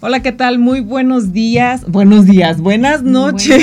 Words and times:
Hola, 0.00 0.22
¿qué 0.22 0.30
tal? 0.30 0.60
Muy 0.60 0.78
buenos 0.78 1.32
días. 1.32 1.84
Buenos 1.88 2.24
días, 2.24 2.60
buenas 2.60 3.02
noches. 3.02 3.60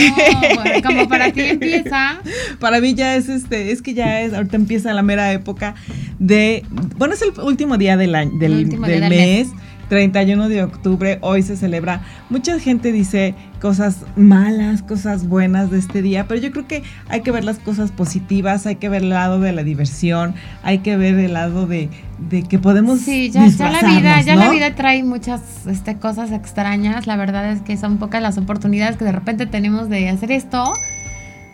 Bueno, 0.53 0.81
como 0.85 1.07
para 1.07 1.31
ti 1.31 1.41
empieza. 1.41 2.19
para 2.59 2.81
mí 2.81 2.93
ya 2.93 3.15
es 3.15 3.29
este, 3.29 3.71
es 3.71 3.81
que 3.81 3.93
ya 3.93 4.19
es, 4.21 4.33
ahorita 4.33 4.57
empieza 4.57 4.93
la 4.93 5.01
mera 5.01 5.31
época 5.31 5.75
de, 6.19 6.65
bueno, 6.97 7.13
es 7.13 7.21
el 7.21 7.29
último 7.39 7.77
día 7.77 7.95
del 7.95 8.15
año, 8.15 8.37
del, 8.37 8.69
del, 8.69 8.81
del 8.81 9.09
mes. 9.09 9.47
mes 9.47 9.47
31 9.89 10.49
de 10.49 10.63
octubre, 10.63 11.19
hoy 11.21 11.41
se 11.41 11.55
celebra. 11.55 12.01
Mucha 12.29 12.59
gente 12.59 12.91
dice 12.91 13.35
cosas 13.61 14.05
malas, 14.15 14.81
cosas 14.81 15.27
buenas 15.27 15.71
de 15.71 15.79
este 15.79 16.01
día, 16.01 16.27
pero 16.27 16.39
yo 16.39 16.51
creo 16.51 16.67
que 16.67 16.83
hay 17.09 17.21
que 17.21 17.31
ver 17.31 17.43
las 17.43 17.59
cosas 17.59 17.91
positivas, 17.91 18.65
hay 18.65 18.75
que 18.75 18.89
ver 18.89 19.03
el 19.03 19.09
lado 19.09 19.39
de 19.39 19.51
la 19.51 19.63
diversión, 19.63 20.35
hay 20.63 20.79
que 20.79 20.97
ver 20.97 21.15
el 21.15 21.33
lado 21.33 21.67
de, 21.67 21.89
de 22.29 22.43
que 22.43 22.59
podemos 22.59 22.99
Sí, 22.99 23.29
ya, 23.31 23.47
ya 23.47 23.69
la 23.69 23.81
vida, 23.81 24.21
ya 24.21 24.35
¿no? 24.35 24.41
la 24.41 24.49
vida 24.51 24.75
trae 24.75 25.03
muchas 25.03 25.41
este, 25.67 25.97
cosas 25.97 26.31
extrañas. 26.31 27.07
La 27.07 27.15
verdad 27.15 27.51
es 27.51 27.61
que 27.61 27.77
son 27.77 27.97
pocas 27.97 28.21
las 28.21 28.37
oportunidades 28.37 28.97
que 28.97 29.05
de 29.05 29.11
repente 29.11 29.45
tenemos 29.45 29.89
de 29.89 30.09
hacer 30.09 30.31
esto 30.31 30.73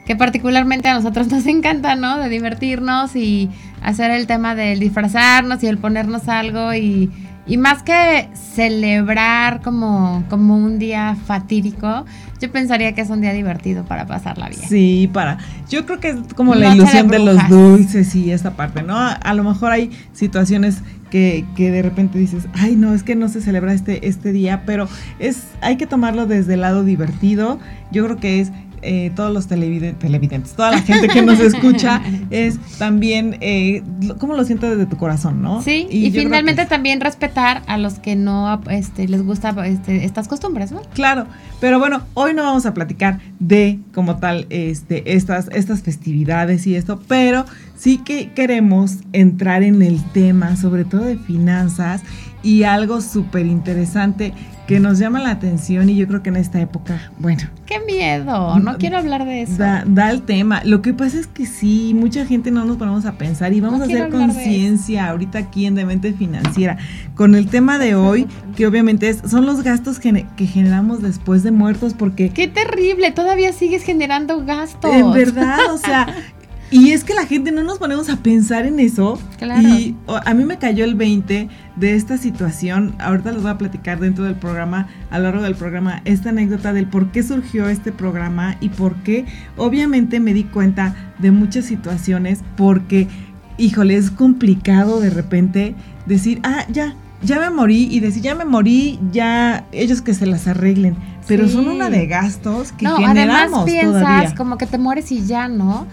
que 0.05 0.15
particularmente 0.15 0.89
a 0.89 0.93
nosotros 0.93 1.27
nos 1.31 1.45
encanta, 1.45 1.95
¿no? 1.95 2.17
De 2.17 2.29
divertirnos 2.29 3.15
y 3.15 3.49
hacer 3.81 4.11
el 4.11 4.27
tema 4.27 4.55
del 4.55 4.79
disfrazarnos 4.79 5.63
y 5.63 5.67
el 5.67 5.77
ponernos 5.77 6.27
algo 6.27 6.73
y 6.73 7.09
y 7.47 7.57
más 7.57 7.81
que 7.83 8.29
celebrar 8.33 9.61
como, 9.61 10.23
como 10.29 10.57
un 10.57 10.77
día 10.77 11.15
fatídico, 11.25 12.05
yo 12.39 12.51
pensaría 12.51 12.93
que 12.93 13.01
es 13.01 13.09
un 13.09 13.21
día 13.21 13.33
divertido 13.33 13.83
para 13.83 14.05
pasarla 14.05 14.49
bien. 14.49 14.61
Sí, 14.67 15.09
para. 15.11 15.37
Yo 15.69 15.85
creo 15.85 15.99
que 15.99 16.09
es 16.09 16.33
como 16.35 16.55
la 16.55 16.75
ilusión 16.75 17.07
de, 17.07 17.17
de, 17.17 17.25
los 17.25 17.49
dulces 17.49 18.15
y 18.15 18.31
esa 18.31 18.51
parte, 18.51 18.83
¿no? 18.83 18.95
A 18.97 19.33
lo 19.33 19.43
mejor 19.43 19.71
hay 19.71 19.91
situaciones 20.13 20.81
que, 21.09 21.45
que, 21.55 21.71
de 21.71 21.81
repente 21.81 22.17
dices, 22.17 22.47
ay, 22.53 22.75
no, 22.75 22.93
es 22.93 23.03
que 23.03 23.15
no 23.15 23.27
se 23.27 23.41
celebra 23.41 23.73
este, 23.73 24.07
este 24.07 24.31
día, 24.31 24.63
pero 24.65 24.87
es, 25.19 25.43
hay 25.61 25.77
que 25.77 25.85
tomarlo 25.85 26.25
desde 26.25 26.55
el 26.55 26.61
lado 26.61 26.83
divertido. 26.83 27.59
Yo 27.91 28.05
creo 28.05 28.17
que 28.17 28.39
es 28.39 28.51
eh, 28.81 29.11
todos 29.15 29.33
los 29.33 29.47
televidentes, 29.47 29.99
televidentes, 29.99 30.53
toda 30.53 30.71
la 30.71 30.81
gente 30.81 31.07
que 31.07 31.21
nos 31.21 31.39
escucha, 31.39 32.01
es 32.29 32.57
también 32.77 33.37
eh, 33.41 33.83
cómo 34.19 34.33
lo 34.33 34.43
siento 34.43 34.69
desde 34.69 34.85
tu 34.85 34.97
corazón, 34.97 35.41
¿no? 35.41 35.61
Sí, 35.61 35.87
y, 35.89 36.07
y 36.07 36.11
finalmente 36.11 36.65
también 36.65 37.01
respetar 37.01 37.61
a 37.67 37.77
los 37.77 37.99
que 37.99 38.15
no 38.15 38.61
este, 38.69 39.07
les 39.07 39.23
gusta 39.23 39.55
este, 39.65 40.05
estas 40.05 40.27
costumbres, 40.27 40.71
¿no? 40.71 40.81
Claro, 40.93 41.27
pero 41.59 41.79
bueno, 41.79 42.01
hoy 42.13 42.33
no 42.33 42.43
vamos 42.43 42.65
a 42.65 42.73
platicar 42.73 43.19
de 43.39 43.79
como 43.93 44.17
tal 44.17 44.47
este, 44.49 45.13
estas, 45.13 45.49
estas 45.51 45.81
festividades 45.81 46.65
y 46.67 46.75
esto, 46.75 47.01
pero 47.07 47.45
sí 47.77 47.97
que 47.97 48.31
queremos 48.31 48.97
entrar 49.13 49.63
en 49.63 49.81
el 49.81 50.03
tema, 50.11 50.55
sobre 50.55 50.85
todo 50.85 51.03
de 51.03 51.17
finanzas 51.17 52.01
y 52.43 52.63
algo 52.63 53.01
súper 53.01 53.45
interesante 53.45 54.33
que 54.71 54.79
nos 54.79 54.99
llama 54.99 55.19
la 55.19 55.31
atención 55.31 55.89
y 55.89 55.97
yo 55.97 56.07
creo 56.07 56.23
que 56.23 56.29
en 56.29 56.37
esta 56.37 56.61
época, 56.61 57.11
bueno. 57.19 57.41
¡Qué 57.65 57.81
miedo! 57.85 58.57
No 58.57 58.77
quiero 58.77 58.99
hablar 58.99 59.25
de 59.25 59.41
eso. 59.41 59.57
Da, 59.57 59.83
da 59.85 60.09
el 60.09 60.21
tema. 60.21 60.61
Lo 60.63 60.81
que 60.81 60.93
pasa 60.93 61.19
es 61.19 61.27
que 61.27 61.45
sí, 61.45 61.93
mucha 61.93 62.25
gente 62.25 62.51
no 62.51 62.63
nos 62.63 62.77
ponemos 62.77 63.05
a 63.05 63.17
pensar 63.17 63.51
y 63.51 63.59
vamos 63.59 63.79
no 63.79 63.83
a 63.83 63.87
hacer 63.89 64.09
conciencia 64.09 65.09
ahorita 65.09 65.39
aquí 65.39 65.65
en 65.65 65.75
Demente 65.75 66.13
Financiera 66.13 66.77
con 67.15 67.35
el 67.35 67.47
tema 67.47 67.79
de 67.79 67.95
hoy, 67.95 68.27
que 68.55 68.65
obviamente 68.65 69.09
es, 69.09 69.21
son 69.29 69.45
los 69.45 69.61
gastos 69.61 69.99
que, 69.99 70.25
que 70.37 70.47
generamos 70.47 71.01
después 71.01 71.43
de 71.43 71.51
muertos 71.51 71.93
porque... 71.93 72.29
¡Qué 72.29 72.47
terrible! 72.47 73.11
Todavía 73.11 73.51
sigues 73.51 73.83
generando 73.83 74.45
gastos. 74.45 74.95
En 74.95 75.11
verdad, 75.11 75.59
o 75.73 75.77
sea... 75.77 76.07
Y 76.71 76.91
es 76.91 77.03
que 77.03 77.13
la 77.13 77.25
gente 77.25 77.51
no 77.51 77.63
nos 77.63 77.79
ponemos 77.79 78.09
a 78.09 78.17
pensar 78.17 78.65
en 78.65 78.79
eso. 78.79 79.19
Claro. 79.37 79.67
Y 79.67 79.95
a 80.07 80.33
mí 80.33 80.45
me 80.45 80.57
cayó 80.57 80.85
el 80.85 80.95
20 80.95 81.49
de 81.75 81.95
esta 81.95 82.17
situación. 82.17 82.95
Ahorita 82.99 83.33
les 83.33 83.41
voy 83.41 83.51
a 83.51 83.57
platicar 83.57 83.99
dentro 83.99 84.23
del 84.23 84.35
programa, 84.35 84.87
a 85.09 85.19
lo 85.19 85.25
largo 85.25 85.43
del 85.43 85.55
programa, 85.55 86.01
esta 86.05 86.29
anécdota 86.29 86.71
del 86.71 86.87
por 86.87 87.11
qué 87.11 87.23
surgió 87.23 87.67
este 87.67 87.91
programa 87.91 88.55
y 88.61 88.69
por 88.69 88.95
qué, 89.03 89.25
obviamente, 89.57 90.21
me 90.21 90.33
di 90.33 90.45
cuenta 90.45 90.95
de 91.19 91.31
muchas 91.31 91.65
situaciones 91.65 92.39
porque, 92.55 93.09
híjole, 93.57 93.97
es 93.97 94.09
complicado 94.09 95.01
de 95.01 95.09
repente 95.09 95.75
decir, 96.05 96.39
ah, 96.43 96.65
ya, 96.71 96.95
ya 97.21 97.39
me 97.39 97.49
morí 97.49 97.87
y 97.91 97.99
decir, 97.99 98.23
ya 98.23 98.33
me 98.33 98.45
morí, 98.45 98.97
ya 99.11 99.65
ellos 99.73 100.01
que 100.01 100.13
se 100.13 100.25
las 100.25 100.47
arreglen. 100.47 100.95
Pero 101.27 101.47
sí. 101.47 101.53
son 101.53 101.67
una 101.67 101.89
de 101.89 102.07
gastos 102.07 102.71
que 102.71 102.85
no, 102.85 102.95
generamos 102.95 103.59
además 103.59 103.65
piensas 103.65 104.01
todavía. 104.01 104.35
como 104.35 104.57
que 104.57 104.65
te 104.67 104.77
mueres 104.77 105.11
y 105.11 105.25
ya, 105.25 105.49
¿no? 105.49 105.85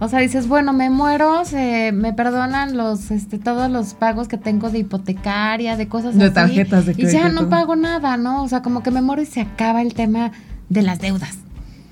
O 0.00 0.08
sea, 0.08 0.18
dices, 0.18 0.48
bueno, 0.48 0.72
me 0.72 0.90
muero, 0.90 1.44
se, 1.44 1.92
me 1.92 2.12
perdonan 2.12 2.76
los, 2.76 3.10
este, 3.10 3.38
todos 3.38 3.70
los 3.70 3.94
pagos 3.94 4.28
que 4.28 4.36
tengo 4.36 4.70
de 4.70 4.80
hipotecaria, 4.80 5.76
de 5.76 5.88
cosas 5.88 6.16
de 6.16 6.24
así. 6.24 6.34
tarjetas 6.34 6.86
de 6.86 6.94
crédito. 6.94 7.16
Y 7.16 7.20
ya 7.20 7.28
no 7.28 7.48
pago 7.48 7.76
nada, 7.76 8.16
¿no? 8.16 8.42
O 8.42 8.48
sea, 8.48 8.60
como 8.60 8.82
que 8.82 8.90
me 8.90 9.02
muero 9.02 9.22
y 9.22 9.26
se 9.26 9.40
acaba 9.40 9.82
el 9.82 9.94
tema 9.94 10.32
de 10.68 10.82
las 10.82 10.98
deudas. 10.98 11.38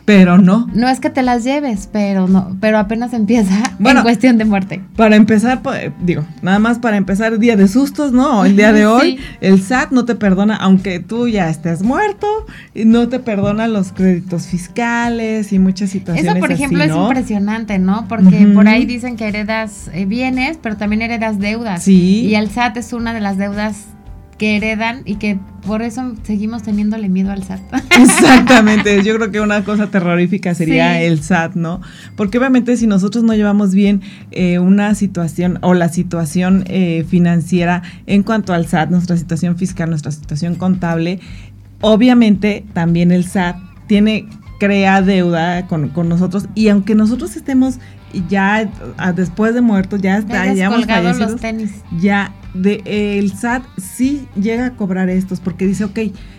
Pero 0.04 0.38
no. 0.38 0.68
No 0.74 0.88
es 0.88 0.98
que 1.00 1.10
te 1.10 1.22
las 1.22 1.44
lleves, 1.44 1.88
pero 1.92 2.26
no, 2.26 2.56
pero 2.60 2.78
apenas 2.78 3.12
empieza 3.12 3.62
bueno, 3.78 4.00
en 4.00 4.04
cuestión 4.04 4.38
de 4.38 4.44
muerte. 4.44 4.80
Para 4.96 5.16
empezar, 5.16 5.62
digo, 6.00 6.24
nada 6.42 6.58
más 6.58 6.78
para 6.78 6.96
empezar, 6.96 7.38
día 7.38 7.56
de 7.56 7.68
sustos, 7.68 8.12
¿no? 8.12 8.44
El 8.44 8.56
día 8.56 8.72
de 8.72 8.86
hoy, 8.86 9.16
sí. 9.16 9.24
el 9.40 9.62
SAT 9.62 9.92
no 9.92 10.04
te 10.04 10.14
perdona, 10.14 10.56
aunque 10.56 10.98
tú 10.98 11.28
ya 11.28 11.48
estés 11.48 11.82
muerto, 11.82 12.26
no 12.74 13.08
te 13.08 13.20
perdona 13.20 13.68
los 13.68 13.92
créditos 13.92 14.46
fiscales 14.46 15.52
y 15.52 15.58
muchas 15.58 15.90
situaciones. 15.90 16.30
Eso, 16.30 16.40
por 16.40 16.50
ejemplo, 16.50 16.82
así, 16.82 16.92
¿no? 16.92 16.96
es 17.04 17.08
impresionante, 17.08 17.78
¿no? 17.78 18.06
Porque 18.08 18.44
uh 18.44 18.48
-huh. 18.48 18.54
por 18.54 18.68
ahí 18.68 18.84
dicen 18.86 19.16
que 19.16 19.28
heredas 19.28 19.90
eh, 19.92 20.04
bienes, 20.04 20.58
pero 20.60 20.76
también 20.76 21.02
heredas 21.02 21.38
deudas. 21.38 21.82
Sí. 21.84 22.26
Y 22.26 22.34
el 22.34 22.50
SAT 22.50 22.76
es 22.78 22.92
una 22.92 23.14
de 23.14 23.20
las 23.20 23.38
deudas 23.38 23.91
que 24.42 24.56
heredan 24.56 25.02
y 25.04 25.14
que 25.18 25.38
por 25.64 25.82
eso 25.82 26.16
seguimos 26.24 26.64
teniéndole 26.64 27.08
miedo 27.08 27.30
al 27.30 27.44
SAT. 27.44 27.60
Exactamente, 27.96 29.00
yo 29.04 29.14
creo 29.14 29.30
que 29.30 29.40
una 29.40 29.62
cosa 29.62 29.88
terrorífica 29.88 30.52
sería 30.52 30.98
sí. 30.98 31.04
el 31.04 31.22
SAT, 31.22 31.54
¿no? 31.54 31.80
Porque 32.16 32.38
obviamente 32.38 32.76
si 32.76 32.88
nosotros 32.88 33.22
no 33.22 33.34
llevamos 33.34 33.72
bien 33.72 34.02
eh, 34.32 34.58
una 34.58 34.96
situación 34.96 35.60
o 35.62 35.74
la 35.74 35.88
situación 35.90 36.64
eh, 36.66 37.06
financiera 37.08 37.84
en 38.08 38.24
cuanto 38.24 38.52
al 38.52 38.66
SAT, 38.66 38.90
nuestra 38.90 39.16
situación 39.16 39.56
fiscal, 39.56 39.88
nuestra 39.88 40.10
situación 40.10 40.56
contable, 40.56 41.20
obviamente 41.80 42.64
también 42.72 43.12
el 43.12 43.24
SAT 43.24 43.58
tiene 43.86 44.26
crea 44.62 45.02
deuda 45.02 45.66
con, 45.66 45.88
con 45.88 46.08
nosotros 46.08 46.46
y 46.54 46.68
aunque 46.68 46.94
nosotros 46.94 47.34
estemos 47.34 47.80
ya 48.28 48.70
a, 48.96 49.12
después 49.12 49.54
de 49.54 49.60
muertos, 49.60 50.00
ya 50.00 50.18
está, 50.18 50.54
ya 50.54 50.66
hemos 50.66 50.86
los 51.18 51.40
tenis. 51.40 51.82
ya 52.00 52.32
de, 52.54 52.80
eh, 52.84 53.18
el 53.18 53.32
SAT 53.32 53.64
sí 53.76 54.28
llega 54.36 54.66
a 54.66 54.76
cobrar 54.76 55.10
estos 55.10 55.40
porque 55.40 55.66
dice, 55.66 55.82
ok, 55.82 55.98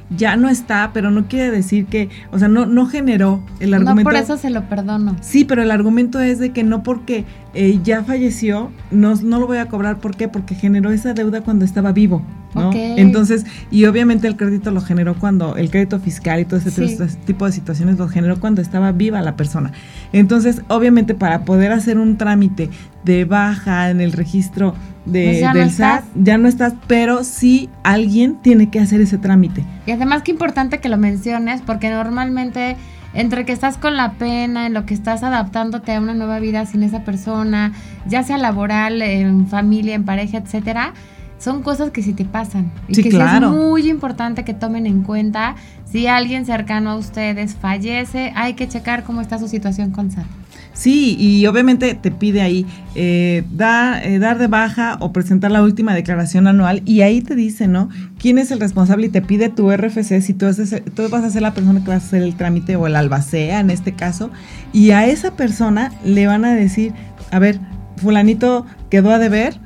ya 0.09 0.37
no 0.37 0.47
está, 0.47 0.91
pero 0.93 1.11
no 1.11 1.27
quiere 1.27 1.51
decir 1.51 1.85
que, 1.87 2.07
o 2.31 2.39
sea, 2.39 2.47
no, 2.47 2.65
no 2.65 2.85
generó 2.85 3.43
el 3.59 3.73
argumento. 3.73 4.09
No, 4.09 4.15
por 4.15 4.15
eso 4.15 4.37
se 4.37 4.49
lo 4.51 4.69
perdono. 4.69 5.17
Sí, 5.19 5.43
pero 5.43 5.61
el 5.61 5.71
argumento 5.71 6.21
es 6.21 6.39
de 6.39 6.51
que 6.51 6.63
no 6.63 6.81
porque 6.81 7.25
eh, 7.53 7.81
ya 7.83 8.05
falleció, 8.05 8.71
no, 8.89 9.15
no 9.15 9.39
lo 9.41 9.47
voy 9.47 9.57
a 9.57 9.65
cobrar, 9.65 9.99
¿por 9.99 10.15
qué? 10.15 10.29
Porque 10.29 10.55
generó 10.55 10.91
esa 10.91 11.13
deuda 11.13 11.41
cuando 11.41 11.65
estaba 11.65 11.91
vivo. 11.91 12.23
¿No? 12.55 12.69
Okay. 12.69 12.95
Entonces, 12.97 13.45
y 13.71 13.85
obviamente 13.85 14.27
el 14.27 14.35
crédito 14.35 14.71
lo 14.71 14.81
generó 14.81 15.15
cuando, 15.15 15.55
el 15.57 15.69
crédito 15.69 15.99
fiscal 15.99 16.39
y 16.39 16.45
todo 16.45 16.59
ese 16.59 16.71
sí. 16.71 16.97
tipo 17.25 17.45
de 17.45 17.51
situaciones 17.51 17.97
lo 17.97 18.07
generó 18.07 18.39
cuando 18.39 18.61
estaba 18.61 18.91
viva 18.91 19.21
la 19.21 19.35
persona. 19.35 19.71
Entonces, 20.11 20.61
obviamente 20.67 21.15
para 21.15 21.45
poder 21.45 21.71
hacer 21.71 21.97
un 21.97 22.17
trámite 22.17 22.69
de 23.03 23.25
baja 23.25 23.89
en 23.89 24.01
el 24.01 24.11
registro 24.11 24.75
de, 25.05 25.25
pues 25.25 25.39
ya 25.39 25.53
del 25.53 25.65
no 25.65 25.71
SAT, 25.71 26.03
ya 26.15 26.37
no 26.37 26.47
estás, 26.47 26.73
pero 26.87 27.23
sí 27.23 27.69
alguien 27.83 28.37
tiene 28.41 28.69
que 28.69 28.79
hacer 28.79 29.01
ese 29.01 29.17
trámite. 29.17 29.63
Y 29.85 29.91
además 29.91 30.21
que 30.21 30.31
importante 30.31 30.79
que 30.79 30.89
lo 30.89 30.97
menciones, 30.97 31.61
porque 31.61 31.89
normalmente 31.89 32.77
entre 33.13 33.45
que 33.45 33.51
estás 33.51 33.77
con 33.77 33.95
la 33.95 34.13
pena, 34.13 34.65
en 34.65 34.73
lo 34.73 34.85
que 34.85 34.93
estás 34.93 35.23
adaptándote 35.23 35.93
a 35.93 35.99
una 35.99 36.13
nueva 36.13 36.39
vida 36.39 36.65
sin 36.65 36.83
esa 36.83 37.03
persona, 37.03 37.73
ya 38.07 38.23
sea 38.23 38.37
laboral, 38.37 39.01
en 39.01 39.47
familia, 39.47 39.93
en 39.95 40.03
pareja, 40.03 40.39
etcétera, 40.39 40.93
son 41.43 41.61
cosas 41.61 41.91
que 41.91 42.01
sí 42.01 42.13
te 42.13 42.23
pasan. 42.23 42.71
Y 42.87 42.95
sí, 42.95 43.03
que 43.03 43.09
claro. 43.09 43.51
sí 43.51 43.55
es 43.55 43.61
muy 43.61 43.89
importante 43.89 44.45
que 44.45 44.53
tomen 44.53 44.85
en 44.85 45.03
cuenta 45.03 45.55
si 45.91 46.07
alguien 46.07 46.45
cercano 46.45 46.91
a 46.91 46.95
ustedes 46.95 47.55
fallece, 47.55 48.31
hay 48.35 48.53
que 48.53 48.67
checar 48.67 49.03
cómo 49.03 49.19
está 49.19 49.37
su 49.37 49.49
situación 49.49 49.91
con 49.91 50.09
SAT. 50.09 50.25
Sí, 50.71 51.15
y 51.19 51.45
obviamente 51.45 51.93
te 51.93 52.09
pide 52.09 52.41
ahí 52.41 52.65
eh, 52.95 53.43
eh, 53.59 54.19
dar 54.19 54.37
de 54.39 54.47
baja 54.47 54.97
o 55.01 55.11
presentar 55.11 55.51
la 55.51 55.61
última 55.61 55.93
declaración 55.93 56.47
anual 56.47 56.81
y 56.85 57.01
ahí 57.01 57.21
te 57.21 57.35
dice, 57.35 57.67
¿no? 57.67 57.89
¿Quién 58.17 58.39
es 58.39 58.49
el 58.49 58.59
responsable? 58.59 59.07
Y 59.07 59.09
te 59.09 59.21
pide 59.21 59.49
tu 59.49 59.71
RFC 59.71 60.21
si 60.21 60.33
tú, 60.33 60.47
tú 60.95 61.09
vas 61.09 61.23
a 61.23 61.29
ser 61.29 61.43
la 61.43 61.53
persona 61.53 61.81
que 61.81 61.89
va 61.89 61.95
a 61.95 61.97
hacer 61.97 62.23
el 62.23 62.35
trámite 62.35 62.75
o 62.75 62.87
el 62.87 62.95
albacea 62.95 63.59
en 63.59 63.69
este 63.69 63.93
caso. 63.93 64.31
Y 64.71 64.91
a 64.91 65.05
esa 65.05 65.35
persona 65.35 65.91
le 66.03 66.25
van 66.25 66.43
a 66.43 66.55
decir, 66.55 66.93
a 67.31 67.37
ver, 67.37 67.59
fulanito 67.97 68.65
quedó 68.89 69.11
a 69.11 69.19
deber, 69.19 69.59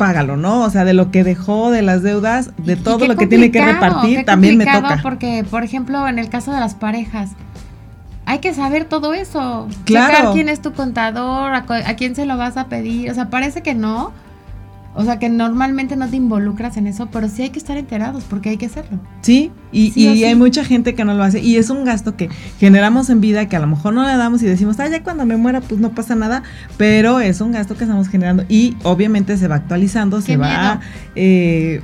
págalo, 0.00 0.38
¿no? 0.38 0.62
O 0.62 0.70
sea, 0.70 0.86
de 0.86 0.94
lo 0.94 1.10
que 1.10 1.24
dejó, 1.24 1.70
de 1.70 1.82
las 1.82 2.02
deudas, 2.02 2.52
de 2.56 2.76
todo 2.76 3.06
lo 3.06 3.16
que 3.16 3.26
tiene 3.26 3.50
que 3.50 3.62
repartir, 3.62 4.24
también 4.24 4.56
me 4.56 4.64
toca. 4.64 4.98
Porque, 5.02 5.44
por 5.44 5.62
ejemplo, 5.62 6.08
en 6.08 6.18
el 6.18 6.30
caso 6.30 6.52
de 6.52 6.58
las 6.58 6.74
parejas, 6.74 7.32
hay 8.24 8.38
que 8.38 8.54
saber 8.54 8.86
todo 8.86 9.12
eso. 9.12 9.68
Claro. 9.84 10.32
quién 10.32 10.48
es 10.48 10.62
tu 10.62 10.72
contador, 10.72 11.52
a, 11.52 11.64
quién 11.96 12.14
se 12.14 12.24
lo 12.24 12.38
vas 12.38 12.56
a 12.56 12.68
pedir. 12.68 13.10
O 13.10 13.14
sea, 13.14 13.28
parece 13.28 13.60
que 13.60 13.74
no. 13.74 14.12
O 14.94 15.04
sea, 15.04 15.18
que 15.18 15.28
normalmente 15.28 15.94
no 15.94 16.08
te 16.08 16.16
involucras 16.16 16.76
en 16.76 16.86
eso, 16.88 17.08
pero 17.12 17.28
sí 17.28 17.42
hay 17.42 17.50
que 17.50 17.58
estar 17.58 17.76
enterados 17.76 18.24
porque 18.24 18.48
hay 18.48 18.56
que 18.56 18.66
hacerlo. 18.66 18.98
Sí, 19.22 19.52
y, 19.70 19.92
y 19.94 20.24
hay 20.24 20.34
mucha 20.34 20.64
gente 20.64 20.94
que 20.94 21.04
no 21.04 21.14
lo 21.14 21.22
hace. 21.22 21.40
Y 21.40 21.56
es 21.56 21.70
un 21.70 21.84
gasto 21.84 22.16
que 22.16 22.28
generamos 22.58 23.08
en 23.08 23.20
vida 23.20 23.48
que 23.48 23.56
a 23.56 23.60
lo 23.60 23.68
mejor 23.68 23.94
no 23.94 24.04
le 24.04 24.16
damos 24.16 24.42
y 24.42 24.46
decimos, 24.46 24.80
ah, 24.80 24.88
ya 24.88 25.02
cuando 25.04 25.26
me 25.26 25.36
muera, 25.36 25.60
pues 25.60 25.80
no 25.80 25.90
pasa 25.90 26.16
nada. 26.16 26.42
Pero 26.76 27.20
es 27.20 27.40
un 27.40 27.52
gasto 27.52 27.76
que 27.76 27.84
estamos 27.84 28.08
generando 28.08 28.44
y 28.48 28.76
obviamente 28.82 29.36
se 29.36 29.46
va 29.46 29.56
actualizando, 29.56 30.20
se 30.20 30.36
va 30.36 30.80
eh, 31.14 31.80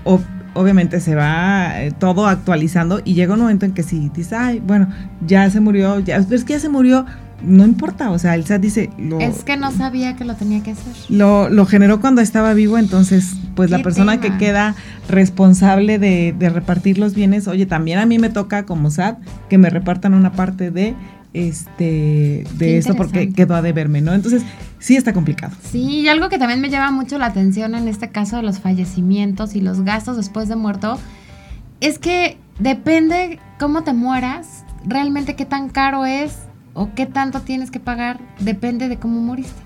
obviamente 0.56 1.00
se 1.00 1.14
va 1.14 1.82
eh, 1.82 1.92
todo 1.92 2.26
actualizando 2.26 3.00
y 3.04 3.14
llega 3.14 3.34
un 3.34 3.40
momento 3.40 3.66
en 3.66 3.72
que 3.72 3.82
si 3.82 4.08
dices, 4.08 4.32
ay, 4.32 4.60
bueno, 4.60 4.88
ya 5.24 5.48
se 5.50 5.60
murió, 5.60 6.00
ya, 6.00 6.16
es 6.16 6.44
que 6.44 6.54
ya 6.54 6.60
se 6.60 6.68
murió, 6.68 7.06
no 7.42 7.64
importa, 7.64 8.10
o 8.10 8.18
sea, 8.18 8.34
el 8.34 8.46
SAT 8.46 8.60
dice... 8.60 8.90
Lo, 8.98 9.20
es 9.20 9.44
que 9.44 9.56
no 9.56 9.70
sabía 9.70 10.16
que 10.16 10.24
lo 10.24 10.34
tenía 10.34 10.62
que 10.62 10.72
hacer. 10.72 10.92
Lo, 11.08 11.48
lo 11.48 11.66
generó 11.66 12.00
cuando 12.00 12.20
estaba 12.20 12.54
vivo, 12.54 12.78
entonces, 12.78 13.34
pues 13.54 13.70
la 13.70 13.82
persona 13.82 14.20
que 14.20 14.36
queda 14.38 14.74
responsable 15.08 15.98
de, 15.98 16.34
de 16.36 16.48
repartir 16.48 16.98
los 16.98 17.14
bienes, 17.14 17.46
oye, 17.46 17.66
también 17.66 17.98
a 17.98 18.06
mí 18.06 18.18
me 18.18 18.30
toca 18.30 18.64
como 18.64 18.90
SAT 18.90 19.18
que 19.48 19.58
me 19.58 19.70
repartan 19.70 20.14
una 20.14 20.32
parte 20.32 20.70
de 20.70 20.94
este 21.34 22.46
de 22.54 22.78
esto 22.78 22.94
porque 22.94 23.30
quedó 23.30 23.54
a 23.54 23.62
deberme, 23.62 24.00
¿no? 24.00 24.14
Entonces, 24.14 24.42
sí 24.78 24.96
está 24.96 25.12
complicado. 25.12 25.54
Sí, 25.70 26.00
y 26.00 26.08
algo 26.08 26.30
que 26.30 26.38
también 26.38 26.60
me 26.62 26.70
llama 26.70 26.90
mucho 26.90 27.18
la 27.18 27.26
atención 27.26 27.74
en 27.74 27.88
este 27.88 28.08
caso 28.08 28.36
de 28.36 28.42
los 28.42 28.60
fallecimientos 28.60 29.54
y 29.54 29.60
los 29.60 29.82
gastos 29.82 30.16
después 30.16 30.48
de 30.48 30.56
muerto, 30.56 30.98
es 31.80 31.98
que 31.98 32.38
depende 32.58 33.38
cómo 33.58 33.84
te 33.84 33.92
mueras, 33.92 34.64
realmente 34.86 35.36
qué 35.36 35.44
tan 35.44 35.68
caro 35.68 36.06
es 36.06 36.45
o 36.76 36.90
qué 36.94 37.06
tanto 37.06 37.40
tienes 37.40 37.70
que 37.70 37.80
pagar, 37.80 38.20
depende 38.38 38.88
de 38.88 38.98
cómo 38.98 39.20
moriste. 39.20 39.60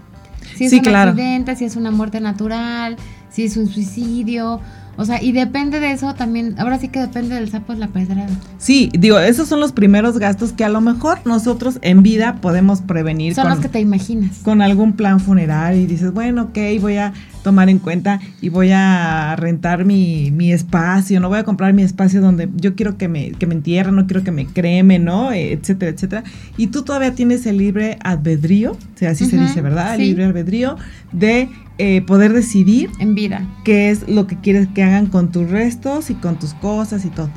Si 0.56 0.64
es 0.64 0.72
un 0.72 0.94
accidente, 0.94 1.56
si 1.56 1.64
es 1.64 1.76
una 1.76 1.90
muerte 1.90 2.20
natural, 2.20 2.96
si 3.30 3.44
es 3.44 3.56
un 3.56 3.68
suicidio, 3.68 4.60
o 4.96 5.04
sea, 5.04 5.22
y 5.22 5.32
depende 5.32 5.80
de 5.80 5.92
eso 5.92 6.14
también, 6.14 6.54
ahora 6.58 6.78
sí 6.78 6.88
que 6.88 7.00
depende 7.00 7.34
del 7.34 7.50
sapo 7.50 7.72
es 7.72 7.78
la 7.78 7.88
pedrada. 7.88 8.28
Sí, 8.58 8.90
digo, 8.92 9.18
esos 9.18 9.48
son 9.48 9.58
los 9.58 9.72
primeros 9.72 10.18
gastos 10.18 10.52
que 10.52 10.64
a 10.64 10.68
lo 10.68 10.80
mejor 10.80 11.20
nosotros 11.24 11.78
en 11.82 12.02
vida 12.02 12.36
podemos 12.40 12.80
prevenir. 12.80 13.34
Son 13.34 13.48
los 13.48 13.58
que 13.58 13.68
te 13.68 13.80
imaginas. 13.80 14.38
Con 14.44 14.62
algún 14.62 14.92
plan 14.92 15.18
funerario 15.18 15.80
y 15.80 15.86
dices, 15.86 16.12
bueno, 16.12 16.42
ok, 16.44 16.58
voy 16.80 16.96
a 16.98 17.12
tomar 17.42 17.68
en 17.68 17.78
cuenta 17.78 18.20
y 18.40 18.48
voy 18.48 18.70
a 18.72 19.34
rentar 19.36 19.84
mi, 19.84 20.30
mi 20.30 20.52
espacio, 20.52 21.20
no 21.20 21.28
voy 21.28 21.38
a 21.38 21.44
comprar 21.44 21.72
mi 21.72 21.82
espacio 21.82 22.20
donde 22.20 22.48
yo 22.56 22.74
quiero 22.74 22.96
que 22.98 23.08
me, 23.08 23.32
que 23.32 23.46
me 23.46 23.54
entierren, 23.54 23.96
no 23.96 24.06
quiero 24.06 24.22
que 24.24 24.30
me 24.30 24.46
cremen, 24.46 25.04
¿no? 25.04 25.32
Etcétera, 25.32 25.92
etcétera. 25.92 26.24
Y 26.56 26.68
tú 26.68 26.82
todavía 26.82 27.14
tienes 27.14 27.46
el 27.46 27.58
libre 27.58 27.98
albedrío, 28.02 28.72
o 28.72 28.98
sea, 28.98 29.10
así 29.10 29.26
se 29.26 29.38
dice, 29.38 29.60
¿verdad? 29.60 29.94
El 29.94 30.02
libre 30.02 30.24
albedrío 30.24 30.76
de 31.12 31.48
eh, 31.78 32.02
poder 32.02 32.32
decidir 32.32 32.90
en 32.98 33.14
vida 33.14 33.46
qué 33.64 33.90
es 33.90 34.08
lo 34.08 34.26
que 34.26 34.36
quieres 34.36 34.68
que 34.68 34.82
hagan 34.82 35.06
con 35.06 35.32
tus 35.32 35.48
restos 35.50 36.10
y 36.10 36.14
con 36.14 36.38
tus 36.38 36.54
cosas 36.54 37.04
y 37.04 37.08
todo. 37.08 37.30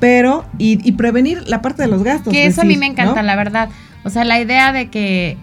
Pero, 0.00 0.46
y, 0.56 0.92
prevenir 0.92 1.46
la 1.46 1.60
parte 1.60 1.82
de 1.82 1.88
los 1.88 2.02
gastos. 2.02 2.32
Que 2.32 2.46
eso 2.46 2.62
a 2.62 2.64
mí 2.64 2.78
me 2.78 2.86
encanta, 2.86 3.22
la 3.22 3.36
verdad. 3.36 3.68
O 4.02 4.08
sea, 4.08 4.24
la 4.24 4.40
idea 4.40 4.72
de 4.72 4.88
que 4.88 5.36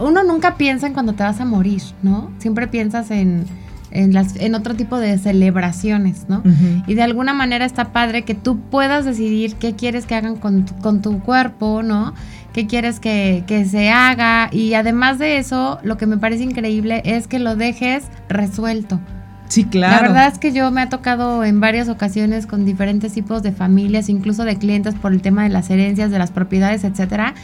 uno 0.00 0.22
nunca 0.24 0.56
piensa 0.56 0.86
en 0.86 0.92
cuando 0.92 1.12
te 1.14 1.22
vas 1.22 1.40
a 1.40 1.44
morir, 1.44 1.82
¿no? 2.02 2.30
Siempre 2.38 2.66
piensas 2.68 3.10
en, 3.10 3.44
en, 3.90 4.12
las, 4.12 4.36
en 4.36 4.54
otro 4.54 4.74
tipo 4.74 4.98
de 4.98 5.18
celebraciones, 5.18 6.26
¿no? 6.28 6.42
Y 6.86 6.94
de 6.94 7.02
alguna 7.02 7.34
manera 7.34 7.64
está 7.64 7.92
padre 7.92 8.22
que 8.22 8.34
tú 8.34 8.58
puedas 8.58 9.04
decidir 9.04 9.54
qué 9.56 9.74
quieres 9.74 10.06
que 10.06 10.14
hagan 10.14 10.36
con 10.36 10.66
con 10.82 11.02
tu 11.02 11.20
cuerpo, 11.20 11.82
¿no? 11.82 12.14
qué 12.52 12.66
quieres 12.66 13.00
que, 13.00 13.66
se 13.68 13.90
haga. 13.90 14.48
Y 14.52 14.74
además 14.74 15.18
de 15.18 15.38
eso, 15.38 15.78
lo 15.82 15.96
que 15.96 16.06
me 16.06 16.18
parece 16.18 16.44
increíble 16.44 17.02
es 17.04 17.26
que 17.26 17.38
lo 17.38 17.56
dejes 17.56 18.04
resuelto. 18.28 19.00
Sí, 19.48 19.64
claro. 19.64 19.96
La 19.96 20.08
verdad 20.08 20.32
es 20.32 20.38
que 20.38 20.52
yo 20.52 20.70
me 20.70 20.80
ha 20.80 20.88
tocado 20.88 21.44
en 21.44 21.60
varias 21.60 21.88
ocasiones 21.88 22.46
con 22.46 22.64
diferentes 22.64 23.12
tipos 23.12 23.42
de 23.42 23.52
familias, 23.52 24.08
incluso 24.08 24.44
de 24.44 24.56
clientes 24.56 24.94
por 24.94 25.12
el 25.12 25.20
tema 25.20 25.42
de 25.42 25.50
las 25.50 25.68
herencias, 25.68 26.10
de 26.10 26.18
las 26.18 26.30
propiedades, 26.30 26.84
etcétera, 26.84 27.34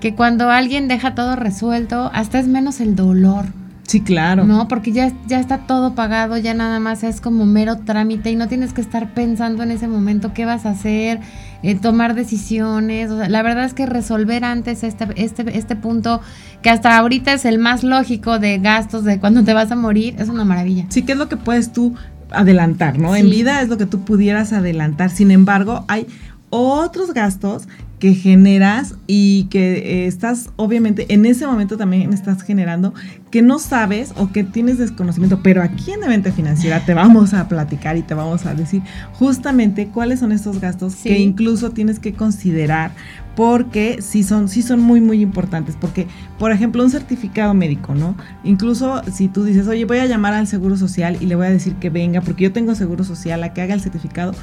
que 0.00 0.14
cuando 0.14 0.50
alguien 0.50 0.88
deja 0.88 1.14
todo 1.14 1.36
resuelto, 1.36 2.10
hasta 2.12 2.38
es 2.38 2.48
menos 2.48 2.80
el 2.80 2.96
dolor. 2.96 3.46
Sí, 3.90 4.02
claro. 4.02 4.44
No, 4.44 4.68
porque 4.68 4.92
ya, 4.92 5.12
ya 5.26 5.40
está 5.40 5.66
todo 5.66 5.96
pagado, 5.96 6.38
ya 6.38 6.54
nada 6.54 6.78
más 6.78 7.02
es 7.02 7.20
como 7.20 7.44
mero 7.44 7.78
trámite 7.78 8.30
y 8.30 8.36
no 8.36 8.46
tienes 8.46 8.72
que 8.72 8.80
estar 8.80 9.14
pensando 9.14 9.64
en 9.64 9.72
ese 9.72 9.88
momento 9.88 10.32
qué 10.32 10.44
vas 10.44 10.64
a 10.64 10.70
hacer, 10.70 11.18
eh, 11.64 11.74
tomar 11.74 12.14
decisiones. 12.14 13.10
la 13.10 13.42
verdad 13.42 13.64
es 13.64 13.74
que 13.74 13.86
resolver 13.86 14.44
antes 14.44 14.84
este, 14.84 15.08
este, 15.16 15.58
este 15.58 15.74
punto, 15.74 16.20
que 16.62 16.70
hasta 16.70 16.96
ahorita 16.96 17.32
es 17.32 17.44
el 17.44 17.58
más 17.58 17.82
lógico 17.82 18.38
de 18.38 18.58
gastos 18.58 19.02
de 19.02 19.18
cuando 19.18 19.42
te 19.42 19.54
vas 19.54 19.72
a 19.72 19.76
morir, 19.76 20.14
es 20.18 20.28
una 20.28 20.44
maravilla. 20.44 20.86
Sí, 20.88 21.02
¿qué 21.02 21.12
es 21.12 21.18
lo 21.18 21.28
que 21.28 21.36
puedes 21.36 21.72
tú 21.72 21.96
adelantar, 22.30 22.96
no? 22.96 23.16
En 23.16 23.28
vida 23.28 23.60
es 23.60 23.68
lo 23.68 23.76
que 23.76 23.86
tú 23.86 24.04
pudieras 24.04 24.52
adelantar. 24.52 25.10
Sin 25.10 25.32
embargo, 25.32 25.84
hay 25.88 26.06
otros 26.50 27.12
gastos 27.12 27.66
que 28.00 28.14
generas 28.14 28.94
y 29.06 29.44
que 29.44 29.74
eh, 29.74 30.06
estás, 30.06 30.50
obviamente, 30.56 31.06
en 31.10 31.26
ese 31.26 31.46
momento 31.46 31.76
también 31.76 32.12
estás 32.12 32.42
generando 32.42 32.94
que 33.30 33.42
no 33.42 33.58
sabes 33.58 34.12
o 34.16 34.32
que 34.32 34.42
tienes 34.42 34.78
desconocimiento, 34.78 35.40
pero 35.42 35.62
aquí 35.62 35.92
en 35.92 36.00
Mente 36.00 36.32
Financiera 36.32 36.84
te 36.84 36.94
vamos 36.94 37.34
a 37.34 37.46
platicar 37.46 37.96
y 37.96 38.02
te 38.02 38.14
vamos 38.14 38.46
a 38.46 38.54
decir 38.54 38.82
justamente 39.12 39.86
cuáles 39.88 40.20
son 40.20 40.32
estos 40.32 40.60
gastos 40.60 40.96
que 40.96 41.18
incluso 41.18 41.70
tienes 41.70 42.00
que 42.00 42.14
considerar 42.14 42.92
porque 43.36 44.02
sí 44.02 44.22
son, 44.22 44.48
sí 44.48 44.62
son 44.62 44.80
muy, 44.80 45.00
muy 45.00 45.22
importantes. 45.22 45.76
Porque, 45.80 46.06
por 46.38 46.52
ejemplo, 46.52 46.82
un 46.82 46.90
certificado 46.90 47.54
médico, 47.54 47.94
¿no? 47.94 48.16
Incluso 48.44 49.02
si 49.10 49.28
tú 49.28 49.44
dices, 49.44 49.68
oye, 49.68 49.84
voy 49.84 49.98
a 49.98 50.06
llamar 50.06 50.34
al 50.34 50.46
Seguro 50.46 50.76
Social 50.76 51.16
y 51.20 51.26
le 51.26 51.36
voy 51.36 51.46
a 51.46 51.50
decir 51.50 51.74
que 51.76 51.90
venga, 51.90 52.20
porque 52.20 52.44
yo 52.44 52.52
tengo 52.52 52.74
Seguro 52.74 53.04
Social, 53.04 53.42
a 53.42 53.52
que 53.52 53.62
haga 53.62 53.74
el 53.74 53.80
certificado, 53.80 54.34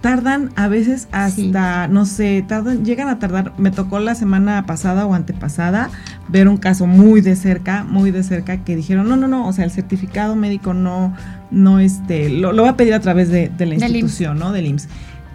tardan 0.00 0.50
a 0.56 0.68
veces 0.68 1.08
hasta, 1.12 1.88
no 1.88 2.04
sé, 2.04 2.44
tardan, 2.46 2.84
llegan 2.84 3.08
a 3.08 3.18
tardar, 3.18 3.52
me 3.58 3.70
tocó 3.70 3.98
la 3.98 4.14
semana 4.14 4.64
pasada 4.66 5.06
o 5.06 5.14
antepasada 5.14 5.90
ver 6.28 6.48
un 6.48 6.56
caso 6.56 6.86
muy 6.86 7.20
de 7.20 7.36
cerca, 7.36 7.84
muy 7.84 8.10
de 8.10 8.22
cerca, 8.22 8.58
que 8.58 8.76
dijeron, 8.76 9.08
no, 9.08 9.16
no, 9.16 9.28
no, 9.28 9.46
o 9.46 9.52
sea, 9.52 9.64
el 9.64 9.70
certificado 9.70 10.36
médico 10.36 10.74
no, 10.74 11.14
no, 11.50 11.80
este, 11.80 12.28
lo, 12.28 12.52
lo 12.52 12.62
va 12.62 12.70
a 12.70 12.76
pedir 12.76 12.94
a 12.94 13.00
través 13.00 13.30
de, 13.30 13.50
la 13.58 13.74
institución, 13.74 14.38
¿no? 14.38 14.52
Del 14.52 14.66
IMSS. 14.66 14.88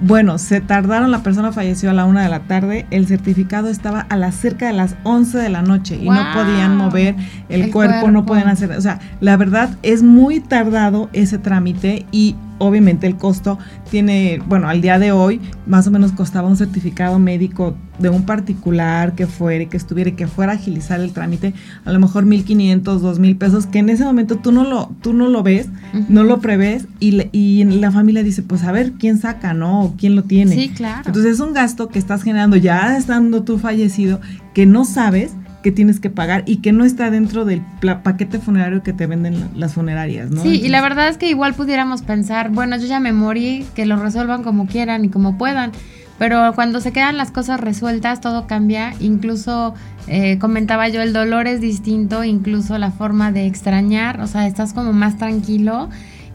Bueno, 0.04 0.40
se 0.40 0.62
tardaron, 0.62 1.12
la 1.12 1.22
persona 1.22 1.52
falleció 1.52 1.92
a 1.92 1.94
la 1.94 2.06
una 2.06 2.24
de 2.24 2.30
la 2.30 2.40
tarde, 2.40 2.88
el 2.90 3.06
certificado 3.06 3.70
estaba 3.70 4.02
a 4.10 4.16
las 4.16 4.34
cerca 4.34 4.66
de 4.66 4.74
las 4.74 4.96
11 5.04 5.38
de 5.38 5.50
la 5.50 5.62
noche 5.62 5.96
y 5.96 6.10
no 6.10 6.26
podían 6.34 6.76
mover 6.76 7.16
el, 7.50 7.70
cuerpo, 7.70 7.92
cuerpo, 7.92 8.12
no 8.12 8.26
podían 8.26 8.48
hacer, 8.48 8.72
o 8.72 8.82
sea, 8.82 9.00
la 9.20 9.38
verdad 9.38 9.70
es 9.84 10.02
muy 10.02 10.40
tardado 10.40 11.10
ese 11.14 11.38
trámite 11.38 12.08
y 12.12 12.36
obviamente 12.62 13.08
el 13.08 13.18
costo 13.18 13.58
tiene, 13.90 14.42
bueno, 14.48 14.70
al 14.70 14.82
día 14.82 15.00
de 15.00 15.12
hoy 15.12 15.42
más 15.66 15.88
o 15.88 15.92
menos 15.92 16.12
costaba 16.12 16.48
un 16.48 16.58
certificado 16.58 17.18
médico 17.18 17.76
de 17.98 18.10
un 18.10 18.24
particular 18.24 19.14
que 19.16 19.28
fuera, 19.28 19.66
que 19.66 19.78
estuviera 19.78 20.12
que 20.12 20.28
fuera 20.28 20.54
a 20.54 20.56
agilizar 20.56 21.00
el 21.00 21.12
trámite, 21.12 21.54
a 21.86 21.92
lo 21.92 22.00
mejor 22.00 22.26
1500, 22.26 23.02
2000 23.02 23.36
pesos, 23.38 23.66
que 23.66 23.80
en 23.80 23.90
ese 23.90 24.04
momento 24.04 24.38
tú 24.38 24.52
no 24.52 24.64
lo, 24.64 24.92
tú 25.02 25.14
no 25.14 25.28
lo 25.28 25.44
ves, 25.44 25.70
no 26.08 26.24
lo 26.24 26.40
prevés 26.40 26.86
y, 27.00 27.28
y 27.32 27.64
la 27.64 27.92
familia 27.92 28.24
dice, 28.24 28.44
pues 28.44 28.64
a 28.64 28.72
ver 28.72 28.94
quién 28.94 29.18
saca, 29.18 29.54
¿no? 29.54 29.84
O 29.84 29.96
quién 29.98 30.16
lo 30.16 30.24
tiene. 30.24 30.56
Sí, 30.56 30.70
claro. 30.70 31.04
Entonces 31.06 31.34
es 31.34 31.40
un 31.40 31.54
gasto 31.54 31.90
que 31.90 32.00
estás 32.00 32.24
generando 32.24 32.58
ya 32.58 32.98
estando 32.98 33.44
tú 33.44 33.58
fallecido, 33.58 34.22
que 34.54 34.66
no 34.66 34.86
sabes 34.86 35.34
que 35.62 35.72
tienes 35.72 36.00
que 36.00 36.10
pagar 36.10 36.44
y 36.46 36.58
que 36.58 36.72
no 36.72 36.84
está 36.84 37.10
dentro 37.12 37.46
del 37.46 37.62
paquete 38.04 38.40
funerario 38.40 38.84
que 38.84 38.94
te 38.94 39.08
venden 39.08 39.50
las 39.56 39.74
funerarias, 39.74 40.32
¿no? 40.32 40.42
Sí, 40.42 40.62
y 40.64 40.70
la 40.70 40.82
verdad 40.82 41.08
es 41.08 41.18
que 41.18 41.30
igual 41.30 41.54
pudiéramos 41.54 42.02
pensar, 42.02 42.50
bueno, 42.50 42.78
yo 42.78 42.88
ya 42.88 43.00
me 43.00 43.14
morí, 43.14 43.66
que 43.76 43.86
lo 43.86 43.98
resuelvan 43.98 44.44
como 44.44 44.68
quieran 44.68 45.06
y 45.06 45.10
como 45.10 45.38
puedan, 45.38 45.72
pero 46.18 46.54
cuando 46.54 46.82
se 46.82 46.92
quedan 46.92 47.18
las 47.18 47.32
cosas 47.32 47.60
resueltas, 47.60 48.22
todo 48.22 48.46
cambia, 48.48 48.94
incluso 49.00 49.74
eh, 50.08 50.38
comentaba 50.40 50.88
yo, 50.88 51.02
el 51.02 51.14
dolor 51.14 51.48
es 51.48 51.62
distinto, 51.62 52.24
incluso 52.24 52.78
la 52.78 52.92
forma 52.92 53.32
de 53.32 53.48
extrañar, 53.48 54.22
o 54.22 54.28
sea, 54.28 54.48
estás 54.48 54.74
como 54.74 54.94
más 54.94 55.18
tranquilo. 55.18 55.90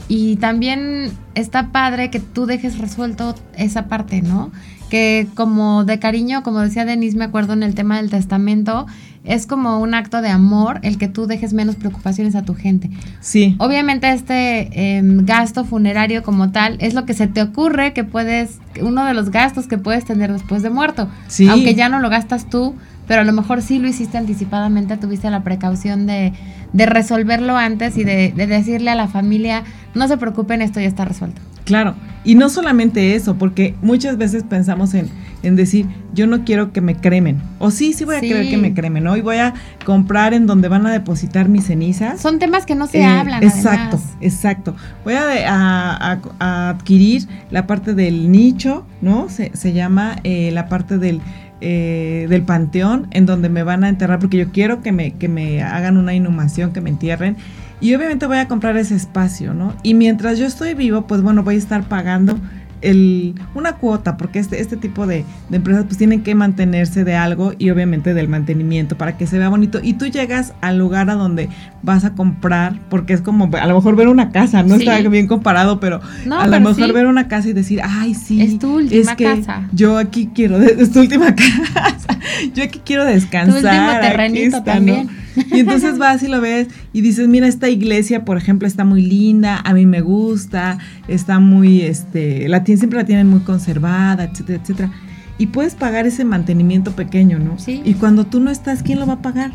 Y 0.09 0.37
también 0.37 1.11
está 1.35 1.73
padre 1.73 2.11
que 2.11 2.21
tú 2.21 2.47
dejes 2.47 2.78
resuelto 2.78 3.35
esa 3.56 3.88
parte, 3.88 4.23
¿no? 4.23 4.52
que 4.88 5.26
como 5.35 5.85
de 5.85 5.99
cariño, 5.99 6.42
como 6.42 6.61
decía 6.61 6.85
Denise, 6.85 7.16
me 7.16 7.25
acuerdo 7.25 7.52
en 7.52 7.62
el 7.62 7.75
tema 7.75 7.97
del 7.97 8.11
testamento, 8.11 8.87
es 9.26 9.47
como 9.47 9.80
un 9.80 9.95
acto 9.95 10.23
de 10.23 10.28
amor 10.28 10.80
el 10.83 10.99
que 10.99 11.09
tú 11.09 11.26
dejes 11.26 11.52
menos 11.52 11.76
preocupaciones 11.76 12.35
a 12.35 12.42
tu 12.42 12.54
gente. 12.54 12.90
Sí. 13.21 13.56
Obviamente 13.59 14.11
este 14.11 14.97
em, 14.97 15.25
gasto 15.26 15.64
funerario 15.64 16.23
como 16.23 16.52
tal 16.52 16.76
es 16.80 16.95
lo 16.95 17.04
que 17.04 17.14
se 17.14 17.26
te 17.26 17.42
ocurre 17.42 17.92
que 17.92 18.04
puedes, 18.04 18.59
uno 18.80 19.04
de 19.04 19.14
los 19.14 19.30
gastos 19.30 19.66
que 19.66 19.78
puedes 19.78 20.04
tener 20.04 20.33
después 20.33 20.62
de 20.62 20.71
muerto. 20.71 21.09
Sí. 21.28 21.49
Aunque 21.49 21.75
ya 21.75 21.88
no 21.88 22.00
lo 22.00 22.09
gastas 22.09 22.49
tú, 22.49 22.75
pero 23.06 23.23
a 23.23 23.25
lo 23.25 23.33
mejor 23.33 23.62
sí 23.62 23.78
lo 23.78 23.88
hiciste 23.88 24.18
anticipadamente, 24.18 24.97
tuviste 24.97 25.30
la 25.30 25.42
precaución 25.42 26.06
de, 26.06 26.33
de 26.73 26.87
resolverlo 26.87 27.56
antes 27.56 27.97
y 27.97 28.04
de, 28.04 28.33
de 28.35 28.47
decirle 28.47 28.90
a 28.90 28.95
la 28.95 29.09
familia, 29.09 29.64
no 29.95 30.09
se 30.09 30.16
preocupen, 30.16 30.62
esto 30.62 30.80
ya 30.80 30.88
está 30.88 31.04
resuelto. 31.04 31.40
Claro, 31.64 31.95
y 32.25 32.37
no 32.37 32.49
solamente 32.49 33.16
eso, 33.16 33.37
porque 33.37 33.75
muchas 33.83 34.18
veces 34.18 34.45
pensamos 34.45 34.95
en, 34.95 35.09
en 35.43 35.57
decir, 35.57 35.87
yo 36.14 36.26
no 36.26 36.45
quiero 36.45 36.73
que 36.73 36.81
me 36.81 36.97
cremen, 36.97 37.40
o 37.59 37.71
sí, 37.71 37.93
sí 37.93 38.05
voy 38.05 38.16
a 38.16 38.21
querer 38.21 38.49
que 38.49 38.57
me 38.57 38.75
cremen, 38.75 39.05
¿no? 39.05 39.16
Y 39.16 39.21
voy 39.21 39.37
a 39.37 39.55
comprar 39.85 40.35
en 40.35 40.47
donde 40.47 40.69
van 40.69 40.87
a 40.87 40.93
depositar 40.93 41.49
mis 41.49 41.66
cenizas. 41.66 42.21
Son 42.21 42.38
temas 42.38 42.66
que 42.66 42.75
no 42.75 42.87
se 42.87 43.00
eh, 43.00 43.05
hablan. 43.05 43.43
Exacto, 43.43 44.00
exacto. 44.21 44.75
Voy 45.05 45.14
a, 45.14 46.21
adquirir 46.38 47.26
la 47.50 47.66
parte 47.66 47.95
del 47.95 48.31
nicho, 48.31 48.87
¿no? 49.00 49.28
Se, 49.28 49.50
se 49.55 49.73
llama 49.73 50.16
eh, 50.25 50.50
la 50.52 50.69
parte 50.69 50.99
del... 50.99 51.21
Eh, 51.62 52.26
del 52.28 52.43
panteón 52.43 53.09
en 53.12 53.25
donde 53.25 53.49
me 53.49 53.62
van 53.62 53.83
a 53.83 53.88
enterrar 53.88 54.19
porque 54.19 54.37
yo 54.37 54.52
quiero 54.52 54.83
que 54.83 54.93
me, 54.93 55.12
que 55.12 55.26
me 55.26 55.62
hagan 55.62 55.97
una 55.97 56.12
inhumación, 56.12 56.75
que 56.75 56.83
me 56.83 56.90
entierren 56.90 57.38
y 57.81 57.95
obviamente 57.95 58.26
voy 58.26 58.38
a 58.38 58.49
comprar 58.49 58.76
ese 58.76 58.95
espacio, 58.95 59.52
¿no? 59.52 59.75
Y 59.83 59.95
mientras 59.95 60.38
yo 60.38 60.47
estoy 60.47 60.75
vivo, 60.75 61.07
pues 61.07 61.21
bueno, 61.21 61.43
voy 61.43 61.57
a 61.57 61.59
estar 61.59 61.85
pagando 61.85 62.38
el, 62.87 63.35
una 63.55 63.73
cuota, 63.75 64.16
porque 64.16 64.38
este, 64.38 64.61
este 64.61 64.76
tipo 64.76 65.07
de, 65.07 65.25
de, 65.49 65.57
empresas 65.57 65.85
pues 65.85 65.99
tienen 65.99 66.23
que 66.23 66.35
mantenerse 66.35 67.05
de 67.05 67.16
algo 67.16 67.52
y 67.59 67.71
obviamente 67.71 68.14
del 68.14 68.28
mantenimiento 68.28 68.97
para 68.97 69.16
que 69.16 69.26
se 69.26 69.38
vea 69.38 69.49
bonito. 69.49 69.81
Y 69.83 69.95
tú 69.95 70.07
llegas 70.07 70.55
al 70.61 70.78
lugar 70.78 71.11
a 71.11 71.14
donde 71.14 71.49
vas 71.83 72.05
a 72.05 72.14
comprar, 72.14 72.78
porque 72.88 73.12
es 73.12 73.21
como 73.21 73.50
a 73.57 73.66
lo 73.66 73.75
mejor 73.75 73.97
ver 73.97 74.07
una 74.07 74.31
casa, 74.31 74.62
no 74.62 74.76
está 74.76 75.00
bien 75.00 75.26
comparado, 75.26 75.81
pero 75.81 76.00
a 76.31 76.47
lo 76.47 76.61
mejor 76.61 76.93
ver 76.93 77.07
una 77.07 77.26
casa 77.26 77.49
y 77.49 77.52
decir, 77.52 77.81
ay, 77.83 78.14
sí, 78.14 78.40
es 78.40 78.59
tu 78.59 78.76
última 78.76 79.16
casa. 79.16 79.69
Yo 79.73 79.99
aquí 79.99 80.31
quiero, 80.33 80.57
es 80.62 80.93
tu 80.93 81.00
última 81.00 81.35
casa, 81.35 82.19
yo 82.55 82.62
aquí 82.62 82.81
quiero 82.85 83.05
descansar. 83.05 83.61
Tu 83.61 83.66
último 83.66 84.00
terrenito 84.00 84.62
también. 84.62 85.25
Y 85.52 85.61
entonces 85.61 85.99
vas 85.99 86.23
y 86.23 86.28
lo 86.28 86.40
ves 86.40 86.69
y 86.93 87.00
dices, 87.00 87.28
mira, 87.28 87.47
esta 87.47 87.69
iglesia, 87.69 88.25
por 88.25 88.37
ejemplo, 88.37 88.66
está 88.66 88.85
muy 88.85 89.02
linda, 89.02 89.61
a 89.64 89.75
mí 89.75 89.87
me 89.87 90.00
gusta, 90.00 90.78
está 91.09 91.38
muy, 91.38 91.83
este, 91.83 92.49
la 92.49 92.64
tienen, 92.64 92.78
siempre 92.78 92.99
la 92.99 93.07
tienen 93.07 93.28
muy 93.28 93.40
conservada, 93.40 94.25
etcétera, 94.25 94.61
etcétera. 94.62 94.93
Y 95.38 95.49
puedes 95.49 95.75
pagar 95.75 96.07
ese 96.07 96.25
mantenimiento 96.25 96.93
pequeño, 96.93 97.38
¿no? 97.38 97.59
Sí. 97.59 97.83
Y 97.85 97.95
cuando 97.95 98.25
tú 98.26 98.40
no 98.40 98.50
estás, 98.50 98.83
¿quién 98.83 98.99
lo 98.99 99.07
va 99.07 99.14
a 99.14 99.23
pagar? 99.23 99.52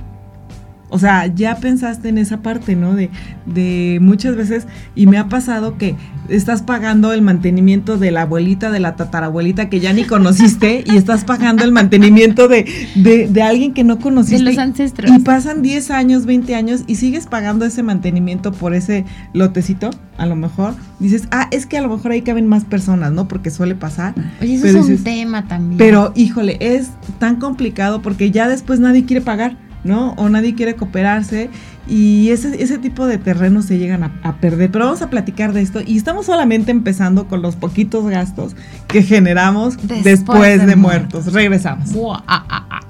O 0.91 0.99
sea, 0.99 1.27
ya 1.27 1.55
pensaste 1.55 2.09
en 2.09 2.17
esa 2.17 2.41
parte, 2.41 2.75
¿no? 2.75 2.93
De, 2.93 3.09
de 3.45 3.97
muchas 4.01 4.35
veces, 4.35 4.67
y 4.93 5.07
me 5.07 5.17
ha 5.17 5.29
pasado 5.29 5.77
que 5.77 5.95
estás 6.27 6.61
pagando 6.61 7.13
el 7.13 7.21
mantenimiento 7.21 7.97
de 7.97 8.11
la 8.11 8.23
abuelita, 8.23 8.71
de 8.71 8.81
la 8.81 8.97
tatarabuelita 8.97 9.69
que 9.69 9.79
ya 9.79 9.93
ni 9.93 10.03
conociste, 10.03 10.83
y 10.85 10.97
estás 10.97 11.23
pagando 11.23 11.63
el 11.63 11.71
mantenimiento 11.71 12.49
de, 12.49 12.65
de, 12.95 13.41
alguien 13.41 13.73
que 13.73 13.85
no 13.85 13.99
conociste. 13.99 14.43
De 14.43 14.51
los 14.51 14.57
ancestros. 14.57 15.09
Y 15.09 15.19
pasan 15.19 15.61
10 15.61 15.91
años, 15.91 16.25
20 16.25 16.55
años, 16.55 16.81
y 16.87 16.95
sigues 16.95 17.25
pagando 17.25 17.65
ese 17.65 17.83
mantenimiento 17.83 18.51
por 18.51 18.73
ese 18.73 19.05
lotecito, 19.33 19.91
a 20.17 20.25
lo 20.25 20.35
mejor. 20.35 20.75
Dices, 20.99 21.23
ah, 21.31 21.47
es 21.51 21.65
que 21.65 21.77
a 21.77 21.81
lo 21.81 21.87
mejor 21.87 22.11
ahí 22.11 22.21
caben 22.21 22.47
más 22.47 22.65
personas, 22.65 23.13
¿no? 23.13 23.29
Porque 23.29 23.49
suele 23.49 23.75
pasar. 23.75 24.13
Oye, 24.41 24.55
eso 24.55 24.67
es 24.67 24.75
un 24.75 25.03
tema 25.03 25.47
también. 25.47 25.77
Pero, 25.77 26.11
híjole, 26.15 26.57
es 26.59 26.89
tan 27.17 27.37
complicado 27.37 28.01
porque 28.01 28.29
ya 28.29 28.49
después 28.49 28.81
nadie 28.81 29.05
quiere 29.05 29.21
pagar. 29.21 29.55
¿No? 29.83 30.13
O 30.13 30.29
nadie 30.29 30.55
quiere 30.55 30.75
cooperarse 30.75 31.49
y 31.87 32.29
ese, 32.29 32.61
ese 32.61 32.77
tipo 32.77 33.05
de 33.05 33.17
terrenos 33.17 33.65
se 33.65 33.77
llegan 33.77 34.03
a, 34.03 34.37
perder. 34.39 34.71
Pero 34.71 34.85
vamos 34.85 35.01
a 35.01 35.09
platicar 35.09 35.53
de 35.53 35.61
esto 35.61 35.81
y 35.85 35.97
estamos 35.97 36.27
solamente 36.27 36.71
empezando 36.71 37.27
con 37.27 37.41
los 37.41 37.55
poquitos 37.55 38.05
gastos 38.05 38.55
que 38.87 39.03
generamos 39.03 39.77
después, 40.03 40.65
de, 40.65 40.75
muertos. 40.75 41.33
Regresamos. 41.33 41.89
Ah, 42.27 42.45
ah, 42.49 42.65
ah, 42.69 42.81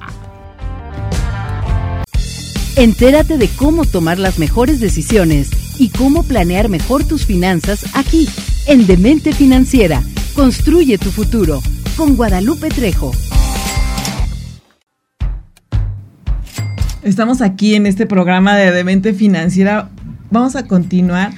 Entérate 2.77 3.38
de 3.38 3.50
cómo 3.50 3.86
tomar 3.86 4.17
las 4.17 4.39
mejores 4.39 4.79
decisiones 4.79 5.50
y 5.77 5.89
cómo 5.89 6.24
planear 6.24 6.69
mejor 6.69 7.03
tus 7.03 7.25
finanzas 7.25 7.86
aquí, 7.95 8.29
en 8.65 8.88
Demente 8.88 9.33
Financiera. 9.33 10.01
Construye 10.36 10.98
tu 10.98 11.12
futuro 11.12 11.62
con 11.98 12.15
Guadalupe 12.15 12.69
Trejo. 12.69 13.12
Estamos 17.03 17.41
aquí 17.41 17.74
en 17.74 17.88
este 17.88 18.05
programa 18.05 18.55
de 18.55 18.72
Demente 18.72 19.13
Financiera. 19.13 19.89
Vamos 20.29 20.55
a 20.55 20.67
continuar 20.67 21.31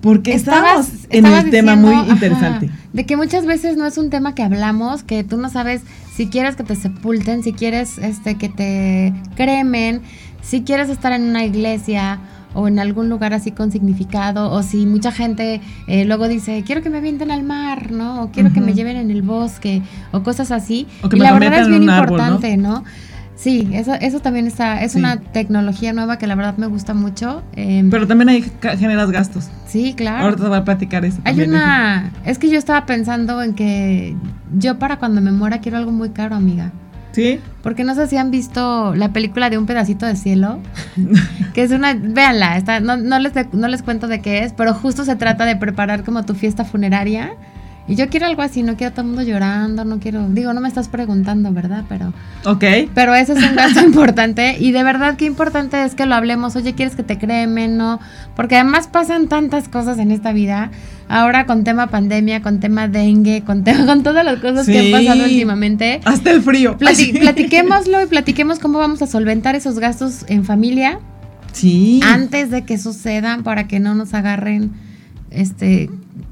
porque 0.00 0.32
estamos 0.32 0.88
en 1.10 1.26
un 1.26 1.50
tema 1.50 1.76
muy 1.76 1.94
interesante. 2.10 2.70
de 2.94 3.04
que 3.04 3.16
muchas 3.16 3.44
veces 3.44 3.76
no 3.76 3.86
es 3.86 3.98
un 3.98 4.08
tema 4.08 4.34
que 4.34 4.42
hablamos, 4.42 5.02
que 5.02 5.22
tú 5.22 5.36
no 5.36 5.50
sabes 5.50 5.82
si 6.14 6.28
quieres 6.28 6.56
que 6.56 6.64
te 6.64 6.74
sepulten, 6.74 7.42
si 7.42 7.52
quieres 7.52 7.98
este 7.98 8.36
que 8.36 8.48
te 8.48 9.12
cremen, 9.36 10.00
si 10.40 10.62
quieres 10.62 10.88
estar 10.88 11.12
en 11.12 11.24
una 11.24 11.44
iglesia 11.44 12.18
o 12.54 12.66
en 12.66 12.78
algún 12.78 13.10
lugar 13.10 13.34
así 13.34 13.52
con 13.52 13.70
significado, 13.70 14.50
o 14.50 14.62
si 14.62 14.86
mucha 14.86 15.12
gente 15.12 15.60
eh, 15.86 16.06
luego 16.06 16.28
dice, 16.28 16.64
quiero 16.66 16.82
que 16.82 16.88
me 16.88 16.96
avienten 16.96 17.30
al 17.30 17.44
mar, 17.44 17.92
¿no? 17.92 18.22
O 18.22 18.30
quiero 18.32 18.52
que 18.52 18.60
me 18.60 18.72
lleven 18.72 18.96
en 18.96 19.10
el 19.10 19.22
bosque, 19.22 19.82
o 20.12 20.22
cosas 20.22 20.50
así. 20.50 20.88
y 21.12 21.16
la 21.18 21.32
verdad 21.34 21.60
es 21.60 21.68
bien 21.68 21.82
importante, 21.82 22.56
¿no? 22.56 22.84
Sí, 23.40 23.70
eso, 23.72 23.94
eso 23.94 24.20
también 24.20 24.46
está, 24.46 24.82
es 24.82 24.96
una 24.96 25.18
tecnología 25.18 25.94
nueva 25.94 26.18
que 26.18 26.26
la 26.26 26.34
verdad 26.34 26.58
me 26.58 26.66
gusta 26.66 26.92
mucho. 26.92 27.42
Em, 27.56 27.88
Pero 27.88 28.06
también 28.06 28.28
ahí 28.28 28.44
generas 28.78 29.10
gastos. 29.10 29.48
Sí, 29.66 29.94
claro. 29.94 30.24
Ahora 30.24 30.36
te 30.36 30.42
voy 30.42 30.58
a 30.58 30.64
platicar 30.64 31.06
eso. 31.06 31.22
Hay 31.24 31.40
una, 31.40 32.12
es 32.26 32.38
que 32.38 32.50
yo 32.50 32.58
estaba 32.58 32.84
pensando 32.84 33.42
en 33.42 33.54
que 33.54 34.14
yo 34.58 34.78
para 34.78 34.98
cuando 34.98 35.22
me 35.22 35.32
muera 35.32 35.60
quiero 35.60 35.78
algo 35.78 35.90
muy 35.90 36.10
caro, 36.10 36.36
amiga. 36.36 36.70
¿Sí? 37.12 37.40
Porque 37.62 37.82
no 37.82 37.94
sé 37.94 38.08
si 38.08 38.18
han 38.18 38.30
visto 38.30 38.94
la 38.94 39.14
película 39.14 39.48
de 39.48 39.56
Un 39.56 39.64
pedacito 39.64 40.04
de 40.04 40.16
cielo, 40.16 40.58
que 41.54 41.62
es 41.62 41.70
una, 41.70 41.94
véanla, 41.94 42.58
está, 42.58 42.80
no, 42.80 42.98
no, 42.98 43.18
les, 43.18 43.32
no 43.54 43.68
les 43.68 43.82
cuento 43.82 44.06
de 44.06 44.20
qué 44.20 44.44
es, 44.44 44.52
pero 44.52 44.74
justo 44.74 45.06
se 45.06 45.16
trata 45.16 45.46
de 45.46 45.56
preparar 45.56 46.04
como 46.04 46.26
tu 46.26 46.34
fiesta 46.34 46.66
funeraria 46.66 47.32
y 47.90 47.96
yo 47.96 48.08
quiero 48.08 48.26
algo 48.26 48.42
así, 48.42 48.62
no 48.62 48.76
quiero 48.76 48.92
todo 48.92 49.02
el 49.02 49.08
mundo 49.08 49.22
llorando, 49.22 49.84
no 49.84 49.98
quiero, 49.98 50.28
digo, 50.28 50.52
no 50.52 50.60
me 50.60 50.68
estás 50.68 50.88
preguntando, 50.88 51.52
¿verdad? 51.52 51.84
Pero... 51.88 52.12
Ok. 52.44 52.64
Pero 52.94 53.16
ese 53.16 53.32
es 53.32 53.42
un 53.42 53.56
gasto 53.56 53.80
importante 53.80 54.56
y 54.60 54.70
de 54.70 54.84
verdad 54.84 55.16
qué 55.16 55.24
importante 55.24 55.84
es 55.84 55.96
que 55.96 56.06
lo 56.06 56.14
hablemos, 56.14 56.54
oye, 56.54 56.74
¿quieres 56.74 56.94
que 56.94 57.02
te 57.02 57.18
cremen? 57.18 57.76
No, 57.76 57.98
porque 58.36 58.54
además 58.54 58.86
pasan 58.86 59.26
tantas 59.26 59.68
cosas 59.68 59.98
en 59.98 60.12
esta 60.12 60.32
vida, 60.32 60.70
ahora 61.08 61.46
con 61.46 61.64
tema 61.64 61.88
pandemia, 61.88 62.42
con 62.42 62.60
tema 62.60 62.86
dengue, 62.86 63.42
con, 63.42 63.64
tema, 63.64 63.84
con 63.86 64.04
todas 64.04 64.24
las 64.24 64.38
cosas 64.38 64.66
que 64.66 64.78
han 64.78 65.04
pasado 65.04 65.24
últimamente. 65.24 66.00
Hasta 66.04 66.30
el 66.30 66.42
frío. 66.42 66.78
platiquémoslo 66.78 68.04
y 68.04 68.06
platiquemos 68.06 68.60
cómo 68.60 68.78
vamos 68.78 69.02
a 69.02 69.08
solventar 69.08 69.56
esos 69.56 69.80
gastos 69.80 70.24
en 70.28 70.44
familia. 70.44 71.00
Sí. 71.50 72.00
Antes 72.04 72.50
de 72.50 72.62
que 72.62 72.78
sucedan 72.78 73.42
para 73.42 73.66
que 73.66 73.80
no 73.80 73.96
nos 73.96 74.14
agarren 74.14 74.70
este 75.30 75.90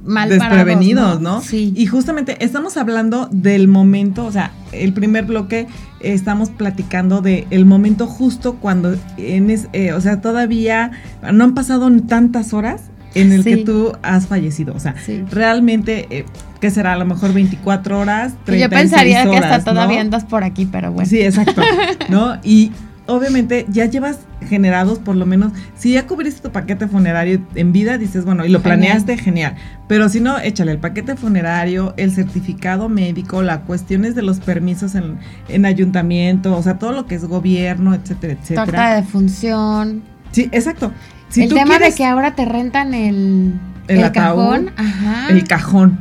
mal 0.09 0.29
desprevenidos, 0.29 1.21
¿no? 1.21 1.41
Sí. 1.41 1.73
Y 1.77 1.87
justamente 1.87 2.43
estamos 2.45 2.77
hablando 2.77 3.29
del 3.31 3.69
momento, 3.69 4.25
o 4.25 4.33
sea, 4.33 4.53
el 4.73 4.93
primer 4.93 5.27
bloque 5.27 5.67
estamos 6.00 6.50
platicando 6.50 7.21
del 7.21 7.47
el 7.50 7.65
momento 7.65 8.07
justo 8.07 8.55
cuando, 8.55 8.97
en 9.17 9.50
eh, 9.73 9.93
o 9.93 10.00
sea, 10.00 10.21
todavía 10.21 10.91
no 11.33 11.45
han 11.45 11.55
pasado 11.55 11.91
tantas 12.03 12.53
horas 12.53 12.83
en 13.15 13.33
el 13.33 13.45
que 13.45 13.59
tú 13.59 13.93
has 14.03 14.27
fallecido, 14.27 14.75
o 14.75 14.81
sea, 14.81 14.95
realmente... 15.31 16.07
Eh, 16.11 16.25
¿Qué 16.61 16.73
será? 16.73 16.95
A 16.95 16.97
lo 16.97 17.05
mejor 17.05 17.33
24 17.33 18.00
horas, 18.00 18.35
36 18.45 18.61
Yo 18.61 18.69
pensaría 18.69 19.31
que 19.31 19.37
hasta 19.37 19.62
todavía 19.62 20.00
andas 20.00 20.25
por 20.25 20.43
aquí, 20.43 20.67
pero 20.67 20.91
bueno. 20.91 21.09
Sí, 21.09 21.21
exacto. 21.21 21.62
¿No? 22.09 22.37
Y 22.43 22.73
obviamente 23.07 23.65
ya 23.69 23.85
llevas 23.85 24.19
generados 24.47 24.99
por 24.99 25.16
lo 25.16 25.26
menos, 25.26 25.52
si 25.76 25.92
ya 25.92 26.07
cubriste 26.07 26.42
tu 26.42 26.52
paquete 26.52 26.88
funerario 26.88 27.40
en 27.54 27.73
vida, 27.73 27.99
dices, 27.99 28.25
bueno, 28.25 28.45
y 28.45 28.49
lo 28.49 28.61
planeaste, 28.62 29.16
genial. 29.16 29.57
Pero 29.88 30.09
si 30.09 30.21
no, 30.21 30.38
échale 30.38 30.73
el 30.73 30.78
paquete 30.78 31.16
funerario, 31.16 31.95
el 31.97 32.12
certificado 32.12 32.88
médico, 32.88 33.42
las 33.42 33.61
cuestiones 33.61 34.14
de 34.14 34.23
los 34.23 34.40
permisos 34.40 34.95
en, 34.95 35.18
en 35.49 35.66
ayuntamiento, 35.66 36.57
o 36.57 36.62
sea, 36.62 36.78
todo 36.78 36.92
lo 36.92 37.07
que 37.07 37.14
es 37.14 37.25
gobierno, 37.25 37.95
etcétera, 37.95 38.35
etcétera. 38.35 38.64
Torta 38.64 38.95
de 38.97 39.02
función. 39.02 40.02
Sí, 40.33 40.49
exacto. 40.52 40.92
el 41.37 41.49
tema 41.52 41.78
de 41.78 41.92
que 41.92 42.04
ahora 42.04 42.35
te 42.35 42.45
rentan 42.45 42.95
el, 42.95 43.54
el, 43.88 44.12
cajón. 44.12 44.71
Ajá. 44.76 45.28
El 45.30 45.45
cajón. 45.45 45.99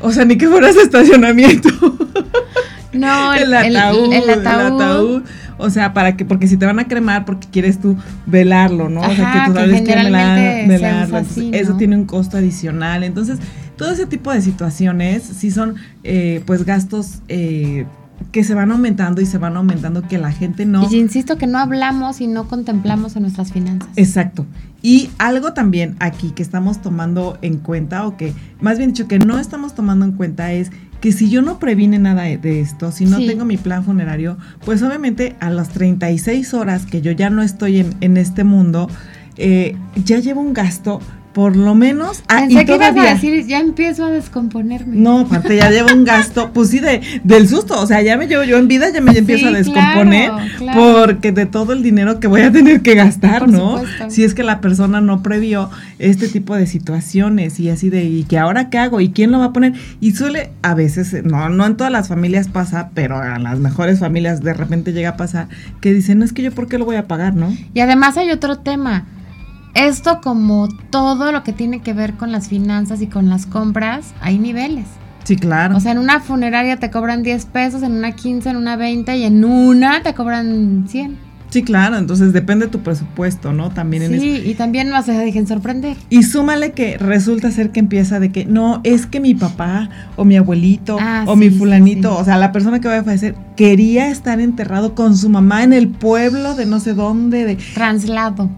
O 0.00 0.12
sea, 0.12 0.24
ni 0.24 0.36
que 0.36 0.48
fueras 0.48 0.76
estacionamiento. 0.82 1.68
No, 2.92 3.34
el, 3.34 3.54
ataúd, 3.54 4.12
el, 4.12 4.30
ataúd. 4.30 5.22
O 5.58 5.70
sea, 5.70 5.92
para 5.92 6.16
que, 6.16 6.24
porque 6.24 6.46
si 6.46 6.56
te 6.56 6.64
van 6.64 6.78
a 6.78 6.88
cremar, 6.88 7.24
porque 7.24 7.48
quieres 7.50 7.80
tú 7.80 7.96
velarlo, 8.26 8.88
¿no? 8.88 9.00
o 9.00 9.14
sea, 9.14 9.32
que 9.32 9.50
tú 9.50 9.58
sabes 9.58 9.82
que, 9.82 9.94
velarlo. 9.94 11.18
Eso 11.52 11.74
tiene 11.74 11.96
un 11.96 12.04
costo 12.04 12.36
adicional. 12.36 13.04
Entonces, 13.04 13.38
todo 13.76 13.90
ese 13.90 14.06
tipo 14.06 14.32
de 14.32 14.40
situaciones 14.40 15.22
sí 15.22 15.50
son 15.50 15.76
eh, 16.04 16.42
pues 16.46 16.64
gastos 16.64 17.22
eh, 17.28 17.86
que 18.32 18.44
se 18.44 18.54
van 18.54 18.70
aumentando 18.70 19.20
y 19.20 19.26
se 19.26 19.38
van 19.38 19.56
aumentando 19.56 20.02
que 20.02 20.18
la 20.18 20.32
gente 20.32 20.66
no... 20.66 20.88
Y 20.90 20.96
insisto 20.96 21.38
que 21.38 21.46
no 21.46 21.58
hablamos 21.58 22.20
y 22.20 22.26
no 22.26 22.48
contemplamos 22.48 23.16
en 23.16 23.22
nuestras 23.22 23.52
finanzas. 23.52 23.88
Exacto. 23.96 24.46
Y 24.82 25.10
algo 25.18 25.54
también 25.54 25.96
aquí 25.98 26.30
que 26.30 26.42
estamos 26.42 26.80
tomando 26.80 27.38
en 27.42 27.58
cuenta, 27.58 28.06
o 28.06 28.16
que 28.16 28.34
más 28.60 28.78
bien 28.78 28.90
dicho 28.90 29.08
que 29.08 29.18
no 29.18 29.38
estamos 29.38 29.74
tomando 29.74 30.04
en 30.04 30.12
cuenta 30.12 30.52
es 30.52 30.70
que 31.00 31.12
si 31.12 31.30
yo 31.30 31.42
no 31.42 31.58
previne 31.58 31.98
nada 31.98 32.24
de 32.24 32.60
esto, 32.60 32.90
si 32.92 33.04
no 33.04 33.18
tengo 33.18 33.44
mi 33.44 33.56
plan 33.56 33.84
funerario, 33.84 34.36
pues 34.64 34.82
obviamente 34.82 35.36
a 35.40 35.50
las 35.50 35.68
36 35.70 36.54
horas 36.54 36.86
que 36.86 37.00
yo 37.00 37.12
ya 37.12 37.30
no 37.30 37.42
estoy 37.42 37.78
en, 37.78 37.94
en 38.00 38.16
este 38.16 38.44
mundo, 38.44 38.88
eh, 39.36 39.76
ya 40.04 40.18
llevo 40.18 40.40
un 40.40 40.52
gasto 40.52 41.00
por 41.38 41.54
lo 41.54 41.76
menos. 41.76 42.24
Ah, 42.26 42.46
Pensé 42.48 42.64
que 42.64 42.74
ibas 42.74 42.96
a 42.96 43.14
decir, 43.14 43.46
ya 43.46 43.60
empiezo 43.60 44.04
a 44.04 44.10
descomponerme. 44.10 44.96
No, 44.96 45.20
aparte 45.20 45.54
ya 45.54 45.70
llevo 45.70 45.94
un 45.94 46.02
gasto, 46.02 46.50
pues 46.52 46.70
sí, 46.70 46.80
de, 46.80 47.00
del 47.22 47.48
susto. 47.48 47.80
O 47.80 47.86
sea, 47.86 48.02
ya 48.02 48.16
me 48.16 48.26
llevo 48.26 48.42
yo 48.42 48.56
en 48.56 48.66
vida, 48.66 48.90
ya 48.92 49.00
me 49.00 49.12
empiezo 49.12 49.46
a 49.46 49.52
descomponer 49.52 50.32
porque 50.74 51.30
de 51.30 51.46
todo 51.46 51.74
el 51.74 51.84
dinero 51.84 52.18
que 52.18 52.26
voy 52.26 52.40
a 52.40 52.50
tener 52.50 52.82
que 52.82 52.96
gastar, 52.96 53.48
¿no? 53.48 53.80
Si 54.08 54.24
es 54.24 54.34
que 54.34 54.42
la 54.42 54.60
persona 54.60 55.00
no 55.00 55.22
previó 55.22 55.70
este 56.00 56.26
tipo 56.26 56.56
de 56.56 56.66
situaciones 56.66 57.60
y 57.60 57.70
así 57.70 57.88
de, 57.88 58.02
¿y 58.02 58.24
que 58.24 58.36
ahora 58.36 58.68
qué 58.68 58.78
hago? 58.78 59.00
¿Y 59.00 59.10
quién 59.10 59.30
lo 59.30 59.38
va 59.38 59.44
a 59.44 59.52
poner? 59.52 59.74
Y 60.00 60.16
suele, 60.16 60.50
a 60.62 60.74
veces, 60.74 61.22
no, 61.22 61.48
no 61.50 61.66
en 61.66 61.76
todas 61.76 61.92
las 61.92 62.08
familias 62.08 62.48
pasa, 62.48 62.90
pero 62.94 63.16
a 63.16 63.38
las 63.38 63.60
mejores 63.60 64.00
familias 64.00 64.42
de 64.42 64.54
repente 64.54 64.92
llega 64.92 65.10
a 65.10 65.16
pasar 65.16 65.46
que 65.80 65.94
dicen, 65.94 66.18
no 66.18 66.24
es 66.24 66.32
que 66.32 66.42
yo 66.42 66.50
por 66.50 66.66
qué 66.66 66.78
lo 66.78 66.84
voy 66.84 66.96
a 66.96 67.06
pagar, 67.06 67.36
¿no? 67.36 67.56
Y 67.74 67.78
además 67.78 68.16
hay 68.16 68.32
otro 68.32 68.58
tema 68.58 69.04
esto 69.74 70.20
como 70.20 70.68
todo 70.90 71.32
lo 71.32 71.42
que 71.42 71.52
tiene 71.52 71.80
que 71.80 71.92
ver 71.92 72.14
con 72.14 72.32
las 72.32 72.48
finanzas 72.48 73.00
y 73.02 73.06
con 73.06 73.28
las 73.28 73.46
compras, 73.46 74.14
hay 74.20 74.38
niveles. 74.38 74.86
Sí, 75.24 75.36
claro. 75.36 75.76
O 75.76 75.80
sea, 75.80 75.92
en 75.92 75.98
una 75.98 76.20
funeraria 76.20 76.78
te 76.78 76.90
cobran 76.90 77.22
10 77.22 77.46
pesos, 77.46 77.82
en 77.82 77.92
una 77.92 78.12
15, 78.12 78.50
en 78.50 78.56
una 78.56 78.76
20 78.76 79.16
y 79.16 79.24
en 79.24 79.44
una 79.44 80.02
te 80.02 80.14
cobran 80.14 80.86
100. 80.88 81.28
Sí, 81.50 81.62
claro, 81.62 81.96
entonces 81.96 82.32
depende 82.32 82.66
de 82.66 82.72
tu 82.72 82.80
presupuesto, 82.80 83.52
¿no? 83.52 83.70
También 83.70 84.02
en 84.02 84.20
Sí, 84.20 84.42
y 84.44 84.54
también 84.54 84.90
no 84.90 85.02
se 85.02 85.12
dejen 85.12 85.46
sorprender. 85.46 85.96
Y 86.10 86.22
súmale 86.22 86.72
que 86.72 86.98
resulta 86.98 87.50
ser 87.50 87.70
que 87.70 87.80
empieza 87.80 88.20
de 88.20 88.30
que 88.30 88.44
no, 88.44 88.80
es 88.84 89.06
que 89.06 89.18
mi 89.18 89.34
papá 89.34 89.88
o 90.16 90.24
mi 90.24 90.36
abuelito 90.36 90.98
ah, 91.00 91.24
o 91.26 91.36
mi 91.36 91.48
fulanito, 91.48 92.16
o 92.16 92.24
sea, 92.24 92.36
la 92.36 92.52
persona 92.52 92.80
que 92.80 92.88
va 92.88 92.98
a 92.98 93.02
fallecer 93.02 93.34
quería 93.56 94.10
estar 94.10 94.40
enterrado 94.40 94.94
con 94.94 95.16
su 95.16 95.30
mamá 95.30 95.64
en 95.64 95.72
el 95.72 95.88
pueblo 95.88 96.54
de 96.54 96.66
no 96.66 96.80
sé 96.80 96.92
dónde, 96.92 97.44
de 97.44 97.56
traslado 97.74 98.50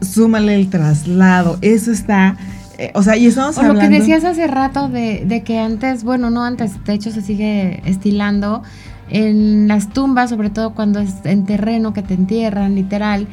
súmale 0.00 0.54
el 0.54 0.70
traslado, 0.70 1.58
eso 1.62 1.92
está, 1.92 2.36
eh, 2.78 2.90
o 2.94 3.02
sea, 3.02 3.16
y 3.16 3.26
estamos 3.26 3.56
o 3.58 3.60
hablando... 3.60 3.82
lo 3.82 3.88
que 3.88 3.98
decías 3.98 4.24
hace 4.24 4.46
rato 4.46 4.88
de, 4.88 5.24
de, 5.26 5.42
que 5.42 5.58
antes, 5.58 6.02
bueno, 6.02 6.30
no 6.30 6.44
antes, 6.44 6.82
de 6.84 6.94
hecho 6.94 7.10
se 7.10 7.20
sigue 7.20 7.82
estilando, 7.84 8.62
en 9.10 9.68
las 9.68 9.90
tumbas, 9.90 10.30
sobre 10.30 10.50
todo 10.50 10.72
cuando 10.72 11.00
es 11.00 11.14
en 11.24 11.44
terreno 11.44 11.92
que 11.92 12.02
te 12.02 12.14
entierran, 12.14 12.74
literal, 12.74 13.26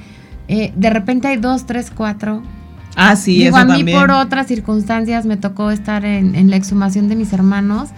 eh, 0.48 0.74
de 0.76 0.90
repente 0.90 1.28
hay 1.28 1.38
dos, 1.38 1.66
tres, 1.66 1.92
cuatro. 1.96 2.42
Ah, 2.96 3.16
sí, 3.16 3.44
Digo, 3.44 3.58
a 3.58 3.66
mí 3.66 3.84
por 3.84 4.10
otras 4.12 4.48
circunstancias 4.48 5.26
me 5.26 5.38
tocó 5.38 5.70
estar 5.70 6.04
en, 6.04 6.34
en, 6.36 6.50
la 6.50 6.56
exhumación 6.56 7.10
de 7.10 7.16
mis 7.16 7.32
hermanos 7.32 7.90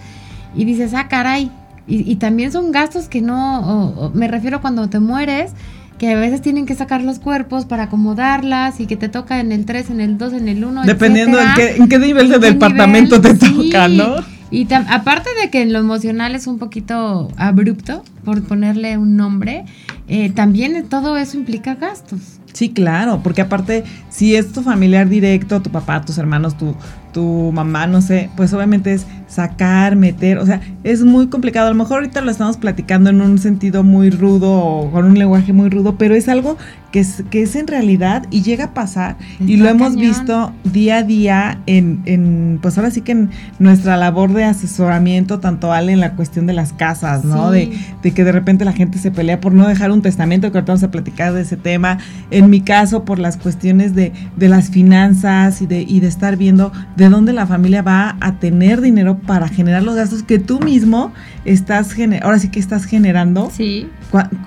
y 0.54 0.66
dices, 0.66 0.92
ah, 0.94 1.08
caray, 1.08 1.50
y, 1.86 2.10
y 2.10 2.16
también 2.16 2.52
son 2.52 2.70
gastos 2.70 3.08
que 3.08 3.22
no, 3.22 4.12
me 4.14 4.28
refiero 4.28 4.60
cuando 4.60 4.88
te 4.88 5.00
mueres, 5.00 5.52
que 6.00 6.14
a 6.14 6.18
veces 6.18 6.40
tienen 6.40 6.64
que 6.64 6.74
sacar 6.74 7.02
los 7.02 7.18
cuerpos 7.18 7.66
para 7.66 7.82
acomodarlas 7.82 8.80
y 8.80 8.86
que 8.86 8.96
te 8.96 9.10
toca 9.10 9.38
en 9.38 9.52
el 9.52 9.66
3, 9.66 9.90
en 9.90 10.00
el 10.00 10.16
2, 10.16 10.32
en 10.32 10.48
el 10.48 10.64
1. 10.64 10.84
Dependiendo 10.84 11.38
en 11.38 11.48
qué, 11.54 11.76
en 11.76 11.88
qué 11.90 11.98
nivel 11.98 12.30
de 12.30 12.38
departamento 12.38 13.20
te 13.20 13.34
toca, 13.34 13.86
¿no? 13.86 14.14
Y 14.50 14.66
aparte 14.72 15.28
de 15.42 15.50
que 15.50 15.60
en 15.60 15.74
lo 15.74 15.78
emocional 15.78 16.34
es 16.34 16.46
un 16.46 16.58
poquito 16.58 17.28
abrupto, 17.36 18.02
por 18.24 18.42
ponerle 18.42 18.96
un 18.96 19.18
nombre, 19.18 19.66
eh, 20.08 20.30
también 20.30 20.86
todo 20.88 21.18
eso 21.18 21.36
implica 21.36 21.74
gastos. 21.74 22.40
Sí, 22.54 22.70
claro, 22.70 23.20
porque 23.22 23.42
aparte, 23.42 23.84
si 24.08 24.36
es 24.36 24.52
tu 24.52 24.62
familiar 24.62 25.06
directo, 25.06 25.60
tu 25.60 25.68
papá, 25.68 26.00
tus 26.00 26.16
hermanos, 26.16 26.56
tu, 26.56 26.74
tu 27.12 27.50
mamá, 27.52 27.86
no 27.86 28.00
sé, 28.00 28.30
pues 28.36 28.52
obviamente 28.52 28.92
es 28.92 29.06
sacar, 29.30 29.94
meter, 29.94 30.38
o 30.38 30.46
sea, 30.46 30.60
es 30.82 31.04
muy 31.04 31.28
complicado. 31.28 31.68
A 31.68 31.70
lo 31.70 31.76
mejor 31.76 31.98
ahorita 31.98 32.20
lo 32.20 32.30
estamos 32.30 32.56
platicando 32.56 33.10
en 33.10 33.20
un 33.20 33.38
sentido 33.38 33.84
muy 33.84 34.10
rudo 34.10 34.52
o 34.52 34.90
con 34.90 35.04
un 35.04 35.18
lenguaje 35.18 35.52
muy 35.52 35.70
rudo, 35.70 35.96
pero 35.96 36.14
es 36.14 36.28
algo 36.28 36.56
que 36.90 37.00
es, 37.00 37.22
que 37.30 37.42
es 37.42 37.54
en 37.54 37.68
realidad 37.68 38.26
y 38.30 38.42
llega 38.42 38.64
a 38.64 38.74
pasar 38.74 39.16
y 39.38 39.56
lo 39.56 39.68
hemos 39.68 39.94
visto 39.94 40.52
día 40.64 40.98
a 40.98 41.02
día 41.04 41.60
en, 41.66 42.02
en, 42.06 42.58
pues 42.60 42.76
ahora 42.76 42.90
sí 42.90 43.02
que 43.02 43.12
en 43.12 43.30
nuestra 43.60 43.96
labor 43.96 44.32
de 44.32 44.44
asesoramiento, 44.44 45.38
tanto 45.38 45.72
Ale 45.72 45.92
en 45.92 46.00
la 46.00 46.16
cuestión 46.16 46.46
de 46.46 46.52
las 46.52 46.72
casas, 46.72 47.24
¿no? 47.24 47.52
De, 47.52 47.70
de, 48.02 48.10
que 48.10 48.24
de 48.24 48.32
repente 48.32 48.64
la 48.64 48.72
gente 48.72 48.98
se 48.98 49.12
pelea 49.12 49.40
por 49.40 49.52
no 49.52 49.68
dejar 49.68 49.92
un 49.92 50.02
testamento, 50.02 50.50
que 50.50 50.58
ahorita 50.58 50.72
vamos 50.72 50.82
a 50.82 50.90
platicar 50.90 51.32
de 51.32 51.42
ese 51.42 51.56
tema. 51.56 51.98
En 52.32 52.50
mi 52.50 52.60
caso, 52.60 53.04
por 53.04 53.20
las 53.20 53.36
cuestiones 53.36 53.94
de, 53.94 54.12
de 54.36 54.48
las 54.48 54.70
finanzas 54.70 55.62
y 55.62 55.66
de, 55.66 55.82
y 55.82 56.00
de 56.00 56.08
estar 56.08 56.36
viendo 56.36 56.72
de 57.00 57.08
dónde 57.08 57.32
la 57.32 57.46
familia 57.46 57.80
va 57.80 58.18
a 58.20 58.38
tener 58.40 58.82
dinero 58.82 59.18
para 59.20 59.48
generar 59.48 59.82
los 59.82 59.94
gastos 59.94 60.22
que 60.22 60.38
tú 60.38 60.60
mismo 60.60 61.14
estás, 61.46 61.96
ahora 62.20 62.38
sí 62.38 62.50
que 62.50 62.60
estás 62.60 62.84
generando 62.84 63.50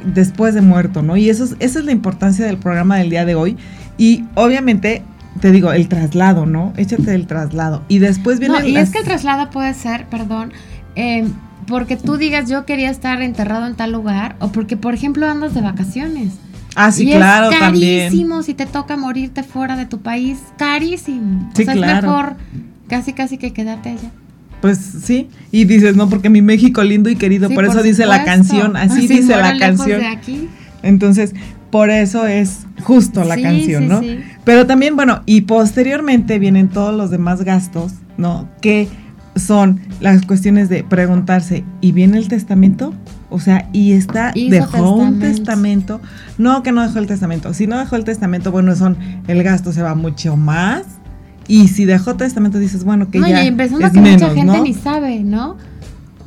después 0.05 0.53
de 0.53 0.61
muerto, 0.61 1.01
¿no? 1.01 1.17
Y 1.17 1.31
eso 1.31 1.45
es, 1.45 1.55
esa 1.57 1.79
es 1.79 1.85
la 1.85 1.91
importancia 1.91 2.45
del 2.45 2.57
programa 2.57 2.97
del 2.97 3.09
día 3.09 3.25
de 3.25 3.33
hoy. 3.33 3.57
Y 3.97 4.25
obviamente 4.35 5.01
te 5.39 5.51
digo, 5.51 5.73
el 5.73 5.87
traslado, 5.87 6.45
¿no? 6.45 6.73
Échate 6.77 7.15
el 7.15 7.25
traslado. 7.25 7.81
Y 7.87 7.97
después 7.97 8.39
viene... 8.39 8.59
No, 8.59 8.67
y 8.67 8.77
es 8.77 8.91
que 8.91 8.99
el 8.99 9.03
traslado 9.03 9.49
puede 9.49 9.73
ser, 9.73 10.05
perdón, 10.05 10.53
em, 10.93 11.33
porque 11.65 11.97
tú 11.97 12.17
digas 12.17 12.47
yo 12.47 12.67
quería 12.67 12.91
estar 12.91 13.19
enterrado 13.23 13.65
en 13.65 13.73
tal 13.73 13.91
lugar 13.93 14.35
o 14.39 14.49
porque, 14.49 14.77
por 14.77 14.93
ejemplo, 14.93 15.27
andas 15.27 15.55
de 15.55 15.61
vacaciones. 15.61 16.33
Ah, 16.75 16.91
sí, 16.91 17.05
claro, 17.05 17.51
es 17.51 17.59
carísimo 17.59 18.41
si 18.43 18.53
te 18.53 18.65
toca 18.65 18.97
morirte 18.97 19.43
fuera 19.43 19.75
de 19.75 19.85
tu 19.85 19.99
país, 20.01 20.39
carísimo. 20.57 21.49
Sí, 21.55 21.63
o 21.63 21.65
sea, 21.65 21.73
es 21.73 21.79
mejor 21.79 22.35
casi 22.87 23.13
casi 23.13 23.37
que 23.37 23.53
quedarte 23.53 23.89
allá. 23.89 24.11
Pues 24.61 24.77
sí, 24.77 25.27
y 25.51 25.65
dices, 25.65 25.95
no, 25.95 26.09
porque 26.09 26.29
mi 26.29 26.41
México 26.41 26.83
lindo 26.83 27.09
y 27.09 27.15
querido, 27.15 27.49
por 27.49 27.65
eso 27.65 27.83
dice 27.83 28.05
la 28.05 28.23
canción, 28.23 28.77
así 28.77 29.07
dice 29.07 29.35
la 29.35 29.57
canción. 29.57 30.01
Entonces, 30.83 31.33
por 31.69 31.89
eso 31.89 32.27
es 32.27 32.65
justo 32.81 33.23
la 33.23 33.35
canción, 33.41 33.87
¿no? 33.87 34.01
Pero 34.45 34.65
también, 34.65 34.95
bueno, 34.95 35.21
y 35.25 35.41
posteriormente 35.41 36.39
vienen 36.39 36.69
todos 36.69 36.95
los 36.95 37.09
demás 37.09 37.43
gastos, 37.43 37.93
¿no? 38.17 38.47
Que 38.61 38.87
son 39.35 39.81
las 39.99 40.25
cuestiones 40.25 40.69
de 40.69 40.83
preguntarse, 40.83 41.63
¿y 41.81 41.91
viene 41.91 42.17
el 42.17 42.27
testamento? 42.27 42.93
O 43.33 43.39
sea, 43.39 43.67
y 43.73 43.93
está, 43.93 44.31
dejó 44.35 44.95
un 44.95 45.19
testamento. 45.19 45.99
No, 46.37 46.61
que 46.61 46.71
no 46.71 46.83
dejó 46.83 46.99
el 46.99 47.07
testamento. 47.07 47.51
Si 47.55 47.65
no 47.65 47.79
dejó 47.79 47.95
el 47.95 48.03
testamento, 48.03 48.51
bueno, 48.51 48.75
son, 48.75 48.95
el 49.27 49.41
gasto 49.41 49.73
se 49.73 49.81
va 49.81 49.95
mucho 49.95 50.37
más. 50.37 50.83
Y 51.47 51.69
si 51.69 51.85
dejó 51.85 52.15
testamento, 52.15 52.59
dices, 52.59 52.83
bueno, 52.83 53.09
que 53.09 53.19
no, 53.19 53.27
ya. 53.27 53.43
Y 53.43 53.47
empezando 53.47 53.91
que 53.91 53.99
mucha 53.99 54.29
gente 54.29 54.61
ni 54.61 54.75
sabe, 54.75 55.23
¿no? 55.23 55.57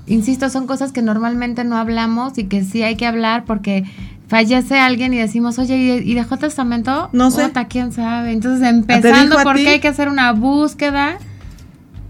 Insisto, 0.09 0.51
son 0.51 0.67
cosas 0.67 0.91
que 0.91 1.01
normalmente 1.01 1.63
no 1.63 1.77
hablamos 1.77 2.39
y 2.39 2.45
que 2.45 2.65
sí 2.65 2.83
hay 2.83 2.97
que 2.97 3.07
hablar 3.07 3.45
porque 3.45 3.85
fallece 4.27 4.77
alguien 4.81 5.15
y 5.15 5.19
decimos, 5.19 5.61
oye, 5.61 6.03
¿y, 6.05 6.15
dejó 6.15 6.39
testamento? 6.39 7.09
No 7.13 7.31
sé. 7.31 7.53
¿Quién 7.69 7.93
sabe? 7.93 8.33
Entonces, 8.33 8.69
empezando 8.69 9.37
porque 9.45 9.69
hay 9.69 9.79
que 9.79 9.89
hacer 9.89 10.09
una 10.09 10.33
búsqueda 10.33 11.19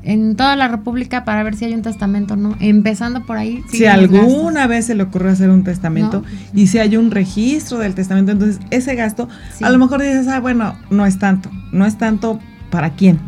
en 0.06 0.36
toda 0.36 0.54
la 0.56 0.68
República 0.68 1.24
para 1.24 1.42
ver 1.42 1.56
si 1.56 1.64
hay 1.64 1.74
un 1.74 1.82
testamento, 1.82 2.36
¿no? 2.36 2.56
Empezando 2.60 3.26
por 3.26 3.36
ahí. 3.36 3.62
Si 3.68 3.86
alguna 3.86 4.68
vez 4.68 4.86
se 4.86 4.94
le 4.94 5.02
ocurre 5.02 5.30
hacer 5.30 5.50
un 5.50 5.64
testamento 5.64 6.22
y 6.54 6.68
si 6.68 6.78
hay 6.78 6.96
un 6.96 7.10
registro 7.10 7.78
del 7.78 7.94
testamento, 7.94 8.32
entonces 8.32 8.60
ese 8.70 8.94
gasto, 8.94 9.28
a 9.60 9.68
lo 9.68 9.78
mejor 9.78 10.00
dices, 10.00 10.28
ah, 10.28 10.38
bueno, 10.40 10.76
no 10.90 11.04
es 11.04 11.18
tanto, 11.18 11.50
no 11.72 11.84
es 11.84 11.98
tanto 11.98 12.38
para 12.70 12.90
quién. 12.90 13.18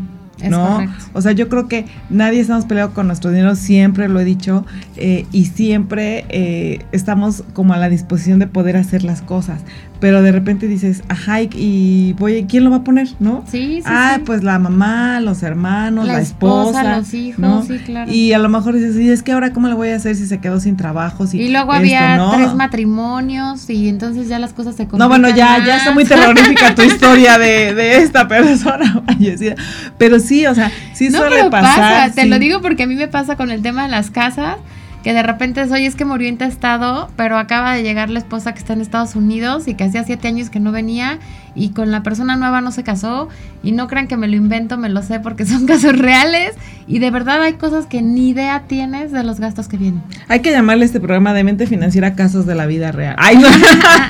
¿no? 0.48 0.86
O 1.14 1.20
sea, 1.20 1.32
yo 1.32 1.48
creo 1.48 1.66
que 1.66 1.86
nadie 2.10 2.38
estamos 2.38 2.64
peleados 2.64 2.94
con 2.94 3.08
nuestro 3.08 3.30
dinero, 3.30 3.56
siempre 3.56 4.08
lo 4.08 4.20
he 4.20 4.24
dicho, 4.24 4.64
eh, 4.96 5.26
y 5.32 5.46
siempre 5.46 6.26
eh, 6.28 6.84
estamos 6.92 7.42
como 7.54 7.74
a 7.74 7.76
la 7.76 7.88
disposición 7.88 8.38
de 8.38 8.46
poder 8.46 8.76
hacer 8.76 9.02
las 9.02 9.20
cosas 9.20 9.62
pero 10.00 10.22
de 10.22 10.30
repente 10.32 10.68
dices, 10.68 11.02
ajá, 11.08 11.42
y 11.42 12.14
voy, 12.18 12.46
¿quién 12.48 12.64
lo 12.64 12.70
va 12.70 12.76
a 12.76 12.84
poner, 12.84 13.08
no? 13.18 13.44
Sí, 13.50 13.78
sí. 13.78 13.82
Ah, 13.84 14.20
pues 14.24 14.44
la 14.44 14.58
mamá, 14.58 15.20
los 15.20 15.42
hermanos, 15.42 16.06
la, 16.06 16.20
esposa, 16.20 16.98
los 16.98 17.12
hijos, 17.14 17.66
sí, 17.66 17.78
claro. 17.78 18.12
Y 18.12 18.32
a 18.32 18.38
lo 18.38 18.48
mejor 18.48 18.74
dices, 18.74 18.96
y 18.96 19.11
es 19.11 19.22
que 19.22 19.32
ahora 19.32 19.52
cómo 19.52 19.68
le 19.68 19.74
voy 19.74 19.88
a 19.88 19.96
hacer 19.96 20.14
si 20.14 20.26
se 20.26 20.38
quedó 20.38 20.61
sin 20.61 20.76
trabajo? 20.76 21.26
Si 21.26 21.40
y 21.40 21.50
luego 21.50 21.72
había 21.72 22.30
tres 22.34 22.54
matrimonios 22.54 23.68
y 23.68 23.88
entonces 23.88 24.28
ya 24.28 24.38
las 24.38 24.52
cosas 24.52 24.76
se 24.76 24.84
complican 24.84 24.98
No, 25.00 25.08
bueno, 25.08 25.28
ya, 25.30 25.64
ya 25.64 25.78
está 25.78 25.92
muy 25.92 26.04
terrorífica 26.04 26.74
tu 26.74 26.82
historia 26.84 27.38
de, 27.38 27.74
de 27.74 27.96
esta 27.98 28.28
persona 28.28 29.02
fallecida. 29.06 29.56
Pero 29.98 30.20
sí, 30.20 30.46
o 30.46 30.54
sea, 30.54 30.70
sí 30.92 31.11
suele 31.11 31.50
pasar. 31.50 32.08
Pasa. 32.08 32.14
Te 32.14 32.26
lo 32.26 32.38
digo 32.38 32.61
porque 32.61 32.84
a 32.84 32.87
mí 32.87 32.94
me 32.94 33.08
pasa 33.08 33.37
con 33.37 33.50
el 33.50 33.62
tema 33.62 33.82
de 33.84 33.88
las 33.88 34.11
casas 34.11 34.56
que 35.02 35.12
de 35.12 35.22
repente 35.22 35.61
es, 35.61 35.70
oye, 35.70 35.87
es 35.87 35.94
que 35.94 36.04
murió 36.04 36.28
intestado, 36.28 37.11
pero 37.16 37.38
acaba 37.38 37.74
de 37.74 37.82
llegar 37.82 38.11
la 38.11 38.18
esposa 38.18 38.52
que 38.52 38.58
está 38.58 38.72
en 38.72 38.80
Estados 38.80 39.14
Unidos 39.14 39.68
y 39.68 39.74
que 39.74 39.84
hacía 39.84 40.04
siete 40.04 40.28
años 40.28 40.50
que 40.50 40.61
no 40.61 40.72
venía 40.72 41.18
y 41.54 41.70
con 41.70 41.90
la 41.90 42.02
persona 42.02 42.37
nueva 42.37 42.61
no 42.61 42.70
se 42.70 42.84
casó 42.84 43.28
y 43.62 43.72
no 43.72 43.88
crean 43.88 44.06
que 44.06 44.16
me 44.16 44.28
lo 44.28 44.37
invento, 44.37 44.76
me 44.76 44.88
lo 44.88 45.02
sé 45.02 45.20
porque 45.20 45.44
son 45.46 45.66
casos 45.66 45.96
reales 45.96 46.54
y 46.87 46.98
de 46.98 47.11
verdad 47.11 47.42
hay 47.42 47.54
cosas 47.54 47.87
que 47.87 48.02
ni 48.02 48.30
idea 48.30 48.64
tienes 48.66 49.12
de 49.12 49.22
los 49.24 49.40
gastos 49.40 49.68
que 49.68 49.76
vienen. 49.76 50.02
Hay 50.28 50.40
que 50.40 50.50
llamarle 50.50 50.84
este 50.84 51.00
programa 51.00 51.34
de 51.34 51.44
mente 51.44 51.66
financiera 51.66 52.14
casos 52.14 52.46
de 52.46 52.54
la 52.54 52.66
vida 52.66 52.92
real. 52.92 53.16
Ay, 53.18 53.37
no. 53.37 53.48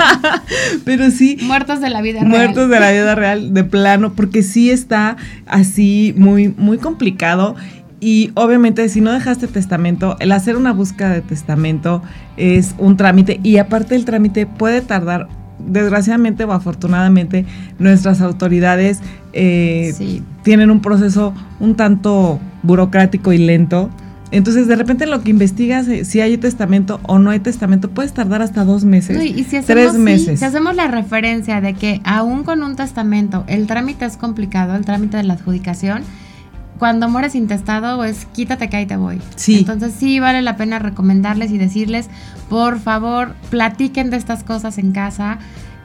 pero 0.85 1.11
sí. 1.11 1.38
Muertos 1.42 1.81
de 1.81 1.90
la 1.90 2.03
vida 2.03 2.20
real. 2.20 2.31
Muertos 2.31 2.68
de 2.68 2.81
la 2.81 2.90
vida 2.90 3.14
real, 3.14 3.53
de 3.53 3.64
plano, 3.64 4.12
porque 4.14 4.42
sí 4.42 4.70
está 4.70 5.16
así 5.46 6.14
muy, 6.16 6.48
muy 6.57 6.79
complicado 6.79 7.57
y 8.01 8.31
obviamente 8.35 8.89
si 8.89 9.01
no 9.01 9.13
dejaste 9.13 9.49
testamento, 9.49 10.17
el 10.21 10.33
hacer 10.33 10.57
una 10.57 10.73
búsqueda 10.73 11.11
de 11.11 11.21
testamento 11.21 12.03
es 12.37 12.75
un 12.79 12.97
trámite 12.97 13.41
y 13.43 13.59
aparte 13.59 13.97
el 13.97 14.05
trámite 14.05 14.47
puede 14.47 14.81
tardar, 14.83 15.29
desgraciadamente 15.59 16.45
o 16.45 16.53
afortunadamente, 16.53 17.45
nuestras 17.79 18.21
autoridades 18.21 19.01
eh, 19.33 20.23
tienen 20.43 20.71
un 20.71 20.81
proceso 20.81 21.35
un 21.59 21.75
tanto 21.75 22.41
burocrático 22.63 23.33
y 23.33 23.39
lento. 23.39 23.91
Entonces, 24.31 24.69
de 24.69 24.77
repente 24.77 25.07
lo 25.07 25.23
que 25.23 25.31
investigas, 25.31 25.89
eh, 25.89 26.05
si 26.05 26.21
hay 26.21 26.37
testamento 26.37 27.01
o 27.05 27.19
no 27.19 27.31
hay 27.31 27.41
testamento, 27.41 27.91
puedes 27.91 28.13
tardar 28.13 28.43
hasta 28.43 28.65
dos 28.65 28.85
meses, 28.85 29.25
y 29.25 29.43
si 29.45 29.57
hacemos, 29.57 29.67
tres 29.67 29.95
meses. 29.95 30.39
si 30.39 30.45
hacemos 30.45 30.77
la 30.77 30.87
referencia 30.87 31.63
de 31.63 31.73
que 31.73 32.03
aún 32.05 32.45
con 32.45 32.63
un 32.63 32.77
testamento 32.77 33.45
el 33.49 33.67
trámite 33.67 34.05
es 34.05 34.19
complicado, 34.19 34.77
el 34.77 34.85
trámite 34.85 35.17
de 35.17 35.23
la 35.23 35.35
adjudicación, 35.35 36.03
cuando 36.79 37.09
mueres 37.09 37.35
intestado 37.35 38.05
es 38.05 38.27
quítate 38.27 38.69
que 38.69 38.77
ahí 38.77 38.87
te 38.87 38.97
voy. 38.97 39.21
Sí. 39.37 39.59
Entonces 39.59 39.95
sí 39.99 40.21
vale 40.21 40.43
la 40.43 40.57
pena 40.57 40.79
recomendarles 40.79 41.51
y 41.51 41.59
decirles, 41.59 42.09
por 42.49 42.79
favor, 42.79 43.35
platiquen 43.51 44.11
de 44.11 44.17
estas 44.17 44.45
cosas 44.45 44.79
en 44.79 44.93
casa, 44.93 45.38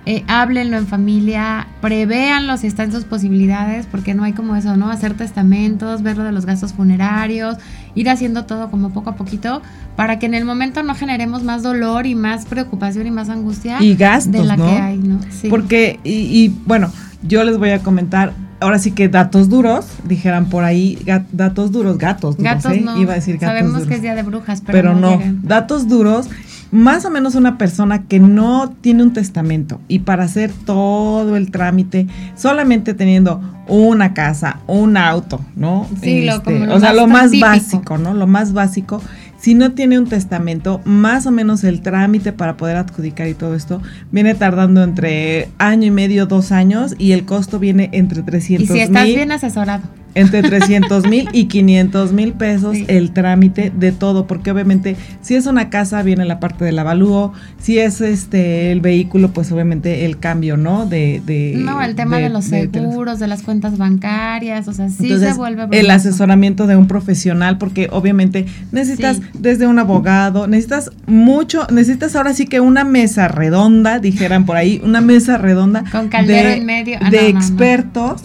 eh, 0.06 0.26
háblenlo 0.28 0.78
en 0.78 0.86
familia, 0.86 1.68
prevéanlo 1.80 2.58
si 2.58 2.68
está 2.68 2.84
en 2.84 2.92
sus 2.92 3.06
posibilidades, 3.06 3.86
porque 3.86 4.14
no 4.14 4.24
hay 4.24 4.34
como 4.34 4.56
eso, 4.56 4.76
¿no? 4.76 4.92
Hacer 4.92 5.14
testamentos, 5.14 6.04
ver 6.04 6.18
lo 6.18 6.26
de 6.26 6.34
los 6.34 6.46
gastos 6.46 6.74
funerarios, 6.74 7.56
ir 7.96 8.10
haciendo 8.10 8.44
todo 8.44 8.70
como 8.70 8.90
poco 8.90 9.12
a 9.12 9.16
poquito, 9.16 9.62
para 9.96 10.20
que 10.20 10.26
en 10.26 10.34
el 10.34 10.44
momento 10.44 10.84
no 10.84 10.94
generemos 10.94 11.44
más 11.44 11.64
dolor 11.64 12.06
y 12.06 12.16
más 12.16 12.46
preocupación 12.46 13.08
y 13.08 13.12
más 13.12 13.30
angustia 13.30 13.82
y 13.82 13.96
gastos, 13.96 14.34
de 14.34 14.44
la 14.44 14.58
que 14.58 14.64
hay, 14.64 14.98
¿no? 14.98 15.20
Sí. 15.30 15.48
Porque, 15.50 16.02
y, 16.04 16.12
y 16.12 16.50
bueno, 16.66 16.92
yo 17.26 17.46
les 17.46 17.58
voy 17.58 17.70
a 17.70 17.80
comentar, 17.80 18.34
ahora 18.64 18.80
sí 18.80 18.92
que 18.92 19.10
datos 19.10 19.50
duros, 19.50 19.86
dijeran 20.06 20.46
por 20.46 20.64
ahí, 20.64 20.98
datos 21.32 21.72
duros, 21.72 21.98
gatos 21.98 22.38
duros, 22.38 22.64
gatos 22.64 22.72
¿eh? 22.72 22.86
Iba 22.98 23.14
a 23.14 23.16
decir 23.16 23.38
gatos 23.38 23.60
Sabemos 23.60 23.86
que 23.86 23.96
es 23.96 24.02
día 24.02 24.16
de 24.16 24.24
brujas, 24.24 24.64
pero, 24.66 24.96
no. 24.96 25.20
Datos 25.44 25.88
duros, 25.88 26.30
más 26.72 27.06
o 27.06 27.10
menos 27.10 27.36
una 27.36 27.58
persona 27.58 28.04
que 28.04 28.20
no 28.20 28.74
tiene 28.82 29.04
un 29.04 29.14
testamento 29.14 29.80
y 29.88 30.00
para 30.00 30.24
hacer 30.24 30.52
todo 30.66 31.36
el 31.36 31.52
trámite, 31.52 32.08
solamente 32.36 32.94
teniendo 32.94 33.42
una 33.68 34.14
casa, 34.14 34.60
un 34.68 34.98
auto, 34.98 35.42
¿no? 35.56 35.88
Sí, 36.02 36.26
lo, 36.26 36.36
este, 36.36 36.68
o 36.70 36.80
sea, 36.80 36.94
lo 36.94 37.08
más 37.08 37.38
básico, 37.40 37.98
¿no? 37.98 38.14
Lo 38.14 38.28
más 38.28 38.54
básico 38.54 39.02
si 39.44 39.56
no 39.56 39.74
tiene 39.74 40.00
un 40.00 40.08
testamento, 40.08 40.80
más 40.86 41.26
o 41.26 41.32
menos 41.32 41.66
el 41.66 41.82
trámite 41.82 42.32
para 42.32 42.56
poder 42.56 42.78
adjudicar 42.78 43.28
y 43.28 43.34
todo 43.34 43.56
esto 43.56 43.82
viene 44.10 44.36
tardando 44.36 44.82
entre 44.82 45.50
año 45.58 45.88
y 45.88 45.92
medio, 45.92 46.28
dos 46.28 46.54
años 46.54 46.96
y 46.98 47.12
el 47.12 47.26
costo 47.26 47.60
viene 47.60 47.90
entre 47.92 48.24
300 48.24 48.70
mil. 48.70 48.78
Y 48.78 48.80
si 48.80 48.86
estás 48.86 49.06
bien 49.06 49.34
asesorado 49.34 49.84
entre 50.16 50.42
300 50.42 51.08
mil 51.08 51.30
y 51.34 51.46
500 51.46 52.14
mil 52.14 52.34
pesos 52.34 52.78
el 52.88 53.12
trámite 53.12 53.72
de 53.76 53.92
todo, 53.92 54.28
porque 54.28 54.52
obviamente 54.52 54.96
si 55.22 55.36
es 55.36 55.46
una 55.46 55.70
casa 55.70 56.04
viene 56.04 56.26
la 56.26 56.40
parte 56.40 56.66
del 56.66 56.78
avalúo, 56.80 57.34
si 57.60 57.80
es 57.80 58.02
este 58.02 58.72
el 58.72 58.82
vehículo, 58.82 59.32
pues 59.32 59.52
obviamente 59.52 60.06
el 60.06 60.20
cambio, 60.20 60.58
¿no? 60.58 60.86
De, 60.86 61.22
de 61.26 61.54
no, 61.58 61.82
el 61.82 61.96
tema 61.96 62.18
de, 62.18 62.30
los 62.30 62.46
seguros, 62.46 63.20
de, 63.20 63.28
las 63.28 63.42
cuentas 63.42 63.78
bancarias, 63.78 64.68
o 64.68 64.74
sea, 64.74 64.90
sí 64.90 65.10
se 65.18 65.34
vuelve 65.34 65.68
el 65.72 65.90
asesoramiento 65.90 66.68
de 66.68 66.76
un 66.76 66.88
profesional, 66.88 67.58
porque 67.58 67.88
obviamente 67.92 68.46
necesitas 68.72 69.20
desde 69.34 69.68
un 69.68 69.80
abogado, 69.80 70.48
necesitas 70.48 70.92
mucho, 71.08 71.68
necesitas 71.72 72.16
ahora 72.16 72.34
sí 72.34 72.46
que 72.46 72.60
una 72.60 72.84
mesa 72.84 73.28
redonda, 73.28 74.00
dijeran 74.00 74.46
por 74.46 74.58
ahí, 74.58 74.82
una 74.84 75.02
mesa 75.02 75.38
redonda 75.38 75.84
con 75.92 76.10
caldero 76.10 76.50
en 76.50 76.66
medio. 76.66 76.98
Ah, 77.02 77.10
de 77.10 77.28
expertos. 77.28 78.22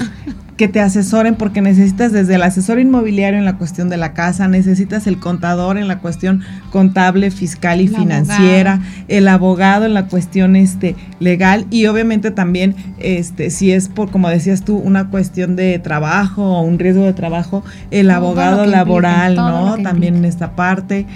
Que 0.59 0.67
te 0.69 0.81
asesoren 0.81 1.37
porque 1.37 1.63
necesitas 1.63 2.13
desde 2.13 2.35
el 2.35 2.43
asesor 2.43 2.81
inmobiliario 2.81 3.39
en 3.39 3.45
la 3.45 3.57
cuestión 3.57 3.89
de 3.89 3.97
la 3.97 4.13
casa, 4.13 4.49
necesitas 4.49 5.07
el 5.07 5.21
contador 5.21 5.79
en 5.79 5.87
la 5.87 6.01
cuestión 6.01 6.43
contable, 6.71 7.31
fiscal 7.31 7.81
y 7.81 7.87
financiera, 7.87 8.81
el 9.07 9.29
abogado 9.29 9.87
en 9.87 9.95
la 9.95 10.09
cuestión 10.09 10.57
este 10.57 10.97
legal 11.21 11.65
y 11.71 11.87
obviamente 11.87 12.33
también 12.33 12.75
este 12.99 13.51
si 13.51 13.71
es 13.71 13.89
por 13.89 14.11
como 14.11 14.29
decías 14.29 14.65
tú 14.65 14.77
una 14.77 15.11
cuestión 15.11 15.55
de 15.55 15.79
trabajo 15.79 16.43
o 16.43 16.63
un 16.63 16.81
riesgo 16.81 17.05
de 17.05 17.13
trabajo, 17.13 17.63
el 17.93 18.11
abogado 18.11 18.67
laboral, 18.67 19.37
¿no? 19.37 19.77
También 19.83 20.17
en 20.17 20.25
esta 20.25 20.57
parte 20.57 21.07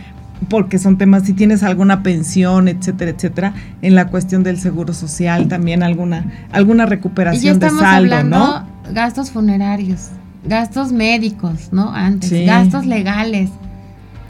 porque 0.49 0.79
son 0.79 0.99
temas, 0.99 1.25
si 1.25 1.35
tienes 1.35 1.63
alguna 1.63 2.03
pensión, 2.03 2.69
etcétera, 2.69 3.11
etcétera, 3.13 3.55
en 3.81 3.95
la 3.95 4.09
cuestión 4.09 4.43
del 4.43 4.59
seguro 4.59 4.93
social, 4.93 5.47
también 5.49 5.83
alguna, 5.83 6.27
alguna 6.51 6.87
recuperación 6.87 7.61
de 7.61 7.71
saldo, 7.71 8.25
¿no? 8.25 8.72
Gastos 8.93 9.31
funerarios, 9.31 10.11
gastos 10.45 10.93
médicos, 10.93 11.73
¿no? 11.73 11.93
Antes, 11.93 12.47
gastos 12.47 12.87
legales, 12.87 13.51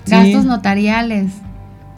gastos 0.07 0.45
notariales. 0.45 1.33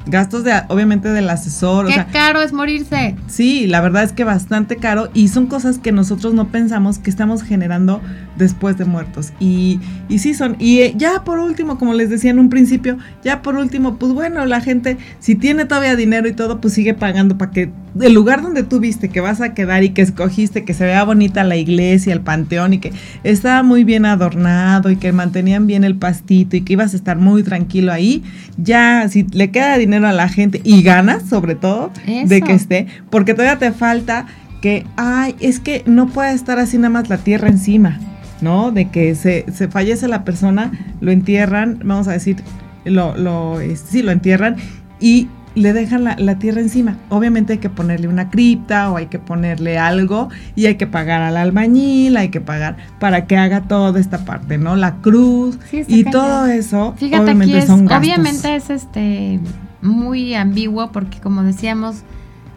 Gastos 0.06 0.44
de, 0.44 0.52
obviamente, 0.68 1.08
del 1.08 1.30
asesor. 1.30 1.86
Qué 1.86 2.04
caro 2.12 2.42
es 2.42 2.52
morirse. 2.52 3.16
Sí, 3.26 3.66
la 3.66 3.80
verdad 3.80 4.02
es 4.02 4.12
que 4.12 4.24
bastante 4.24 4.76
caro 4.76 5.08
y 5.14 5.28
son 5.28 5.46
cosas 5.46 5.78
que 5.78 5.92
nosotros 5.92 6.34
no 6.34 6.48
pensamos 6.48 6.98
que 6.98 7.10
estamos 7.10 7.42
generando 7.42 8.00
después 8.36 8.76
de 8.76 8.84
muertos. 8.84 9.32
Y, 9.40 9.80
y 10.08 10.18
sí 10.18 10.34
son. 10.34 10.56
Y 10.58 10.80
eh, 10.80 10.94
ya 10.96 11.24
por 11.24 11.38
último, 11.38 11.78
como 11.78 11.94
les 11.94 12.10
decía 12.10 12.30
en 12.30 12.38
un 12.38 12.50
principio, 12.50 12.98
ya 13.22 13.42
por 13.42 13.56
último, 13.56 13.96
pues 13.96 14.12
bueno, 14.12 14.44
la 14.46 14.60
gente, 14.60 14.98
si 15.20 15.34
tiene 15.34 15.64
todavía 15.64 15.96
dinero 15.96 16.28
y 16.28 16.32
todo, 16.32 16.60
pues 16.60 16.74
sigue 16.74 16.94
pagando 16.94 17.38
para 17.38 17.50
que 17.50 17.70
el 18.00 18.12
lugar 18.12 18.42
donde 18.42 18.64
tú 18.64 18.80
viste 18.80 19.08
que 19.08 19.20
vas 19.20 19.40
a 19.40 19.54
quedar 19.54 19.84
y 19.84 19.90
que 19.90 20.02
escogiste, 20.02 20.64
que 20.64 20.74
se 20.74 20.84
vea 20.84 21.04
bonita 21.04 21.44
la 21.44 21.56
iglesia, 21.56 22.12
el 22.12 22.20
panteón 22.20 22.74
y 22.74 22.78
que 22.78 22.92
estaba 23.22 23.62
muy 23.62 23.84
bien 23.84 24.04
adornado 24.04 24.90
y 24.90 24.96
que 24.96 25.12
mantenían 25.12 25.66
bien 25.66 25.84
el 25.84 25.96
pastito 25.96 26.56
y 26.56 26.62
que 26.62 26.72
ibas 26.72 26.92
a 26.94 26.96
estar 26.96 27.18
muy 27.18 27.42
tranquilo 27.42 27.92
ahí, 27.92 28.22
ya 28.56 29.08
si 29.08 29.24
le 29.30 29.50
queda 29.50 29.78
dinero 29.78 29.93
a 30.02 30.12
la 30.12 30.28
gente 30.28 30.60
y 30.64 30.82
ganas 30.82 31.24
sobre 31.28 31.54
todo 31.54 31.90
de 32.06 32.40
que 32.40 32.54
esté, 32.54 32.86
porque 33.10 33.34
todavía 33.34 33.58
te 33.58 33.72
falta 33.72 34.26
que, 34.60 34.86
ay, 34.96 35.36
es 35.40 35.60
que 35.60 35.82
no 35.84 36.06
puede 36.08 36.32
estar 36.32 36.58
así 36.58 36.78
nada 36.78 36.88
más 36.88 37.10
la 37.10 37.18
tierra 37.18 37.48
encima. 37.48 37.98
¿no? 38.40 38.72
De 38.72 38.90
que 38.90 39.14
se, 39.14 39.46
se 39.52 39.68
fallece 39.68 40.08
la 40.08 40.24
persona, 40.24 40.70
lo 41.00 41.10
entierran, 41.10 41.80
vamos 41.84 42.08
a 42.08 42.12
decir, 42.12 42.36
lo, 42.84 43.16
lo, 43.16 43.58
sí, 43.74 44.02
lo 44.02 44.12
entierran 44.12 44.56
y 45.00 45.28
le 45.54 45.72
dejan 45.72 46.04
la, 46.04 46.16
la, 46.18 46.38
tierra 46.38 46.60
encima. 46.60 46.96
Obviamente 47.10 47.54
hay 47.54 47.58
que 47.58 47.70
ponerle 47.70 48.08
una 48.08 48.30
cripta 48.30 48.90
o 48.90 48.96
hay 48.96 49.06
que 49.06 49.18
ponerle 49.18 49.78
algo 49.78 50.28
y 50.56 50.66
hay 50.66 50.74
que 50.74 50.86
pagar 50.86 51.22
al 51.22 51.36
albañil, 51.36 52.16
hay 52.16 52.28
que 52.28 52.40
pagar 52.40 52.76
para 52.98 53.26
que 53.26 53.36
haga 53.36 53.62
toda 53.62 53.98
esta 54.00 54.24
parte, 54.24 54.58
¿no? 54.58 54.76
La 54.76 54.96
cruz 54.96 55.58
y 55.72 56.04
todo 56.04 56.46
eso. 56.46 56.94
Fíjate 56.96 57.22
obviamente 57.22 57.58
es, 57.58 57.66
son 57.66 57.90
Obviamente 57.90 58.56
es 58.56 58.70
este 58.70 59.40
muy 59.84 60.34
ambiguo 60.34 60.90
porque 60.90 61.20
como 61.20 61.42
decíamos 61.42 62.02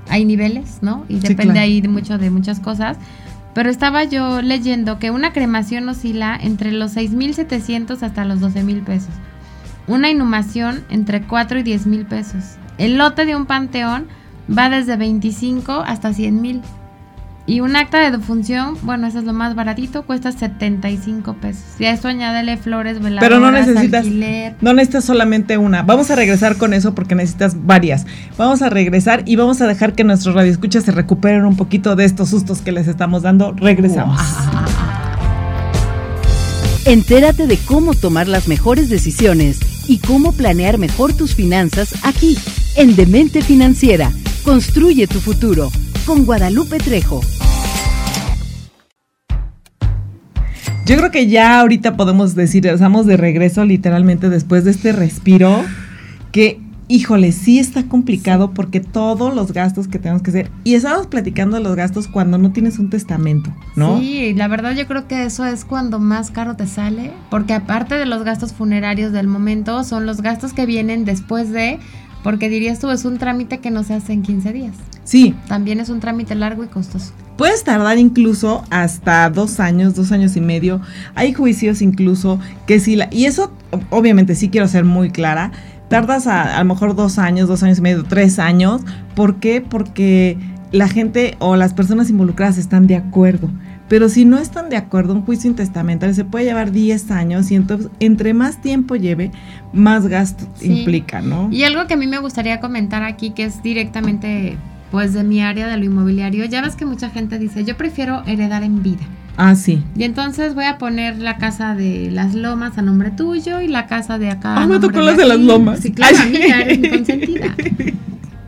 hay 0.09 0.25
niveles, 0.25 0.79
¿no? 0.81 1.05
Y 1.09 1.19
depende 1.19 1.59
ahí 1.59 1.81
de 1.81 1.89
mucho 1.89 2.17
de 2.17 2.29
muchas 2.29 2.59
cosas. 2.59 2.97
Pero 3.53 3.69
estaba 3.69 4.03
yo 4.03 4.41
leyendo 4.41 4.99
que 4.99 5.11
una 5.11 5.33
cremación 5.33 5.89
oscila 5.89 6.37
entre 6.41 6.71
los 6.71 6.95
6.700 6.95 8.01
hasta 8.03 8.23
los 8.23 8.39
12.000 8.39 8.83
pesos. 8.83 9.09
Una 9.87 10.09
inhumación 10.09 10.83
entre 10.89 11.23
4 11.23 11.59
y 11.59 11.63
10 11.63 11.87
mil 11.87 12.05
pesos. 12.05 12.57
El 12.77 12.97
lote 12.97 13.25
de 13.25 13.35
un 13.35 13.45
panteón 13.45 14.07
va 14.55 14.69
desde 14.69 14.97
25 14.97 15.83
hasta 15.85 16.13
100 16.13 16.41
mil. 16.41 16.61
Y 17.49 17.61
un 17.61 17.77
acta 17.77 18.01
de 18.01 18.11
defunción, 18.11 18.77
bueno, 18.81 19.07
eso 19.07 19.19
es 19.19 19.23
lo 19.23 19.31
más 19.31 19.55
baratito, 19.55 20.03
cuesta 20.03 20.33
75 20.33 21.33
pesos. 21.35 21.63
Y 21.79 21.85
a 21.85 21.93
eso 21.93 22.09
añádele 22.09 22.57
flores, 22.57 23.01
veladoras, 23.01 23.29
Pero 23.29 23.39
no 23.39 23.51
necesitas, 23.51 24.05
no 24.59 24.73
necesitas 24.73 25.05
solamente 25.05 25.57
una. 25.57 25.81
Vamos 25.81 26.11
a 26.11 26.17
regresar 26.17 26.57
con 26.57 26.73
eso 26.73 26.93
porque 26.93 27.15
necesitas 27.15 27.65
varias. 27.65 28.05
Vamos 28.37 28.61
a 28.61 28.69
regresar 28.69 29.23
y 29.25 29.37
vamos 29.37 29.61
a 29.61 29.67
dejar 29.67 29.93
que 29.93 30.03
nuestros 30.03 30.35
radioescuchas 30.35 30.83
se 30.83 30.91
recuperen 30.91 31.45
un 31.45 31.55
poquito 31.55 31.95
de 31.95 32.03
estos 32.03 32.31
sustos 32.31 32.59
que 32.59 32.73
les 32.73 32.89
estamos 32.89 33.21
dando. 33.21 33.53
Regresamos. 33.53 34.19
Entérate 36.83 37.47
de 37.47 37.57
cómo 37.59 37.93
tomar 37.93 38.27
las 38.27 38.49
mejores 38.49 38.89
decisiones 38.89 39.59
y 39.87 39.99
cómo 39.99 40.33
planear 40.33 40.77
mejor 40.77 41.13
tus 41.13 41.33
finanzas 41.33 41.95
aquí, 42.03 42.37
en 42.75 42.97
Demente 42.97 43.41
Financiera. 43.41 44.11
Construye 44.43 45.07
tu 45.07 45.21
futuro 45.21 45.71
con 46.07 46.25
Guadalupe 46.25 46.77
Trejo. 46.77 47.19
Yo 50.85 50.95
creo 50.95 51.11
que 51.11 51.27
ya 51.27 51.59
ahorita 51.59 51.97
podemos 51.97 52.33
decir, 52.33 52.65
estamos 52.65 53.05
de 53.05 53.17
regreso 53.17 53.65
literalmente 53.65 54.29
después 54.29 54.63
de 54.63 54.71
este 54.71 54.93
respiro, 54.93 55.65
que 56.31 56.61
híjole, 56.87 57.33
sí 57.33 57.59
está 57.59 57.89
complicado 57.89 58.53
porque 58.53 58.79
todos 58.79 59.35
los 59.35 59.51
gastos 59.51 59.89
que 59.89 59.99
tenemos 59.99 60.21
que 60.21 60.29
hacer, 60.29 60.51
y 60.63 60.75
estábamos 60.75 61.07
platicando 61.07 61.57
de 61.57 61.63
los 61.63 61.75
gastos 61.75 62.07
cuando 62.07 62.37
no 62.37 62.53
tienes 62.53 62.79
un 62.79 62.89
testamento, 62.89 63.53
¿no? 63.75 63.99
Sí, 63.99 64.33
la 64.33 64.47
verdad 64.47 64.75
yo 64.75 64.87
creo 64.87 65.09
que 65.09 65.25
eso 65.25 65.45
es 65.45 65.65
cuando 65.65 65.99
más 65.99 66.31
caro 66.31 66.55
te 66.55 66.67
sale, 66.67 67.11
porque 67.29 67.53
aparte 67.53 67.95
de 67.95 68.05
los 68.05 68.23
gastos 68.23 68.53
funerarios 68.53 69.11
del 69.11 69.27
momento, 69.27 69.83
son 69.83 70.05
los 70.05 70.21
gastos 70.21 70.53
que 70.53 70.65
vienen 70.65 71.03
después 71.03 71.51
de, 71.51 71.79
porque 72.23 72.47
dirías 72.47 72.79
tú, 72.79 72.89
es 72.91 73.03
un 73.03 73.17
trámite 73.17 73.57
que 73.57 73.71
no 73.71 73.83
se 73.83 73.95
hace 73.95 74.13
en 74.13 74.21
15 74.21 74.53
días. 74.53 74.73
Sí. 75.07 75.33
También 75.47 75.79
es 75.79 75.87
un 75.87 76.01
trámite 76.01 76.35
largo 76.35 76.65
y 76.65 76.67
costoso. 76.67 77.13
Puedes 77.37 77.63
tardar 77.63 77.97
incluso 77.97 78.65
hasta 78.69 79.29
dos 79.29 79.61
años, 79.61 79.95
dos 79.95 80.11
años 80.11 80.35
y 80.35 80.41
medio. 80.41 80.81
Hay 81.15 81.31
juicios 81.31 81.81
incluso 81.81 82.41
que 82.65 82.81
sí, 82.81 82.97
la, 82.97 83.07
y 83.09 83.23
eso 83.23 83.53
obviamente 83.89 84.35
sí 84.35 84.49
quiero 84.49 84.67
ser 84.67 84.83
muy 84.83 85.09
clara, 85.09 85.53
tardas 85.87 86.27
a, 86.27 86.57
a, 86.57 86.59
lo 86.59 86.65
mejor 86.65 86.93
dos 86.93 87.19
años, 87.19 87.47
dos 87.47 87.63
años 87.63 87.77
y 87.77 87.81
medio, 87.83 88.03
tres 88.03 88.37
años. 88.37 88.81
¿Por 89.15 89.37
qué? 89.37 89.61
Porque 89.61 90.37
la 90.73 90.89
gente 90.89 91.37
o 91.39 91.55
las 91.55 91.73
personas 91.73 92.09
involucradas 92.09 92.57
están 92.57 92.85
de 92.85 92.97
acuerdo. 92.97 93.49
Pero 93.87 94.09
si 94.09 94.25
no 94.25 94.37
están 94.37 94.69
de 94.69 94.75
acuerdo, 94.75 95.13
un 95.13 95.21
juicio 95.21 95.49
intestamentario 95.49 96.13
se 96.13 96.25
puede 96.25 96.43
llevar 96.43 96.73
10 96.73 97.11
años 97.11 97.49
y 97.51 97.55
entonces 97.55 97.89
entre 98.01 98.33
más 98.33 98.61
tiempo 98.61 98.97
lleve, 98.97 99.31
más 99.71 100.07
gasto 100.07 100.45
sí. 100.55 100.79
implica, 100.79 101.21
¿no? 101.21 101.47
Y 101.49 101.63
algo 101.63 101.87
que 101.87 101.93
a 101.93 101.97
mí 101.97 102.07
me 102.07 102.19
gustaría 102.19 102.59
comentar 102.59 103.03
aquí, 103.03 103.29
que 103.29 103.45
es 103.45 103.63
directamente 103.63 104.57
pues 104.91 105.13
de 105.13 105.23
mi 105.23 105.41
área 105.41 105.67
de 105.67 105.77
lo 105.77 105.85
inmobiliario, 105.85 106.45
ya 106.45 106.61
ves 106.61 106.75
que 106.75 106.85
mucha 106.85 107.09
gente 107.09 107.39
dice, 107.39 107.65
yo 107.65 107.77
prefiero 107.77 108.23
heredar 108.25 108.63
en 108.63 108.83
vida. 108.83 109.03
Ah, 109.37 109.53
sí. 109.55 109.83
Y 109.95 110.03
entonces 110.03 110.55
voy 110.55 110.65
a 110.65 110.77
poner 110.79 111.19
la 111.19 111.37
casa 111.37 111.75
de 111.75 112.09
las 112.11 112.33
lomas 112.33 112.77
a 112.77 112.81
nombre 112.81 113.11
tuyo 113.11 113.61
y 113.61 113.67
la 113.67 113.85
casa 113.85 114.17
de 114.17 114.31
acá. 114.31 114.55
Ah, 114.57 114.65
me 114.65 114.79
tocó 114.79 114.99
las 115.01 115.15
de, 115.15 115.23
de 115.23 115.29
las 115.29 115.39
lomas. 115.39 115.79
Sí, 115.81 115.91
claro, 115.91 116.17
Ay. 116.19 116.27
amiga, 116.35 116.61
eres 116.61 116.79
mi 116.79 116.89
consentida. 116.89 117.55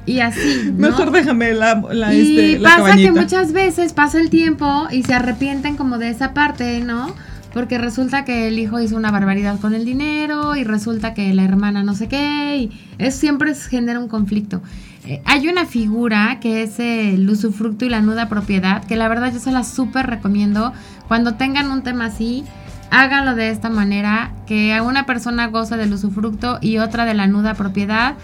Y 0.07 0.21
así. 0.21 0.71
¿no? 0.73 0.87
Mejor 0.87 1.11
déjame 1.11 1.53
la, 1.53 1.83
la, 1.91 2.15
y 2.15 2.21
este, 2.21 2.59
la 2.59 2.69
pasa 2.69 2.81
cabañita. 2.81 3.13
que 3.13 3.19
muchas 3.19 3.53
veces 3.53 3.93
pasa 3.93 4.19
el 4.19 4.31
tiempo 4.31 4.87
y 4.91 5.03
se 5.03 5.13
arrepienten 5.13 5.75
como 5.75 5.99
de 5.99 6.09
esa 6.09 6.33
parte, 6.33 6.79
¿no? 6.79 7.13
Porque 7.53 7.77
resulta 7.77 8.25
que 8.25 8.47
el 8.47 8.59
hijo 8.59 8.79
hizo 8.79 8.95
una 8.95 9.11
barbaridad 9.11 9.59
con 9.59 9.73
el 9.73 9.85
dinero 9.85 10.55
y 10.55 10.63
resulta 10.63 11.13
que 11.13 11.33
la 11.33 11.43
hermana 11.43 11.83
no 11.83 11.95
sé 11.95 12.07
qué. 12.07 12.57
Y 12.57 12.71
eso 12.97 13.17
siempre 13.19 13.55
genera 13.55 13.99
un 13.99 14.07
conflicto. 14.07 14.61
Eh, 15.05 15.21
hay 15.25 15.47
una 15.47 15.65
figura 15.65 16.39
que 16.39 16.61
es 16.61 16.79
el 16.79 17.27
usufructo 17.29 17.85
y 17.85 17.89
la 17.89 18.01
nuda 18.01 18.29
propiedad, 18.29 18.83
que 18.83 18.95
la 18.95 19.07
verdad 19.07 19.33
yo 19.33 19.39
se 19.39 19.51
la 19.51 19.63
súper 19.63 20.07
recomiendo. 20.07 20.73
Cuando 21.07 21.35
tengan 21.35 21.71
un 21.71 21.81
tema 21.81 22.05
así, 22.05 22.43
háganlo 22.91 23.35
de 23.35 23.49
esta 23.49 23.69
manera, 23.69 24.33
que 24.45 24.79
una 24.81 25.05
persona 25.05 25.47
goza 25.47 25.77
del 25.77 25.93
usufructo 25.93 26.59
y 26.61 26.77
otra 26.77 27.05
de 27.05 27.13
la 27.13 27.27
nuda 27.27 27.55
propiedad. 27.55 28.15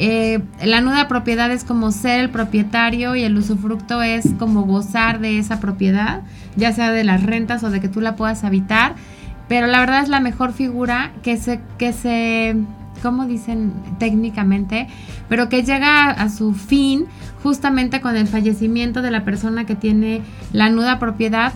Eh, 0.00 0.40
la 0.64 0.80
nuda 0.80 1.08
propiedad 1.08 1.50
es 1.50 1.64
como 1.64 1.90
ser 1.90 2.20
el 2.20 2.30
propietario 2.30 3.16
y 3.16 3.24
el 3.24 3.36
usufructo 3.36 4.00
es 4.00 4.28
como 4.38 4.62
gozar 4.62 5.18
de 5.18 5.40
esa 5.40 5.58
propiedad, 5.58 6.22
ya 6.54 6.72
sea 6.72 6.92
de 6.92 7.02
las 7.02 7.24
rentas 7.24 7.64
o 7.64 7.70
de 7.70 7.80
que 7.80 7.88
tú 7.88 8.00
la 8.00 8.14
puedas 8.14 8.44
habitar. 8.44 8.94
Pero 9.48 9.66
la 9.66 9.80
verdad 9.80 10.02
es 10.02 10.08
la 10.08 10.20
mejor 10.20 10.52
figura 10.52 11.10
que 11.22 11.36
se, 11.36 11.60
que 11.78 11.92
se, 11.92 12.54
¿cómo 13.02 13.26
dicen 13.26 13.72
técnicamente? 13.98 14.86
Pero 15.28 15.48
que 15.48 15.64
llega 15.64 16.10
a 16.10 16.28
su 16.28 16.54
fin 16.54 17.06
justamente 17.42 18.00
con 18.00 18.16
el 18.16 18.28
fallecimiento 18.28 19.02
de 19.02 19.10
la 19.10 19.24
persona 19.24 19.64
que 19.66 19.74
tiene 19.74 20.22
la 20.52 20.70
nuda 20.70 21.00
propiedad. 21.00 21.52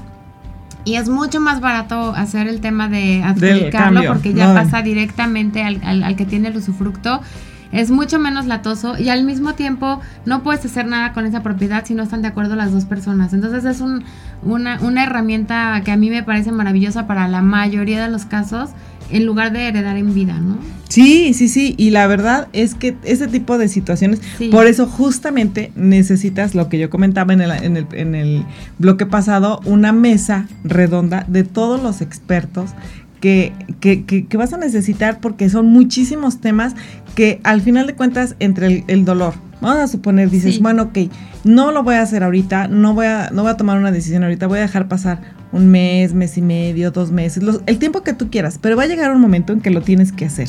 Y 0.85 0.96
es 0.96 1.09
mucho 1.09 1.38
más 1.38 1.61
barato 1.61 2.12
hacer 2.16 2.48
el 2.48 2.61
tema 2.61 2.88
de 2.88 3.22
adjudicarlo 3.22 4.02
porque 4.09 4.35
ya 4.35 4.48
no. 4.48 4.55
pasa 4.55 4.83
directamente 4.83 5.62
al, 5.62 5.81
al, 5.85 6.02
al 6.02 6.16
que 6.16 6.24
tiene 6.24 6.48
el 6.48 6.57
usufructo 6.57 7.20
es 7.72 7.90
mucho 7.90 8.18
menos 8.18 8.46
latoso 8.46 8.98
y 8.98 9.08
al 9.08 9.24
mismo 9.24 9.54
tiempo 9.54 10.00
no 10.26 10.42
puedes 10.42 10.64
hacer 10.64 10.87
nada 10.87 11.12
con 11.12 11.26
esa 11.26 11.42
propiedad 11.42 11.85
si 11.85 11.94
no 11.94 12.02
están 12.02 12.22
de 12.22 12.28
acuerdo 12.28 12.54
las 12.54 12.72
dos 12.72 12.85
personas. 12.85 13.32
Entonces 13.32 13.64
es 13.64 13.80
un, 13.80 14.04
una, 14.42 14.78
una, 14.80 15.04
herramienta 15.04 15.80
que 15.85 15.90
a 15.90 15.96
mí 15.96 16.11
me 16.11 16.22
parece 16.22 16.52
maravillosa 16.52 17.06
para 17.06 17.26
la 17.28 17.42
mayoría 17.42 18.02
de 18.02 18.11
los 18.11 18.26
casos 18.26 18.70
en 19.11 19.26
lugar 19.26 19.52
de 19.52 19.68
heredar 19.68 19.96
en 19.96 20.14
vida, 20.14 20.38
¿no? 20.38 20.58
Sí, 20.88 21.32
sí, 21.32 21.48
sí, 21.48 21.74
y 21.78 21.90
la 21.90 22.06
verdad 22.06 22.48
es 22.52 22.74
que 22.74 22.96
ese 23.04 23.26
tipo 23.26 23.56
de 23.56 23.68
situaciones, 23.68 24.20
sí. 24.37 24.48
por 24.48 24.66
eso 24.66 24.87
justamente 24.87 25.72
necesitas 25.74 26.54
lo 26.54 26.68
que 26.68 26.78
yo 26.78 26.90
comentaba 26.90 27.32
en 27.32 27.40
el, 27.40 27.50
en, 27.50 27.76
el, 27.78 27.87
en 27.92 28.14
el 28.14 28.44
bloque 28.78 29.06
pasado, 29.06 29.61
una 29.64 29.92
mesa 29.92 30.48
redonda 30.64 31.24
de 31.28 31.44
todos 31.44 31.82
los 31.82 32.02
expertos 32.02 32.70
que, 33.22 33.52
que, 33.80 34.04
que, 34.04 34.26
que, 34.26 34.37
vas 34.37 34.52
a 34.52 34.58
necesitar 34.58 35.20
porque 35.20 35.48
son 35.48 35.66
muchísimos 35.66 36.40
temas 36.40 36.74
que 37.14 37.40
al 37.44 37.61
final 37.61 37.87
de 37.87 37.94
cuentas 37.94 38.37
entre 38.38 38.66
el, 38.66 38.85
el 38.88 39.05
dolor, 39.05 39.35
vamos 39.61 39.79
a 39.79 39.87
suponer, 39.87 40.31
dices, 40.31 40.57
sí. 40.57 40.61
bueno, 40.61 40.85
ok, 40.85 40.98
no 41.44 41.72
lo 41.72 41.83
voy 41.83 41.94
a 41.94 42.03
hacer 42.03 42.25
ahorita, 42.25 42.68
no 42.68 42.94
voy 42.94 43.07
a, 43.07 43.31
no 43.33 43.42
voy 43.42 43.53
a 43.53 43.57
tomar 43.57 43.79
una 43.79 43.92
decisión 43.92 44.22
ahorita, 44.22 44.46
voy 44.46 44.59
a 44.59 44.62
dejar 44.62 44.88
pasar 44.88 45.20
un 45.53 45.68
mes, 45.68 46.14
mes 46.14 46.37
y 46.38 46.42
medio, 46.42 46.90
dos 46.90 47.12
meses, 47.12 47.42
los, 47.42 47.61
el 47.66 47.79
tiempo 47.79 48.03
que 48.03 48.12
tú 48.12 48.31
quieras, 48.31 48.59
pero 48.61 48.77
va 48.77 48.85
a 48.85 48.87
llegar 48.87 49.12
un 49.12 49.20
momento 49.20 49.53
en 49.53 49.61
que 49.61 49.70
lo 49.70 49.83
tienes 49.83 50.12
que 50.12 50.25
hacer, 50.25 50.48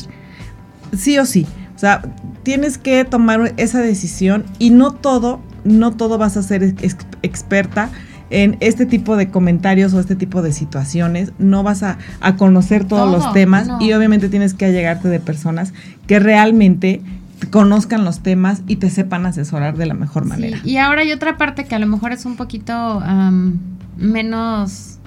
sí 0.96 1.18
o 1.18 1.26
sí, 1.26 1.46
o 1.74 1.78
sea, 1.78 2.02
tienes 2.42 2.78
que 2.78 3.04
tomar 3.04 3.54
esa 3.56 3.80
decisión 3.80 4.44
y 4.58 4.70
no 4.70 4.92
todo, 4.92 5.40
no 5.64 5.92
todo 5.92 6.18
vas 6.18 6.36
a 6.36 6.42
ser 6.42 6.62
ex 6.62 6.96
experta, 7.22 7.90
en 8.34 8.56
este 8.58 8.84
tipo 8.84 9.16
de 9.16 9.30
comentarios 9.30 9.94
o 9.94 10.00
este 10.00 10.16
tipo 10.16 10.42
de 10.42 10.52
situaciones, 10.52 11.32
no 11.38 11.62
vas 11.62 11.84
a, 11.84 11.98
a 12.20 12.36
conocer 12.36 12.84
todos 12.84 13.10
Todo, 13.10 13.24
los 13.24 13.32
temas 13.32 13.68
no. 13.68 13.80
y 13.80 13.92
obviamente 13.92 14.28
tienes 14.28 14.54
que 14.54 14.64
allegarte 14.64 15.08
de 15.08 15.20
personas 15.20 15.72
que 16.08 16.18
realmente 16.18 17.00
conozcan 17.50 18.04
los 18.04 18.20
temas 18.20 18.62
y 18.66 18.76
te 18.76 18.90
sepan 18.90 19.26
asesorar 19.26 19.76
de 19.76 19.86
la 19.86 19.94
mejor 19.94 20.24
manera. 20.24 20.58
Sí, 20.62 20.70
y 20.70 20.76
ahora 20.78 21.02
hay 21.02 21.12
otra 21.12 21.36
parte 21.36 21.64
que 21.64 21.74
a 21.76 21.78
lo 21.78 21.86
mejor 21.86 22.12
es 22.12 22.24
un 22.24 22.36
poquito 22.36 22.98
um, 22.98 23.58
menos 23.96 24.98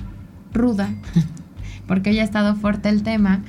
ruda, 0.53 0.89
porque 1.87 2.13
ya 2.13 2.21
ha 2.21 2.25
estado 2.25 2.55
fuerte 2.55 2.87
el 2.89 3.03
tema. 3.03 3.41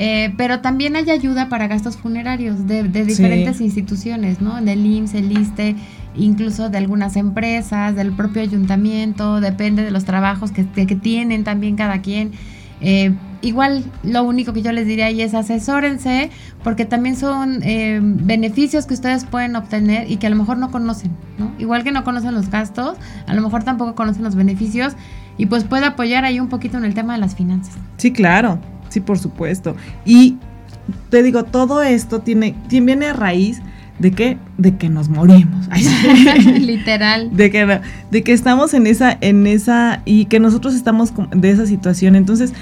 Eh, 0.00 0.32
pero 0.36 0.60
también 0.60 0.94
hay 0.94 1.10
ayuda 1.10 1.48
para 1.48 1.66
gastos 1.66 1.96
funerarios 1.96 2.68
de, 2.68 2.84
de 2.84 3.04
diferentes 3.04 3.56
sí. 3.56 3.64
instituciones, 3.64 4.40
¿no? 4.40 4.62
Del 4.62 4.86
IMSS, 4.86 5.14
el 5.14 5.36
ISTE, 5.36 5.74
incluso 6.18 6.68
de 6.68 6.78
algunas 6.78 7.16
empresas, 7.16 7.94
del 7.94 8.12
propio 8.12 8.42
ayuntamiento, 8.42 9.40
depende 9.40 9.82
de 9.82 9.90
los 9.90 10.04
trabajos 10.04 10.52
que, 10.52 10.66
que 10.66 10.96
tienen 10.96 11.44
también 11.44 11.76
cada 11.76 12.02
quien. 12.02 12.32
Eh, 12.80 13.12
igual 13.40 13.84
lo 14.02 14.22
único 14.24 14.52
que 14.52 14.62
yo 14.62 14.72
les 14.72 14.86
diría 14.86 15.06
ahí 15.06 15.20
es 15.20 15.34
asesórense 15.34 16.30
porque 16.62 16.84
también 16.84 17.16
son 17.16 17.60
eh, 17.62 18.00
beneficios 18.02 18.86
que 18.86 18.94
ustedes 18.94 19.24
pueden 19.24 19.56
obtener 19.56 20.10
y 20.10 20.16
que 20.16 20.26
a 20.26 20.30
lo 20.30 20.36
mejor 20.36 20.58
no 20.58 20.70
conocen, 20.70 21.12
¿no? 21.38 21.52
Igual 21.58 21.84
que 21.84 21.92
no 21.92 22.04
conocen 22.04 22.34
los 22.34 22.50
gastos, 22.50 22.96
a 23.26 23.34
lo 23.34 23.42
mejor 23.42 23.64
tampoco 23.64 23.94
conocen 23.94 24.24
los 24.24 24.34
beneficios 24.34 24.94
y 25.36 25.46
pues 25.46 25.64
puede 25.64 25.86
apoyar 25.86 26.24
ahí 26.24 26.40
un 26.40 26.48
poquito 26.48 26.78
en 26.78 26.84
el 26.84 26.94
tema 26.94 27.14
de 27.14 27.20
las 27.20 27.36
finanzas. 27.36 27.76
Sí, 27.96 28.12
claro, 28.12 28.58
sí, 28.88 29.00
por 29.00 29.18
supuesto. 29.18 29.76
Y 30.04 30.36
te 31.10 31.22
digo, 31.22 31.44
todo 31.44 31.82
esto 31.82 32.20
tiene, 32.20 32.54
tiene 32.68 32.86
viene 32.86 33.06
a 33.06 33.12
raíz 33.12 33.60
¿De 33.98 34.12
qué? 34.12 34.38
De 34.56 34.76
que 34.76 34.88
nos 34.88 35.08
morimos. 35.08 35.68
Literal. 36.60 37.36
De 37.36 37.50
que, 37.50 37.80
de 38.10 38.22
que 38.22 38.32
estamos 38.32 38.74
en 38.74 38.86
esa, 38.86 39.16
en 39.20 39.46
esa, 39.46 40.02
y 40.04 40.26
que 40.26 40.38
nosotros 40.40 40.74
estamos 40.74 41.12
de 41.34 41.50
esa 41.50 41.66
situación. 41.66 42.14
Entonces, 42.14 42.52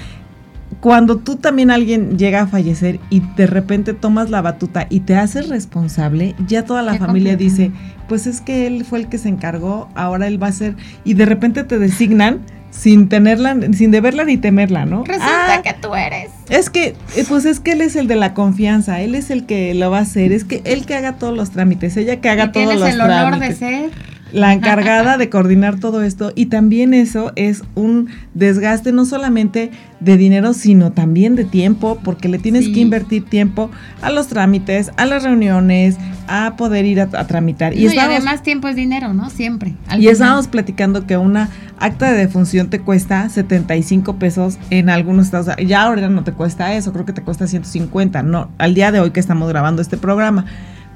cuando 0.79 1.17
tú 1.17 1.37
también 1.37 1.71
alguien 1.71 2.17
llega 2.17 2.41
a 2.41 2.47
fallecer 2.47 2.99
y 3.09 3.21
de 3.35 3.47
repente 3.47 3.93
tomas 3.93 4.29
la 4.29 4.41
batuta 4.41 4.87
y 4.89 5.01
te 5.01 5.15
haces 5.15 5.49
responsable, 5.49 6.35
ya 6.47 6.65
toda 6.65 6.81
la 6.81 6.95
familia 6.95 7.35
dice, 7.35 7.71
pues 8.07 8.27
es 8.27 8.41
que 8.41 8.67
él 8.67 8.85
fue 8.85 8.99
el 8.99 9.07
que 9.07 9.17
se 9.17 9.29
encargó, 9.29 9.89
ahora 9.95 10.27
él 10.27 10.41
va 10.41 10.47
a 10.47 10.51
ser, 10.51 10.75
y 11.03 11.13
de 11.13 11.25
repente 11.25 11.63
te 11.63 11.79
designan 11.79 12.41
sin 12.77 13.09
tenerla, 13.09 13.57
sin 13.73 13.91
deberla 13.91 14.23
ni 14.23 14.37
temerla, 14.37 14.85
¿no? 14.85 15.03
Resulta 15.03 15.55
ah, 15.55 15.61
que 15.63 15.73
tú 15.73 15.95
eres. 15.95 16.29
Es 16.49 16.69
que, 16.69 16.95
pues 17.27 17.45
es 17.45 17.59
que 17.59 17.71
él 17.71 17.81
es 17.81 17.95
el 17.95 18.07
de 18.07 18.15
la 18.15 18.33
confianza, 18.33 19.01
él 19.01 19.15
es 19.15 19.31
el 19.31 19.45
que 19.45 19.73
lo 19.73 19.89
va 19.89 19.99
a 19.99 20.01
hacer, 20.01 20.31
es 20.31 20.43
que 20.43 20.61
él 20.63 20.85
que 20.85 20.95
haga 20.95 21.13
todos 21.13 21.35
los 21.35 21.51
trámites, 21.51 21.97
ella 21.97 22.21
que 22.21 22.29
haga 22.29 22.45
¿Y 22.45 22.51
todos 22.51 22.75
los 22.75 22.89
el 22.89 22.97
trámites. 22.97 23.27
honor 23.27 23.39
de 23.39 23.55
ser 23.55 24.16
la 24.31 24.53
encargada 24.53 25.17
de 25.17 25.29
coordinar 25.29 25.79
todo 25.79 26.01
esto 26.01 26.31
y 26.35 26.47
también 26.47 26.93
eso 26.93 27.31
es 27.35 27.63
un 27.75 28.09
desgaste 28.33 28.91
no 28.91 29.05
solamente 29.05 29.71
de 29.99 30.17
dinero 30.17 30.53
sino 30.53 30.91
también 30.91 31.35
de 31.35 31.45
tiempo 31.45 31.99
porque 32.03 32.27
le 32.27 32.37
tienes 32.37 32.65
sí. 32.65 32.73
que 32.73 32.79
invertir 32.81 33.25
tiempo 33.25 33.71
a 34.01 34.09
los 34.09 34.27
trámites, 34.27 34.91
a 34.97 35.05
las 35.05 35.23
reuniones, 35.23 35.97
a 36.27 36.55
poder 36.57 36.85
ir 36.85 36.99
a, 36.99 37.09
a 37.13 37.27
tramitar. 37.27 37.73
No, 37.73 37.79
y, 37.79 37.87
y, 37.87 37.97
además 37.97 38.43
tiempo 38.43 38.67
es 38.67 38.75
dinero, 38.75 39.13
¿no? 39.13 39.29
Siempre. 39.29 39.75
y 39.87 39.97
final. 39.97 40.07
estábamos 40.13 40.47
platicando 40.47 41.07
que 41.07 41.17
una 41.17 41.49
acta 41.79 42.11
de 42.11 42.17
defunción 42.17 42.69
te 42.69 42.79
cuesta 42.79 43.29
75 43.29 44.17
pesos 44.17 44.57
en 44.69 44.89
algunos 44.89 45.25
estados. 45.25 45.55
Ya 45.65 45.83
ahora 45.83 46.09
no 46.09 46.23
te 46.23 46.33
cuesta 46.33 46.73
eso, 46.73 46.91
creo 46.93 47.05
que 47.05 47.13
te 47.13 47.21
cuesta 47.21 47.47
150, 47.47 48.23
no, 48.23 48.49
al 48.57 48.73
día 48.73 48.91
de 48.91 48.99
hoy 48.99 49.11
que 49.11 49.19
estamos 49.19 49.47
grabando 49.49 49.81
este 49.81 49.97
programa 49.97 50.45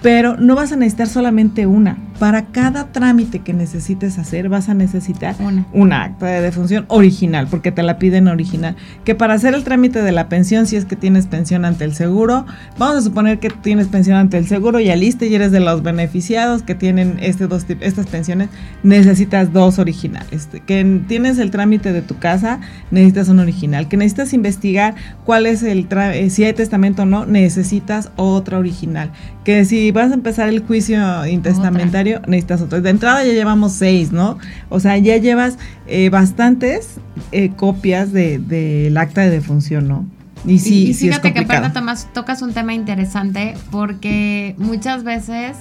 pero 0.02 0.36
no 0.38 0.56
vas 0.56 0.72
a 0.72 0.76
necesitar 0.76 1.08
solamente 1.08 1.68
una. 1.68 1.98
Para 2.20 2.48
cada 2.48 2.92
trámite 2.92 3.40
que 3.40 3.52
necesites 3.52 4.20
hacer, 4.20 4.48
vas 4.48 4.70
a 4.70 4.76
necesitar 4.76 5.36
una. 5.74 6.04
acta 6.04 6.28
de 6.28 6.42
defunción 6.42 6.86
original, 6.88 7.48
porque 7.50 7.72
te 7.72 7.82
la 7.82 7.98
piden 7.98 8.28
original. 8.28 8.76
Que 9.04 9.16
para 9.16 9.34
hacer 9.34 9.56
el 9.56 9.64
trámite 9.64 10.04
de 10.04 10.12
la 10.12 10.30
pensión, 10.30 10.68
si 10.68 10.76
es 10.76 10.86
que 10.86 10.96
tienes 10.96 11.26
pensión 11.26 11.66
ante 11.66 11.84
el 11.84 11.96
seguro, 11.96 12.46
vamos 12.78 12.98
a 12.98 13.02
suponer 13.02 13.40
que 13.40 13.50
tienes 13.50 13.88
pensión 13.88 14.18
ante 14.18 14.38
el 14.38 14.48
seguro, 14.48 14.80
y 14.80 14.92
aliste 14.92 15.28
y 15.28 15.36
eres 15.36 15.52
de 15.52 15.62
los 15.62 15.82
beneficiados 15.82 16.62
que 16.62 16.76
tienen 16.76 17.18
este 17.22 17.48
dos, 17.48 17.66
estas 17.80 18.06
pensiones, 18.06 18.50
necesitas 18.84 19.52
dos 19.52 19.80
originales. 19.80 20.48
Que 20.68 21.02
tienes 21.08 21.40
el 21.40 21.50
trámite 21.50 21.92
de 21.92 22.04
tu 22.04 22.20
casa, 22.20 22.60
necesitas 22.92 23.30
un 23.30 23.40
original. 23.40 23.88
Que 23.88 23.98
necesitas 23.98 24.34
investigar 24.34 24.94
cuál 25.26 25.48
es 25.48 25.64
el, 25.64 25.88
eh, 25.90 26.30
si 26.30 26.44
hay 26.44 26.54
testamento 26.54 27.02
o 27.02 27.06
no, 27.06 27.26
necesitas 27.26 28.12
otra 28.16 28.60
original. 28.60 29.12
Que 29.44 29.66
si 29.66 29.92
vas 29.92 30.12
a 30.12 30.14
empezar 30.14 30.50
el 30.50 30.60
juicio 30.62 31.26
intestamentario, 31.26 32.22
necesitas 32.28 32.62
otro. 32.62 32.80
De 32.82 32.90
entrada 32.92 33.24
ya 33.24 33.34
llevamos 33.34 33.72
seis, 33.72 34.12
¿no? 34.12 34.38
O 34.70 34.80
sea, 34.80 34.98
ya 34.98 35.18
llevas 35.18 35.58
eh, 35.88 36.10
bastantes 36.10 37.00
eh, 37.32 37.50
copias 37.56 38.12
del 38.12 38.48
de, 38.48 38.94
acta 38.96 39.22
de 39.22 39.32
defunción, 39.32 39.88
¿no? 39.88 40.06
Y 40.46 40.60
sí, 40.60 40.90
y, 40.90 40.94
fíjate 40.94 41.34
que 41.34 41.40
aparte 41.40 41.70
Tomás 41.70 42.08
tocas 42.14 42.42
un 42.42 42.54
tema 42.54 42.74
interesante 42.74 43.56
porque 43.70 44.56
muchas 44.58 45.04
veces, 45.04 45.58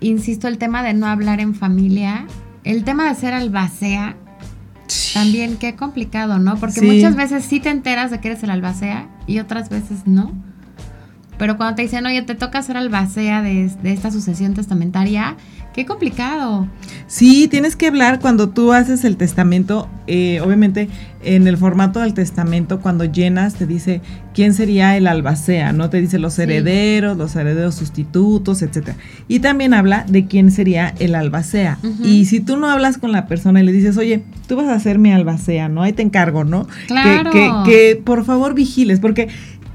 insisto, 0.00 0.48
el 0.48 0.58
tema 0.58 0.82
de 0.82 0.94
no 0.94 1.06
hablar 1.06 1.40
en 1.40 1.54
familia, 1.54 2.26
el 2.64 2.84
tema 2.84 3.08
de 3.08 3.14
ser 3.14 3.34
albacea, 3.34 4.16
también 5.12 5.56
qué 5.56 5.74
complicado, 5.74 6.38
¿no? 6.38 6.56
Porque 6.56 6.82
muchas 6.82 7.16
veces 7.16 7.44
sí 7.44 7.60
te 7.60 7.70
enteras 7.70 8.10
de 8.10 8.20
que 8.20 8.28
eres 8.28 8.42
el 8.42 8.50
albacea 8.50 9.08
y 9.26 9.38
otras 9.38 9.68
veces 9.68 10.06
no. 10.06 10.32
Pero 11.38 11.56
cuando 11.56 11.76
te 11.76 11.82
dicen, 11.82 12.06
oye, 12.06 12.22
te 12.22 12.34
toca 12.34 12.58
hacer 12.58 12.76
albacea 12.76 13.42
de, 13.42 13.70
de 13.82 13.92
esta 13.92 14.10
sucesión 14.10 14.54
testamentaria, 14.54 15.36
qué 15.74 15.84
complicado. 15.84 16.68
Sí, 17.08 17.48
tienes 17.48 17.74
que 17.74 17.88
hablar 17.88 18.20
cuando 18.20 18.48
tú 18.48 18.72
haces 18.72 19.04
el 19.04 19.16
testamento, 19.16 19.88
eh, 20.06 20.40
obviamente 20.40 20.88
en 21.22 21.48
el 21.48 21.56
formato 21.56 22.00
del 22.00 22.14
testamento, 22.14 22.80
cuando 22.80 23.04
llenas, 23.04 23.54
te 23.54 23.66
dice 23.66 24.00
quién 24.34 24.54
sería 24.54 24.96
el 24.96 25.06
albacea, 25.06 25.72
¿no? 25.72 25.90
Te 25.90 26.00
dice 26.00 26.18
los 26.18 26.38
herederos, 26.38 27.16
los 27.16 27.34
herederos 27.34 27.74
sustitutos, 27.74 28.62
etcétera. 28.62 28.96
Y 29.26 29.40
también 29.40 29.74
habla 29.74 30.04
de 30.08 30.26
quién 30.26 30.50
sería 30.50 30.94
el 30.98 31.14
albacea. 31.14 31.78
Y 32.02 32.26
si 32.26 32.40
tú 32.40 32.56
no 32.56 32.68
hablas 32.68 32.98
con 32.98 33.10
la 33.10 33.26
persona 33.26 33.60
y 33.60 33.64
le 33.64 33.72
dices, 33.72 33.96
oye, 33.96 34.22
tú 34.46 34.56
vas 34.56 34.68
a 34.68 34.78
ser 34.78 34.98
mi 34.98 35.12
albacea, 35.12 35.68
¿no? 35.68 35.82
Ahí 35.82 35.92
te 35.92 36.02
encargo, 36.02 36.44
¿no? 36.44 36.68
Claro. 36.86 37.30
Que, 37.30 37.40
que, 37.40 37.50
que 37.64 37.96
por 37.96 38.24
favor 38.24 38.54
vigiles, 38.54 39.00
porque 39.00 39.28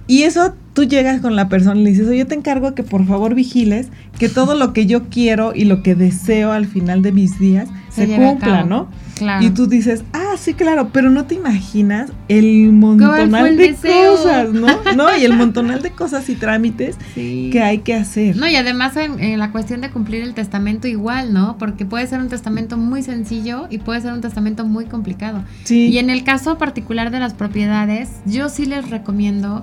y 0.09 0.23
eso 0.23 0.55
tú 0.79 0.85
llegas 0.85 1.19
con 1.19 1.35
la 1.35 1.49
persona 1.49 1.77
y 1.77 1.83
le 1.83 1.89
dices, 1.89 2.07
oye, 2.07 2.19
yo 2.19 2.27
te 2.27 2.35
encargo 2.35 2.73
que 2.73 2.83
por 2.83 3.05
favor 3.05 3.35
vigiles 3.35 3.89
que 4.17 4.29
todo 4.29 4.55
lo 4.55 4.71
que 4.71 4.85
yo 4.85 5.09
quiero 5.09 5.51
y 5.53 5.65
lo 5.65 5.83
que 5.83 5.93
deseo 5.93 6.53
al 6.53 6.67
final 6.67 7.01
de 7.01 7.11
mis 7.11 7.37
días 7.37 7.67
se, 7.89 8.07
cumpla, 8.07 8.63
¿no? 8.63 8.87
Claro. 9.17 9.45
Y 9.45 9.49
tú 9.49 9.67
dices, 9.67 10.05
ah, 10.13 10.35
sí, 10.37 10.53
claro, 10.53 10.91
pero 10.93 11.09
no 11.09 11.25
te 11.25 11.35
imaginas 11.35 12.13
el 12.29 12.71
montonal 12.71 13.57
de 13.57 13.75
cosas, 13.75 14.53
¿no? 14.53 14.67
No, 14.95 15.17
y 15.17 15.25
el 15.25 15.33
montonal 15.33 15.81
de 15.81 15.91
cosas 15.91 16.29
y 16.29 16.35
trámites 16.35 16.95
que 17.13 17.61
hay 17.61 17.79
que 17.79 17.93
hacer. 17.93 18.37
No, 18.37 18.47
y 18.47 18.55
además 18.55 18.95
en, 18.95 19.37
la 19.37 19.51
cuestión 19.51 19.81
de 19.81 19.89
cumplir 19.89 20.23
el 20.23 20.33
testamento 20.33 20.87
igual, 20.87 21.33
¿no? 21.33 21.57
Porque 21.57 21.83
puede 21.83 22.07
ser 22.07 22.21
un 22.21 22.29
testamento 22.29 22.77
muy 22.77 23.03
sencillo 23.03 23.67
y 23.69 23.79
puede 23.79 23.99
ser 23.99 24.13
un 24.13 24.21
testamento 24.21 24.63
muy 24.63 24.85
complicado. 24.85 25.43
Sí. 25.65 25.87
Y 25.87 25.97
en 25.97 26.09
el 26.09 26.23
caso 26.23 26.57
particular 26.57 27.11
de 27.11 27.19
las 27.19 27.33
propiedades, 27.33 28.11
yo 28.25 28.47
sí 28.47 28.65
les 28.65 28.89
recomiendo 28.89 29.61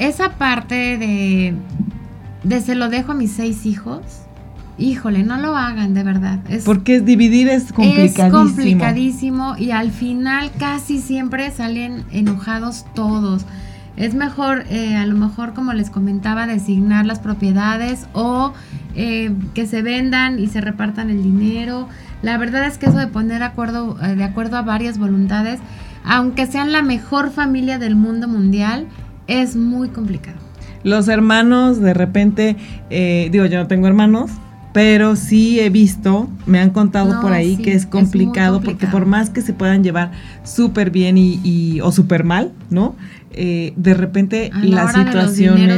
esa 0.00 0.30
parte 0.30 0.98
de, 0.98 1.54
de 2.42 2.60
se 2.60 2.74
lo 2.74 2.88
dejo 2.88 3.12
a 3.12 3.14
mis 3.14 3.32
seis 3.32 3.66
hijos, 3.66 4.00
híjole, 4.78 5.22
no 5.22 5.36
lo 5.36 5.56
hagan 5.56 5.94
de 5.94 6.02
verdad. 6.02 6.40
Porque 6.64 7.00
dividir 7.00 7.48
es 7.48 7.72
complicadísimo. 7.72 8.26
Es 8.26 8.32
complicadísimo 8.32 9.56
y 9.58 9.70
al 9.70 9.90
final 9.90 10.50
casi 10.58 10.98
siempre 10.98 11.50
salen 11.50 12.04
enojados 12.10 12.86
todos. 12.94 13.44
Es 13.96 14.14
mejor, 14.14 14.64
eh, 14.70 14.96
a 14.96 15.04
lo 15.04 15.14
mejor, 15.16 15.52
como 15.52 15.74
les 15.74 15.90
comentaba, 15.90 16.46
designar 16.46 17.04
las 17.04 17.18
propiedades 17.18 18.06
o 18.14 18.54
eh, 18.94 19.34
que 19.52 19.66
se 19.66 19.82
vendan 19.82 20.38
y 20.38 20.46
se 20.46 20.62
repartan 20.62 21.10
el 21.10 21.22
dinero. 21.22 21.88
La 22.22 22.38
verdad 22.38 22.66
es 22.66 22.78
que 22.78 22.86
eso 22.86 22.96
de 22.96 23.08
poner 23.08 23.42
acuerdo, 23.42 23.98
eh, 24.02 24.14
de 24.14 24.24
acuerdo 24.24 24.56
a 24.56 24.62
varias 24.62 24.96
voluntades, 24.96 25.60
aunque 26.04 26.46
sean 26.46 26.72
la 26.72 26.80
mejor 26.80 27.30
familia 27.30 27.78
del 27.78 27.94
mundo 27.94 28.26
mundial, 28.26 28.86
es 29.30 29.56
muy 29.56 29.88
complicado. 29.88 30.38
Los 30.82 31.08
hermanos, 31.08 31.80
de 31.80 31.94
repente, 31.94 32.56
eh, 32.90 33.28
digo, 33.30 33.46
yo 33.46 33.58
no 33.58 33.66
tengo 33.66 33.86
hermanos, 33.86 34.30
pero 34.72 35.16
sí 35.16 35.58
he 35.60 35.68
visto, 35.68 36.28
me 36.46 36.60
han 36.60 36.70
contado 36.70 37.20
por 37.20 37.32
ahí 37.32 37.56
que 37.56 37.72
es 37.72 37.86
complicado, 37.86 38.60
porque 38.60 38.86
por 38.86 39.04
más 39.04 39.30
que 39.30 39.42
se 39.42 39.52
puedan 39.52 39.82
llevar 39.82 40.12
súper 40.44 40.90
bien 40.90 41.16
y, 41.18 41.80
o 41.80 41.90
súper 41.92 42.24
mal, 42.24 42.52
¿no? 42.70 42.94
Eh, 43.32 43.72
de 43.76 43.94
repente 43.94 44.50
la, 44.60 44.92
situación 44.92 45.70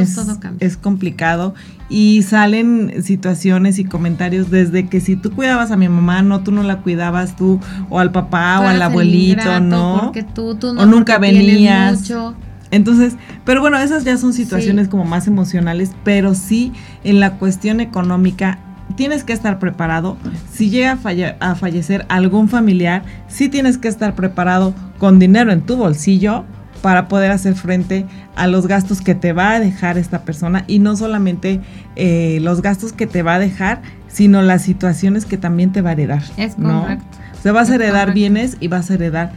es, 0.59 0.75
complicado 0.75 1.53
y 1.87 2.23
salen 2.23 3.03
situaciones 3.03 3.77
y 3.77 3.85
comentarios 3.85 4.49
desde 4.49 4.87
que 4.87 4.99
si 4.99 5.15
tú 5.15 5.31
cuidabas 5.31 5.69
a 5.69 5.77
mi 5.77 5.87
mamá, 5.87 6.23
no, 6.23 6.41
tú 6.43 6.51
no 6.51 6.63
la 6.63 6.81
cuidabas 6.81 7.35
tú, 7.35 7.59
o 7.89 7.99
al 7.99 8.11
papá 8.11 8.59
o 8.59 8.67
al 8.67 8.81
abuelito, 8.81 9.59
¿no? 9.59 10.11
o 10.11 10.85
nunca 10.85 11.19
venías. 11.19 12.01
Mucho. 12.01 12.35
Entonces, 12.73 13.13
pero 13.45 13.61
bueno, 13.61 13.77
esas 13.77 14.03
ya 14.03 14.17
son 14.17 14.33
situaciones 14.33 14.87
como 14.87 15.05
más 15.05 15.27
emocionales, 15.27 15.91
pero 16.03 16.33
sí 16.33 16.73
en 17.03 17.19
la 17.19 17.33
cuestión 17.37 17.79
económica 17.79 18.57
tienes 18.95 19.23
que 19.23 19.31
estar 19.31 19.59
preparado. 19.59 20.17
Si 20.51 20.71
llega 20.71 20.97
a, 21.03 21.51
a, 21.51 21.55
fallecer 21.55 22.03
algún 22.09 22.49
familiar, 22.49 23.03
sí 23.27 23.47
tienes 23.47 23.77
que 23.77 23.89
estar 23.89 24.15
preparado 24.15 24.73
con 24.97 25.19
dinero 25.19 25.51
en 25.51 25.61
tu 25.61 25.77
bolsillo 25.77 26.45
para 26.81 27.07
poder 27.07 27.29
hacer 27.29 27.53
frente 27.53 28.07
a 28.35 28.47
los 28.47 28.65
gastos 28.65 29.01
que 29.01 29.13
te 29.13 29.33
va 29.33 29.51
a 29.51 29.59
dejar 29.59 29.99
esta 29.99 30.23
persona 30.23 30.65
y 30.65 30.79
no 30.79 30.95
solamente 30.95 31.61
eh, 31.95 32.39
los 32.41 32.63
gastos 32.63 32.91
que 32.91 33.05
te 33.05 33.21
va 33.21 33.35
a 33.35 33.39
dejar, 33.39 33.83
sino 34.07 34.41
las 34.41 34.63
situaciones 34.63 35.27
que 35.27 35.37
también 35.37 35.71
te 35.71 35.83
va 35.83 35.91
a 35.91 35.93
heredar. 35.93 36.23
Es 36.37 36.55
correcto. 36.55 37.05
Se 37.43 37.51
vas 37.51 37.69
a 37.69 37.75
heredar 37.75 38.15
bienes 38.15 38.57
y 38.59 38.67
vas 38.67 38.89
a 38.89 38.95
heredar 38.95 39.31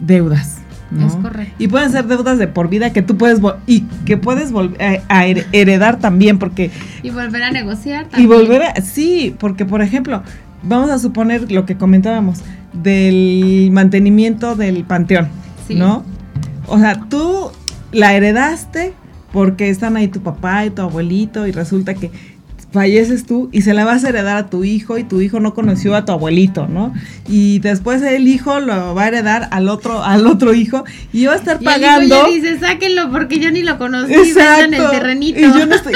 deudas. 0.00 0.59
Es 0.98 1.14
correcto. 1.14 1.54
Y 1.58 1.68
pueden 1.68 1.92
ser 1.92 2.06
deudas 2.06 2.38
de 2.38 2.48
por 2.48 2.68
vida 2.68 2.92
que 2.92 3.02
tú 3.02 3.16
puedes 3.16 3.40
y 3.66 3.82
que 4.04 4.16
puedes 4.16 4.50
volver 4.50 5.02
a 5.08 5.26
heredar 5.26 5.98
también 6.00 6.38
porque 6.38 6.70
y 7.02 7.10
volver 7.10 7.44
a 7.44 7.50
negociar 7.52 8.06
también. 8.06 8.24
Y 8.24 8.26
volver 8.26 8.62
a 8.62 8.74
sí, 8.80 9.34
porque 9.38 9.64
por 9.64 9.82
ejemplo, 9.82 10.22
vamos 10.62 10.90
a 10.90 10.98
suponer 10.98 11.52
lo 11.52 11.64
que 11.64 11.76
comentábamos 11.76 12.40
del 12.72 13.70
mantenimiento 13.72 14.56
del 14.56 14.84
panteón, 14.84 15.28
¿no? 15.68 16.04
O 16.66 16.78
sea, 16.78 17.00
tú 17.08 17.50
la 17.92 18.14
heredaste 18.14 18.92
porque 19.32 19.70
están 19.70 19.96
ahí 19.96 20.08
tu 20.08 20.20
papá 20.20 20.66
y 20.66 20.70
tu 20.70 20.82
abuelito 20.82 21.46
y 21.46 21.52
resulta 21.52 21.94
que 21.94 22.10
falleces 22.72 23.26
tú 23.26 23.48
y 23.52 23.62
se 23.62 23.74
la 23.74 23.84
vas 23.84 24.04
a 24.04 24.10
heredar 24.10 24.36
a 24.36 24.48
tu 24.48 24.64
hijo 24.64 24.96
y 24.98 25.04
tu 25.04 25.20
hijo 25.20 25.40
no 25.40 25.54
conoció 25.54 25.94
a 25.96 26.04
tu 26.04 26.12
abuelito, 26.12 26.68
¿no? 26.68 26.94
Y 27.28 27.58
después 27.58 28.00
el 28.02 28.28
hijo 28.28 28.60
lo 28.60 28.94
va 28.94 29.04
a 29.04 29.08
heredar 29.08 29.48
al 29.50 29.68
otro 29.68 30.02
al 30.02 30.26
otro 30.26 30.54
hijo 30.54 30.84
y 31.12 31.26
va 31.26 31.32
a 31.32 31.36
estar 31.36 31.58
pagando. 31.60 32.28
Y 32.28 32.40
dice, 32.40 32.58
sáquenlo 32.58 33.10
porque 33.10 33.40
yo 33.40 33.50
ni 33.50 33.62
lo 33.62 33.78
conocí, 33.78 34.12
en 34.12 34.74
el 34.74 34.90
terrenito. 34.90 35.40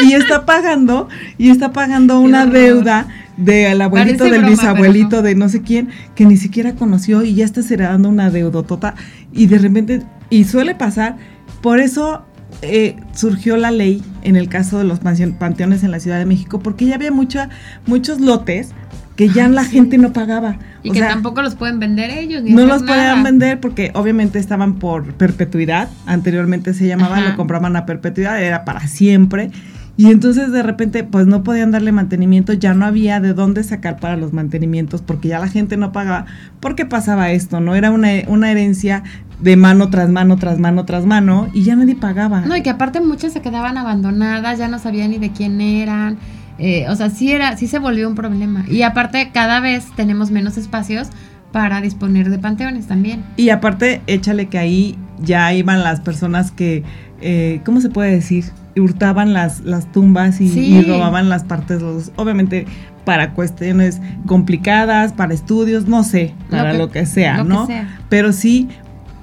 Y, 0.03 0.13
está 0.15 0.45
pagando 0.47 1.09
y 1.39 1.51
está 1.51 1.73
pagando 1.73 2.19
una 2.19 2.47
deuda 2.47 3.09
del 3.37 3.81
abuelito, 3.81 4.25
del 4.25 4.45
bisabuelito, 4.45 5.23
de 5.23 5.35
no 5.35 5.49
sé 5.49 5.63
quién, 5.63 5.89
que 6.15 6.25
ni 6.25 6.37
siquiera 6.37 6.75
conoció 6.75 7.23
y 7.23 7.35
ya 7.35 7.45
estás 7.45 7.71
heredando 7.71 8.09
una 8.09 8.31
deudotota 8.31 8.95
y 9.33 9.47
de 9.47 9.59
repente, 9.59 10.03
y 10.31 10.45
suele 10.45 10.75
pasar, 10.75 11.17
por 11.61 11.81
eso 11.81 12.25
eh, 12.63 12.97
surgió 13.13 13.57
la 13.57 13.71
ley 13.71 14.03
en 14.23 14.37
el 14.37 14.49
caso 14.49 14.79
de 14.79 14.85
los 14.85 15.01
panteones 15.01 15.85
en 15.85 15.91
la 15.91 16.01
Ciudad 16.01 16.19
de 16.19 16.27
México 16.27 16.61
porque 16.61 16.87
ya 16.87 16.95
había 16.95 17.11
mucha, 17.11 17.49
muchos 17.87 18.21
lotes 18.21 18.73
que 19.17 19.29
ya 19.29 19.49
la 19.49 19.65
gente 19.65 19.97
no 19.99 20.13
pagaba. 20.13 20.57
Y 20.83 20.91
que 20.91 21.01
tampoco 21.01 21.41
los 21.41 21.55
pueden 21.55 21.79
vender 21.79 22.11
ellos. 22.11 22.43
Ni 22.43 22.53
no 22.53 22.67
los 22.67 22.83
podían 22.83 23.23
vender 23.23 23.61
porque 23.61 23.91
obviamente 23.95 24.39
estaban 24.39 24.79
por 24.79 25.15
perpetuidad. 25.15 25.89
Anteriormente 26.07 26.75
se 26.75 26.87
llamaba, 26.87 27.21
lo 27.21 27.37
compraban 27.37 27.77
a 27.77 27.87
perpetuidad, 27.87 28.43
era 28.43 28.65
para 28.65 28.87
siempre. 28.89 29.51
Y 29.97 30.11
entonces 30.11 30.51
de 30.51 30.63
repente 30.63 31.05
pues 31.05 31.27
no 31.27 31.45
podían 31.45 31.71
darle 31.71 31.93
mantenimiento, 31.93 32.53
ya 32.53 32.75
no 32.75 32.85
había 32.85 33.21
de 33.21 33.33
dónde 33.33 33.63
sacar 33.63 33.99
para 34.01 34.17
los 34.17 34.33
mantenimientos 34.33 35.03
porque 35.03 35.29
ya 35.29 35.39
la 35.39 35.49
gente 35.49 35.77
no 35.77 35.93
pagaba. 35.93 36.27
porque 36.61 36.85
pasaba 36.85 37.31
esto? 37.31 37.61
No 37.61 37.75
era 37.77 37.91
una, 37.91 38.09
una 38.27 38.51
herencia 38.51 39.05
de 39.41 39.57
mano 39.57 39.91
tras 39.91 40.09
mano, 40.11 40.37
tras 40.37 40.59
mano, 40.59 40.85
tras 40.85 41.07
mano 41.07 41.49
y 41.53 41.63
ya 41.63 41.77
nadie 41.77 41.95
pagaba. 41.95 42.41
No, 42.41 42.57
y 42.57 42.63
que 42.63 42.71
aparte 42.71 43.01
muchas 43.01 43.33
se 43.33 43.41
quedaban 43.41 43.79
abandonadas, 43.79 44.59
ya 44.59 44.69
no 44.69 44.79
sabían 44.79 45.11
ni 45.11 45.19
de 45.19 45.31
quién 45.31 45.61
eran. 45.61 46.19
Eh, 46.59 46.87
o 46.89 46.97
sea, 46.97 47.11
sí 47.11 47.33
era, 47.33 47.57
sí 47.57 47.67
se 47.67 47.79
volvió 47.79 48.09
un 48.09 48.15
problema. 48.15 48.65
Y 48.69 48.83
aparte 48.83 49.31
cada 49.33 49.61
vez 49.61 49.87
tenemos 49.97 50.31
menos 50.31 50.57
espacios 50.57 51.09
para 51.53 51.81
disponer 51.81 52.31
de 52.31 52.39
panteones 52.39 52.89
también. 52.89 53.25
Y 53.37 53.51
aparte, 53.51 54.03
échale 54.09 54.47
que 54.47 54.59
ahí 54.59 54.99
ya 55.21 55.53
iban 55.53 55.85
las 55.85 56.01
personas 56.01 56.51
que, 56.51 56.83
eh, 57.21 57.61
¿cómo 57.65 57.81
se 57.81 57.91
puede 57.91 58.11
decir? 58.11 58.45
Hurtaban 58.77 59.33
las, 59.33 59.61
las 59.61 59.91
tumbas 59.93 60.41
y, 60.41 60.83
robaban 60.83 61.29
las 61.29 61.45
partes, 61.45 61.81
los, 61.81 62.13
obviamente 62.17 62.67
para 63.05 63.33
cuestiones 63.33 64.01
complicadas, 64.27 65.13
para 65.13 65.35
estudios, 65.35 65.87
no 65.87 66.03
sé, 66.05 66.35
para 66.51 66.73
lo 66.75 66.91
que, 66.91 67.07
sea, 67.07 67.45
¿no? 67.45 67.69
Pero 68.09 68.33
sí, 68.33 68.69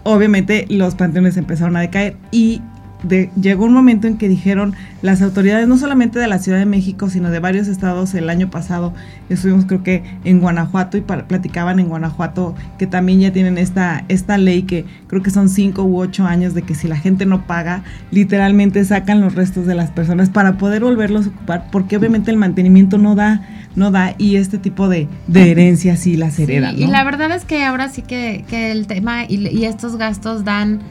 obviamente 0.04 0.66
los 0.70 0.96
panteones 0.96 1.36
empezaron 1.38 1.76
a 1.76 1.82
decaer 1.82 2.16
y 2.32 2.62
llegó 3.10 3.66
un 3.66 3.74
momento 3.74 4.08
en 4.08 4.18
que 4.18 4.30
dijeron 4.30 4.76
las 5.02 5.22
autoridades, 5.22 5.68
no 5.68 5.78
solamente 5.78 6.20
de 6.20 6.28
la 6.28 6.40
Ciudad 6.40 6.60
de 6.60 6.66
México, 6.66 7.10
sino 7.10 7.32
de 7.32 7.40
varios 7.40 7.68
estados 7.68 8.14
el 8.14 8.30
año 8.30 8.50
pasado, 8.50 8.94
estuvimos 9.30 9.66
creo 9.66 9.84
que 9.84 10.04
en 10.24 10.40
Guanajuato 10.40 10.98
y 10.98 11.02
platicaban 11.02 11.80
en 11.80 11.88
Guanajuato 11.90 12.56
que 12.78 12.88
también 12.88 13.20
ya 13.20 13.34
tienen 13.34 13.58
esta, 13.58 14.06
esta 14.08 14.38
ley 14.38 14.64
que 14.64 14.86
creo 15.08 15.22
que 15.24 15.32
son 15.32 15.50
cinco 15.50 15.84
u 15.84 16.00
ocho 16.00 16.26
años 16.26 16.54
de 16.54 16.62
que 16.62 16.76
si 16.76 16.88
la 16.88 16.98
gente 16.98 17.26
no 17.26 17.48
paga, 17.48 17.84
literalmente 18.12 18.84
sacan 18.86 19.22
los 19.22 19.36
restos 19.36 19.66
de 19.66 19.76
las 19.76 19.92
personas 19.92 20.30
para 20.30 20.58
poder 20.58 20.84
volverlos 20.84 21.26
a 21.26 21.30
ocupar, 21.30 21.68
porque 21.72 21.98
obviamente 21.98 22.32
el 22.32 22.38
mantenimiento 22.38 22.98
no 22.98 23.16
da, 23.16 23.42
no 23.76 23.92
da 23.92 24.14
y 24.18 24.36
este 24.36 24.58
tipo 24.58 24.88
de, 24.88 25.08
de 25.28 25.52
herencias 25.52 26.00
sí 26.00 26.18
las 26.18 26.38
hereda. 26.38 26.72
Y 26.74 26.88
la 26.88 27.04
verdad 27.04 27.32
es 27.32 27.46
que 27.46 27.64
ahora 27.64 27.90
sí 27.90 28.04
que, 28.04 28.46
que 28.48 28.72
el 28.72 28.88
tema 28.88 29.26
y, 29.26 29.48
y 29.48 29.66
estos 29.66 29.96
gastos 29.98 30.44
dan 30.44 30.82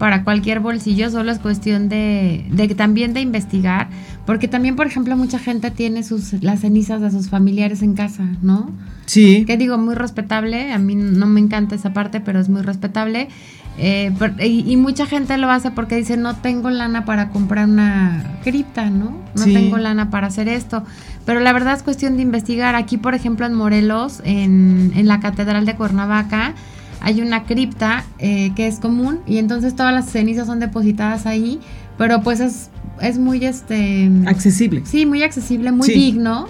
para 0.00 0.24
cualquier 0.24 0.60
bolsillo, 0.60 1.10
solo 1.10 1.30
es 1.30 1.38
cuestión 1.40 1.90
de, 1.90 2.46
de, 2.50 2.74
también 2.74 3.12
de 3.12 3.20
investigar, 3.20 3.90
porque 4.24 4.48
también, 4.48 4.74
por 4.74 4.86
ejemplo, 4.86 5.14
mucha 5.14 5.38
gente 5.38 5.70
tiene 5.70 6.02
sus 6.04 6.42
las 6.42 6.60
cenizas 6.60 7.02
de 7.02 7.10
sus 7.10 7.28
familiares 7.28 7.82
en 7.82 7.92
casa, 7.92 8.24
¿no? 8.40 8.70
Sí. 9.04 9.44
Que 9.46 9.58
digo, 9.58 9.76
muy 9.76 9.94
respetable, 9.94 10.72
a 10.72 10.78
mí 10.78 10.94
no 10.94 11.26
me 11.26 11.38
encanta 11.38 11.74
esa 11.74 11.92
parte, 11.92 12.20
pero 12.20 12.40
es 12.40 12.48
muy 12.48 12.62
respetable. 12.62 13.28
Eh, 13.76 14.10
y, 14.42 14.74
mucha 14.78 15.04
gente 15.04 15.36
lo 15.36 15.50
hace 15.50 15.70
porque 15.70 15.96
dice, 15.96 16.16
no 16.16 16.34
tengo 16.34 16.70
lana 16.70 17.04
para 17.04 17.28
comprar 17.28 17.68
una 17.68 18.38
cripta, 18.42 18.88
¿no? 18.88 19.18
No 19.34 19.44
tengo 19.44 19.76
lana 19.76 20.08
para 20.08 20.28
hacer 20.28 20.48
esto. 20.48 20.82
Pero 21.26 21.40
la 21.40 21.52
verdad 21.52 21.74
es 21.74 21.82
cuestión 21.82 22.16
de 22.16 22.22
investigar. 22.22 22.74
Aquí, 22.74 22.96
por 22.96 23.14
ejemplo, 23.14 23.44
en 23.44 23.52
Morelos, 23.52 24.22
en, 24.24 24.92
en 24.96 25.08
la 25.08 25.20
Catedral 25.20 25.66
de 25.66 25.76
Cuernavaca, 25.76 26.54
hay 27.00 27.20
una 27.20 27.44
cripta 27.44 28.04
eh, 28.18 28.52
que 28.54 28.66
es 28.66 28.78
común 28.78 29.20
y 29.26 29.38
entonces 29.38 29.74
todas 29.74 29.92
las 29.92 30.06
cenizas 30.10 30.46
son 30.46 30.60
depositadas 30.60 31.26
ahí, 31.26 31.60
pero 31.98 32.22
pues 32.22 32.40
es, 32.40 32.70
es 33.00 33.18
muy 33.18 33.44
este 33.44 34.10
accesible. 34.26 34.82
Sí, 34.84 35.06
muy 35.06 35.22
accesible, 35.22 35.72
muy 35.72 35.88
digno, 35.88 36.46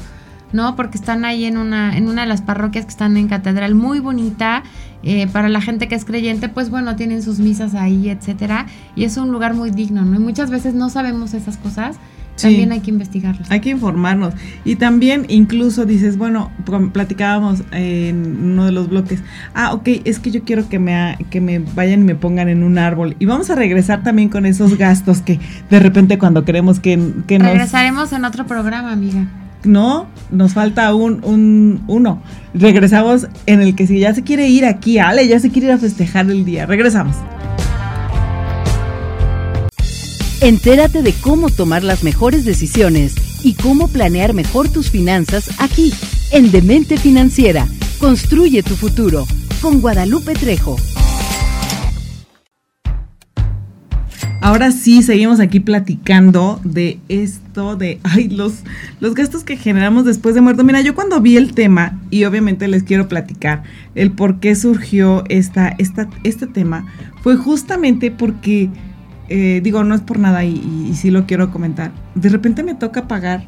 ¿no? 0.53 0.76
Porque 0.76 0.98
están 0.98 1.24
ahí 1.24 1.44
en 1.44 1.57
una, 1.57 1.96
en 1.96 2.09
una 2.09 2.22
de 2.22 2.28
las 2.28 2.42
parroquias 2.42 2.84
que 2.84 2.90
están 2.90 3.16
en 3.16 3.28
catedral 3.28 3.74
muy 3.74 4.01
bonita. 4.01 4.62
Eh, 5.03 5.28
para 5.28 5.48
la 5.48 5.62
gente 5.62 5.88
que 5.88 5.94
es 5.94 6.05
creyente, 6.05 6.51
pues 6.51 6.68
bueno, 6.68 6.94
tienen 6.94 7.22
sus 7.22 7.38
misas 7.38 7.74
ahí, 7.74 8.11
etcétera. 8.11 8.66
Y 8.94 9.05
es 9.05 9.16
un 9.16 9.32
lugar 9.32 9.55
muy 9.55 9.70
digno, 9.70 10.05
¿no? 10.05 10.16
Y 10.16 10.18
muchas 10.18 10.51
veces 10.51 10.74
no 10.74 10.90
sabemos 10.90 11.32
esas 11.32 11.57
cosas 11.57 11.96
también 12.43 12.72
hay 12.72 12.80
que 12.80 12.91
investigarlos. 12.91 13.51
Hay 13.51 13.61
que 13.61 13.70
informarnos. 13.70 14.34
Y 14.64 14.76
también 14.76 15.26
incluso 15.28 15.86
dices, 15.86 16.16
bueno, 16.16 16.51
platicábamos 16.93 17.62
en 17.72 18.53
uno 18.53 18.66
de 18.66 18.72
los 18.72 18.88
bloques, 18.88 19.22
ah, 19.55 19.72
ok, 19.72 19.88
es 20.05 20.18
que 20.18 20.30
yo 20.30 20.43
quiero 20.43 20.68
que 20.68 20.78
me, 20.78 21.16
que 21.30 21.41
me 21.41 21.59
vayan 21.59 22.01
y 22.01 22.05
me 22.05 22.14
pongan 22.14 22.49
en 22.49 22.62
un 22.62 22.78
árbol. 22.78 23.16
Y 23.18 23.26
vamos 23.26 23.51
a 23.51 23.55
regresar 23.55 24.03
también 24.03 24.28
con 24.28 24.47
esos 24.47 24.76
gastos 24.76 25.22
que 25.22 25.38
de 25.70 25.78
repente 25.80 26.18
cuando 26.18 26.45
queremos 26.45 26.80
que, 26.80 26.99
que 27.26 27.38
nos... 27.38 27.49
Regresaremos 27.49 28.12
en 28.12 28.24
otro 28.24 28.47
programa, 28.47 28.93
amiga. 28.93 29.26
No, 29.64 30.07
nos 30.30 30.55
falta 30.55 30.95
un, 30.95 31.22
un 31.22 31.82
uno. 31.86 32.22
Regresamos 32.55 33.28
en 33.47 33.61
el 33.61 33.74
que 33.74 33.86
si 33.86 33.99
ya 33.99 34.14
se 34.14 34.22
quiere 34.22 34.49
ir 34.49 34.64
aquí, 34.64 34.99
Ale, 34.99 35.28
ya 35.28 35.38
se 35.38 35.51
quiere 35.51 35.68
ir 35.68 35.74
a 35.74 35.78
festejar 35.78 36.30
el 36.30 36.45
día. 36.45 36.64
Regresamos. 36.64 37.16
Entérate 40.43 41.03
de 41.03 41.12
cómo 41.12 41.51
tomar 41.51 41.84
las 41.84 42.03
mejores 42.03 42.47
decisiones 42.47 43.14
y 43.45 43.53
cómo 43.55 43.88
planear 43.88 44.32
mejor 44.32 44.70
tus 44.70 44.91
finanzas 44.91 45.51
aquí, 45.61 45.93
en 46.32 46.51
Demente 46.51 46.97
Financiera. 46.97 47.66
Construye 47.99 48.62
tu 48.62 48.74
futuro 48.74 49.26
con 49.61 49.82
Guadalupe 49.82 50.32
Trejo. 50.32 50.76
Ahora 54.41 54.72
sí, 54.72 55.03
seguimos 55.03 55.41
aquí 55.41 55.61
platicando 55.61 56.59
de 56.64 56.99
esto, 57.11 57.76
de 57.76 58.01
ay, 58.03 58.30
los, 58.30 58.61
los 58.99 59.14
gastos 59.14 59.45
que 59.45 59.59
generamos 59.59 60.07
después 60.07 60.34
de 60.34 60.41
muerto. 60.41 60.64
Mira, 60.64 60.80
yo 60.80 60.95
cuando 60.95 61.20
vi 61.20 61.36
el 61.36 61.53
tema, 61.53 62.01
y 62.09 62.24
obviamente 62.24 62.66
les 62.66 62.82
quiero 62.82 63.09
platicar 63.09 63.64
el 63.95 64.11
por 64.12 64.41
qué 64.41 64.55
surgió 64.55 65.22
esta, 65.28 65.68
esta, 65.76 66.09
este 66.24 66.47
tema, 66.47 66.86
fue 67.22 67.36
justamente 67.36 68.11
porque 68.11 68.70
eh, 69.30 69.60
digo, 69.62 69.84
no 69.84 69.94
es 69.94 70.00
por 70.00 70.18
nada 70.18 70.44
y, 70.44 70.92
sí 70.94 71.10
lo 71.10 71.24
quiero 71.24 71.50
comentar, 71.50 71.92
de 72.16 72.28
repente 72.28 72.62
me 72.62 72.74
toca 72.74 73.06
pagar 73.08 73.44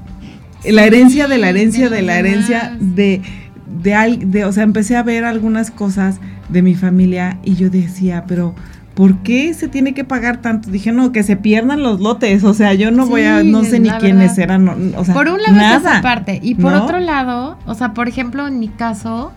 la 0.65 0.85
herencia 0.85 1.27
de 1.27 1.39
la 1.39 1.49
herencia 1.51 1.91
de, 1.91 2.03
la 2.03 2.19
herencia 2.21 2.77
de, 2.81 3.21
de, 3.67 4.19
de, 4.25 4.45
o 4.45 4.53
sea, 4.53 4.63
empecé 4.63 4.97
a 4.97 5.03
ver 5.03 5.25
algunas 5.25 5.73
cosas 5.73 6.21
de 6.49 6.63
mi 6.63 6.77
familia 6.77 7.39
y 7.43 7.57
yo 7.57 7.69
decía, 7.69 8.25
pero 8.29 8.55
¿por 8.95 9.19
qué 9.19 9.55
se 9.55 9.67
tiene 9.67 9.93
que 9.93 10.05
pagar 10.05 10.41
tanto? 10.41 10.71
Dije, 10.71 10.93
no, 10.93 11.11
que 11.11 11.25
se 11.25 11.37
pierdan 11.37 11.83
los 11.83 12.01
lotes, 12.01 12.45
o 12.45 12.55
sea, 12.55 12.75
yo 12.75 12.93
no 12.93 13.07
voy 13.07 13.23
a, 13.23 13.43
no 13.43 13.65
sé 13.65 13.81
ni 13.81 13.91
quiénes 13.91 14.39
eran, 14.39 14.95
o 14.97 15.05
sea, 15.05 15.15
por 15.15 15.29
un 15.29 15.43
lado 15.43 15.57
nada, 15.57 15.79
esa 15.79 16.03
parte 16.03 16.39
y 16.43 16.55
por 16.55 16.75
otro 16.75 17.01
lado, 17.01 17.59
o 17.67 17.75
sea, 17.75 17.93
por 17.93 18.07
ejemplo, 18.07 18.47
en 18.47 18.61
mi 18.61 18.69
caso, 18.69 19.33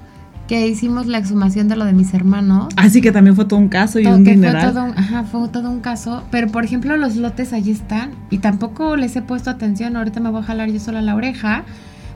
que 0.47 0.67
hicimos 0.67 1.07
la 1.07 1.17
exhumación 1.17 1.67
de 1.67 1.75
lo 1.75 1.85
de 1.85 1.93
mis 1.93 2.13
hermanos. 2.13 2.73
Así 2.77 3.01
que 3.01 3.11
también 3.11 3.35
fue 3.35 3.45
todo 3.45 3.59
un 3.59 3.69
caso 3.69 3.99
y 3.99 4.05
un 4.05 4.23
dineral. 4.23 4.61
Fue 4.61 4.71
todo 4.71 4.83
un, 4.85 4.97
ajá, 4.97 5.23
fue 5.23 5.47
todo 5.49 5.69
un 5.69 5.79
caso. 5.79 6.23
Pero, 6.29 6.47
por 6.49 6.63
ejemplo, 6.63 6.95
los 6.97 7.15
lotes 7.15 7.53
allí 7.53 7.71
están 7.71 8.11
y 8.29 8.37
tampoco 8.37 8.95
les 8.95 9.15
he 9.15 9.21
puesto 9.21 9.49
atención. 9.49 9.95
Ahorita 9.95 10.19
me 10.19 10.29
voy 10.29 10.41
a 10.41 10.43
jalar 10.43 10.69
yo 10.69 10.79
sola 10.79 11.01
la 11.01 11.15
oreja. 11.15 11.63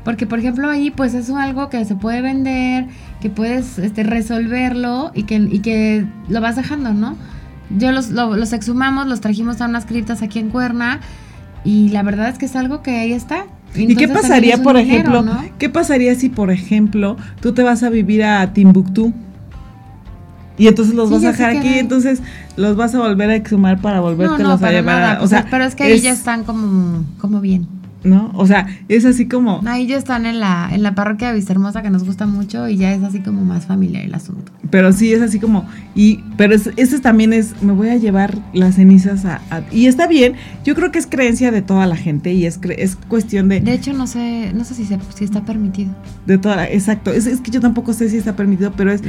Porque, 0.03 0.25
por 0.25 0.39
ejemplo, 0.39 0.69
ahí 0.69 0.91
pues 0.91 1.13
es 1.13 1.29
algo 1.29 1.69
que 1.69 1.83
se 1.85 1.95
puede 1.95 2.21
vender, 2.21 2.87
que 3.19 3.29
puedes 3.29 3.77
este, 3.79 4.03
resolverlo 4.03 5.11
y 5.13 5.23
que, 5.23 5.35
y 5.35 5.59
que 5.59 6.05
lo 6.29 6.39
vas 6.39 6.55
dejando, 6.55 6.93
¿no? 6.93 7.15
Yo 7.77 7.91
los, 7.91 8.09
los 8.09 8.53
exhumamos, 8.53 9.07
los 9.07 9.21
trajimos 9.21 9.61
a 9.61 9.65
unas 9.65 9.85
criptas 9.85 10.21
aquí 10.21 10.39
en 10.39 10.49
Cuerna 10.49 11.01
y 11.63 11.89
la 11.89 12.01
verdad 12.03 12.29
es 12.29 12.37
que 12.37 12.45
es 12.45 12.55
algo 12.55 12.81
que 12.81 12.97
ahí 12.97 13.11
está. 13.11 13.45
¿Y 13.75 13.95
qué 13.95 14.07
pasaría, 14.07 14.61
por 14.61 14.77
ejemplo, 14.77 15.25
qué 15.57 15.69
pasaría 15.69 16.15
si, 16.15 16.29
por 16.29 16.51
ejemplo, 16.51 17.17
tú 17.41 17.53
te 17.53 17.63
vas 17.63 17.83
a 17.83 17.89
vivir 17.89 18.23
a 18.23 18.53
Timbuktu? 18.53 19.13
Y 20.57 20.67
entonces 20.67 20.93
los 20.93 21.09
vas 21.09 21.23
a 21.23 21.31
dejar 21.31 21.55
aquí, 21.55 21.79
entonces 21.79 22.21
los 22.57 22.75
vas 22.75 22.93
a 22.93 22.99
volver 22.99 23.29
a 23.29 23.35
exhumar 23.35 23.79
para 23.79 24.01
volverte 24.01 24.43
no, 24.43 24.51
a 24.51 24.71
llevar. 24.71 25.21
o 25.21 25.27
sea, 25.27 25.45
pero 25.49 25.63
es 25.63 25.73
que 25.73 25.83
ahí 25.83 25.99
ya 26.01 26.11
están 26.11 26.43
como, 26.43 27.05
como 27.17 27.39
bien. 27.39 27.78
¿No? 28.03 28.31
O 28.35 28.45
sea, 28.47 28.67
es 28.87 29.05
así 29.05 29.27
como... 29.27 29.61
Ahí 29.65 29.87
ya 29.87 29.97
están 29.97 30.25
en 30.25 30.39
la, 30.39 30.69
en 30.71 30.83
la 30.83 30.95
parroquia 30.95 31.29
de 31.29 31.35
Vistahermosa 31.35 31.81
que 31.81 31.89
nos 31.89 32.03
gusta 32.03 32.25
mucho 32.25 32.67
y 32.69 32.77
ya 32.77 32.93
es 32.93 33.03
así 33.03 33.19
como 33.19 33.43
más 33.43 33.65
familiar 33.65 34.03
el 34.03 34.13
asunto. 34.13 34.51
Pero 34.69 34.93
sí, 34.93 35.13
es 35.13 35.21
así 35.21 35.39
como... 35.39 35.67
y 35.95 36.19
Pero 36.37 36.55
ese 36.55 36.99
también 36.99 37.33
es, 37.33 37.61
me 37.61 37.73
voy 37.73 37.89
a 37.89 37.97
llevar 37.97 38.37
las 38.53 38.75
cenizas 38.75 39.25
a, 39.25 39.41
Y 39.71 39.87
está 39.87 40.07
bien, 40.07 40.35
yo 40.63 40.75
creo 40.75 40.91
que 40.91 40.99
es 40.99 41.07
creencia 41.07 41.51
de 41.51 41.61
toda 41.61 41.85
la 41.87 41.95
gente 41.95 42.33
y 42.33 42.45
es, 42.45 42.59
es 42.77 42.95
cuestión 42.95 43.49
de... 43.49 43.59
De 43.61 43.73
hecho, 43.73 43.93
no 43.93 44.07
sé, 44.07 44.53
no 44.53 44.63
sé 44.63 44.75
si, 44.75 44.85
si 44.85 45.23
está 45.23 45.43
permitido. 45.43 45.91
De 46.25 46.37
toda, 46.37 46.67
exacto, 46.67 47.11
es, 47.11 47.27
es 47.27 47.41
que 47.41 47.51
yo 47.51 47.59
tampoco 47.59 47.93
sé 47.93 48.09
si 48.09 48.17
está 48.17 48.35
permitido, 48.35 48.71
pero 48.75 48.91
es, 48.91 49.01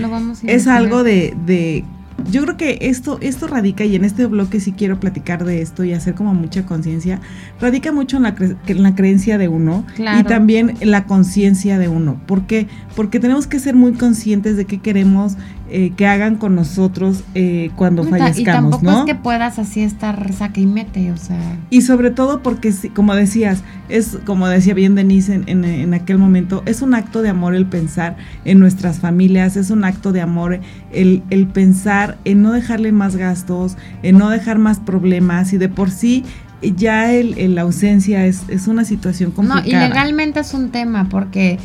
es 0.45 0.67
algo 0.67 1.03
de, 1.03 1.35
de 1.47 1.85
yo 2.31 2.43
creo 2.43 2.57
que 2.57 2.79
esto, 2.83 3.19
esto 3.21 3.47
radica, 3.47 3.85
y 3.85 3.97
en 3.97 4.05
este 4.05 4.27
bloque 4.27 4.61
sí 4.61 4.73
quiero 4.73 5.01
platicar 5.01 5.45
de 5.45 5.63
esto 5.63 5.85
y 5.85 5.93
hacer 5.93 6.15
como 6.15 6.35
mucha 6.35 6.67
conciencia, 6.67 7.21
radica 7.61 7.93
mucho 7.93 8.17
en 8.17 8.25
la, 8.25 8.35
en 8.67 8.83
la 8.83 8.95
creencia 8.95 9.39
de 9.39 9.49
uno 9.49 9.85
y 9.97 10.25
también 10.25 10.75
en 10.81 10.91
la 10.91 11.05
conciencia 11.05 11.79
de 11.79 11.89
uno. 11.89 12.21
¿Por 12.27 12.47
qué? 12.47 12.69
Porque 12.97 13.21
tenemos 13.21 13.47
que 13.47 13.59
ser 13.59 13.75
muy 13.75 13.93
conscientes 13.93 14.57
de 14.57 14.65
qué 14.65 14.79
queremos 14.79 15.37
eh, 15.73 15.93
que 15.97 16.07
hagan 16.07 16.35
con 16.35 16.57
nosotros 16.57 17.23
eh, 17.35 17.71
cuando 17.77 18.03
fallezcamos, 18.03 18.39
y 18.39 18.45
tampoco 18.45 18.91
es 18.91 19.05
que 19.07 19.15
puedas 19.15 19.59
así 19.61 19.83
estar 19.83 20.33
saque 20.33 20.63
y 20.63 20.67
mete, 20.67 21.13
o 21.13 21.17
sea. 21.17 21.59
Y 21.71 21.83
sobre 21.83 22.11
todo 22.11 22.43
porque, 22.43 22.75
como 22.93 23.15
decías, 23.15 23.63
es 23.89 24.19
como 24.27 24.49
decía 24.49 24.75
bien 24.75 24.97
Denise 24.97 25.35
en, 25.35 25.65
en, 25.65 25.95
aquel 25.95 26.19
momento, 26.19 26.65
es 26.67 26.83
un 26.83 26.95
acto 26.95 27.23
de 27.23 27.29
amor 27.29 27.55
el 27.55 27.67
pensar 27.67 28.17
en 28.45 28.59
nuestras 28.59 28.99
familias, 28.99 29.57
es 29.57 29.71
un 29.71 29.85
acto 29.85 30.11
de 30.11 30.21
amor 30.21 30.59
el, 30.93 31.23
el 31.31 31.47
pensar 31.47 32.19
en 32.25 32.43
no 32.43 32.51
dejarle 32.53 32.91
más 32.91 33.15
gastos, 33.15 33.77
en 34.03 34.19
no 34.19 34.29
dejar 34.29 34.59
más 34.59 34.81
problemas 34.81 35.53
y 35.53 35.59
de 35.59 35.69
por 35.69 35.91
sí 35.91 36.25
ya 36.63 37.13
el, 37.13 37.55
la 37.55 37.63
ausencia 37.63 38.27
es, 38.27 38.43
es 38.49 38.67
una 38.67 38.85
situación 38.85 39.31
complicada. 39.31 39.63
No, 39.63 39.69
y 39.69 39.89
legalmente 39.89 40.41
es 40.41 40.53
un 40.53 40.71
tema 40.71 41.09
porque 41.09 41.59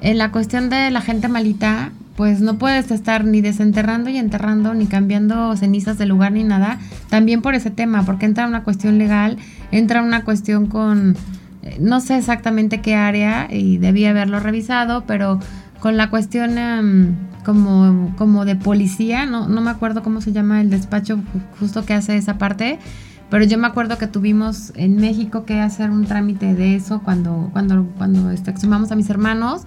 en 0.00 0.18
la 0.18 0.30
cuestión 0.32 0.68
de 0.68 0.90
la 0.90 1.00
gente 1.00 1.28
malita, 1.28 1.92
pues 2.16 2.40
no 2.40 2.58
puedes 2.58 2.90
estar 2.90 3.24
ni 3.24 3.40
desenterrando 3.40 4.10
y 4.10 4.18
enterrando, 4.18 4.74
ni 4.74 4.86
cambiando 4.86 5.56
cenizas 5.56 5.98
de 5.98 6.06
lugar 6.06 6.32
ni 6.32 6.44
nada, 6.44 6.78
también 7.08 7.42
por 7.42 7.54
ese 7.54 7.70
tema, 7.70 8.04
porque 8.04 8.26
entra 8.26 8.46
una 8.46 8.64
cuestión 8.64 8.98
legal, 8.98 9.38
entra 9.70 10.02
una 10.02 10.24
cuestión 10.24 10.66
con, 10.66 11.16
eh, 11.62 11.76
no 11.80 12.00
sé 12.00 12.18
exactamente 12.18 12.80
qué 12.80 12.94
área 12.94 13.48
y 13.50 13.78
debía 13.78 14.10
haberlo 14.10 14.40
revisado, 14.40 15.04
pero 15.06 15.40
con 15.80 15.96
la 15.96 16.10
cuestión 16.10 16.58
em, 16.58 17.14
como, 17.44 18.14
como 18.16 18.44
de 18.44 18.56
policía, 18.56 19.26
no, 19.26 19.48
no 19.48 19.60
me 19.60 19.70
acuerdo 19.70 20.02
cómo 20.02 20.20
se 20.20 20.32
llama 20.32 20.60
el 20.60 20.70
despacho 20.70 21.20
justo 21.58 21.84
que 21.84 21.94
hace 21.94 22.16
esa 22.16 22.38
parte, 22.38 22.78
pero 23.30 23.46
yo 23.46 23.56
me 23.56 23.66
acuerdo 23.66 23.96
que 23.96 24.06
tuvimos 24.06 24.72
en 24.76 24.96
México 24.96 25.46
que 25.46 25.58
hacer 25.58 25.90
un 25.90 26.04
trámite 26.04 26.54
de 26.54 26.76
eso 26.76 27.00
cuando, 27.02 27.48
cuando, 27.54 27.86
cuando 27.96 28.30
este, 28.30 28.52
a 28.52 28.94
mis 28.94 29.08
hermanos. 29.08 29.62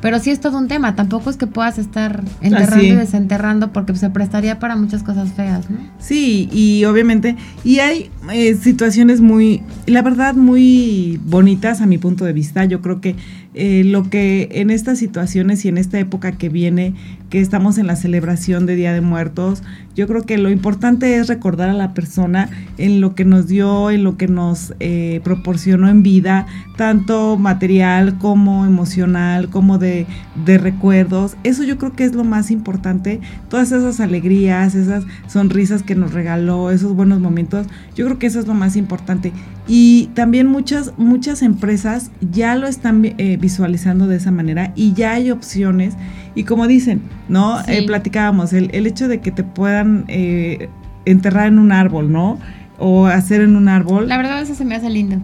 Pero 0.00 0.20
sí 0.20 0.30
es 0.30 0.40
todo 0.40 0.58
un 0.58 0.68
tema, 0.68 0.94
tampoco 0.94 1.28
es 1.28 1.36
que 1.36 1.46
puedas 1.46 1.78
estar 1.78 2.22
enterrando 2.40 2.84
y 2.84 2.92
desenterrando 2.92 3.72
porque 3.72 3.94
se 3.96 4.10
prestaría 4.10 4.58
para 4.58 4.76
muchas 4.76 5.02
cosas 5.02 5.32
feas, 5.32 5.68
¿no? 5.70 5.78
Sí, 5.98 6.48
y 6.52 6.84
obviamente, 6.84 7.36
y 7.64 7.80
hay 7.80 8.10
eh, 8.32 8.54
situaciones 8.54 9.20
muy, 9.20 9.62
la 9.86 10.02
verdad, 10.02 10.34
muy 10.34 11.20
bonitas 11.24 11.80
a 11.80 11.86
mi 11.86 11.98
punto 11.98 12.24
de 12.24 12.32
vista. 12.32 12.64
Yo 12.64 12.80
creo 12.80 13.00
que 13.00 13.16
eh, 13.60 13.82
lo 13.82 14.08
que 14.08 14.48
en 14.52 14.70
estas 14.70 15.00
situaciones 15.00 15.64
y 15.64 15.68
en 15.68 15.78
esta 15.78 15.98
época 15.98 16.30
que 16.30 16.48
viene, 16.48 16.94
que 17.28 17.40
estamos 17.40 17.76
en 17.76 17.88
la 17.88 17.96
celebración 17.96 18.66
de 18.66 18.76
Día 18.76 18.92
de 18.92 19.00
Muertos, 19.00 19.64
yo 19.96 20.06
creo 20.06 20.22
que 20.22 20.38
lo 20.38 20.48
importante 20.48 21.16
es 21.16 21.26
recordar 21.26 21.68
a 21.68 21.74
la 21.74 21.92
persona 21.92 22.48
en 22.78 23.00
lo 23.00 23.16
que 23.16 23.24
nos 23.24 23.48
dio, 23.48 23.90
en 23.90 24.04
lo 24.04 24.16
que 24.16 24.28
nos 24.28 24.74
eh, 24.78 25.20
proporcionó 25.24 25.88
en 25.88 26.04
vida, 26.04 26.46
tanto 26.76 27.36
material 27.36 28.16
como 28.18 28.64
emocional, 28.64 29.50
como 29.50 29.78
de, 29.78 30.06
de 30.46 30.56
recuerdos. 30.58 31.36
Eso 31.42 31.64
yo 31.64 31.78
creo 31.78 31.94
que 31.94 32.04
es 32.04 32.14
lo 32.14 32.22
más 32.22 32.52
importante. 32.52 33.20
Todas 33.50 33.72
esas 33.72 33.98
alegrías, 33.98 34.76
esas 34.76 35.02
sonrisas 35.26 35.82
que 35.82 35.96
nos 35.96 36.12
regaló, 36.12 36.70
esos 36.70 36.94
buenos 36.94 37.18
momentos, 37.18 37.66
yo 37.96 38.04
creo 38.04 38.20
que 38.20 38.28
eso 38.28 38.38
es 38.38 38.46
lo 38.46 38.54
más 38.54 38.76
importante. 38.76 39.32
Y 39.70 40.06
también 40.14 40.46
muchas, 40.46 40.94
muchas 40.96 41.42
empresas 41.42 42.10
ya 42.32 42.56
lo 42.56 42.66
están 42.66 43.04
eh, 43.04 43.36
visualizando 43.38 44.06
de 44.06 44.16
esa 44.16 44.30
manera 44.30 44.72
y 44.74 44.94
ya 44.94 45.12
hay 45.12 45.30
opciones. 45.30 45.94
Y 46.34 46.44
como 46.44 46.66
dicen, 46.66 47.02
¿no? 47.28 47.60
Eh, 47.68 47.84
platicábamos, 47.86 48.54
el, 48.54 48.70
el, 48.72 48.86
hecho 48.86 49.08
de 49.08 49.20
que 49.20 49.30
te 49.30 49.44
puedan 49.44 50.06
eh, 50.08 50.70
enterrar 51.04 51.48
en 51.48 51.58
un 51.58 51.70
árbol, 51.72 52.10
¿no? 52.10 52.38
O 52.78 53.06
hacer 53.06 53.42
en 53.42 53.56
un 53.56 53.68
árbol. 53.68 54.08
La 54.08 54.16
verdad, 54.16 54.40
eso 54.40 54.54
se 54.54 54.64
me 54.64 54.74
hace 54.74 54.88
lindo. 54.88 55.18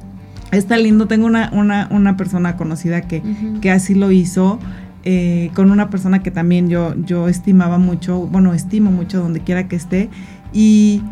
Está 0.53 0.77
lindo. 0.77 1.07
Tengo 1.07 1.25
una, 1.27 1.49
una, 1.55 1.89
una 1.91 2.19
persona 2.19 2.57
conocida 2.57 3.01
que, 3.01 3.23
que 3.63 3.71
así 3.71 3.95
lo 3.95 4.11
hizo. 4.11 4.59
con 5.55 5.71
una 5.71 5.89
persona 5.89 6.23
que 6.23 6.31
también 6.31 6.69
yo, 6.69 6.95
yo 7.07 7.29
estimaba 7.29 7.79
mucho, 7.79 8.27
bueno, 8.27 8.53
estimo 8.53 8.91
mucho 8.91 9.21
donde 9.21 9.41
quiera 9.41 9.69
que 9.69 9.77
esté, 9.77 10.11
y 10.53 11.03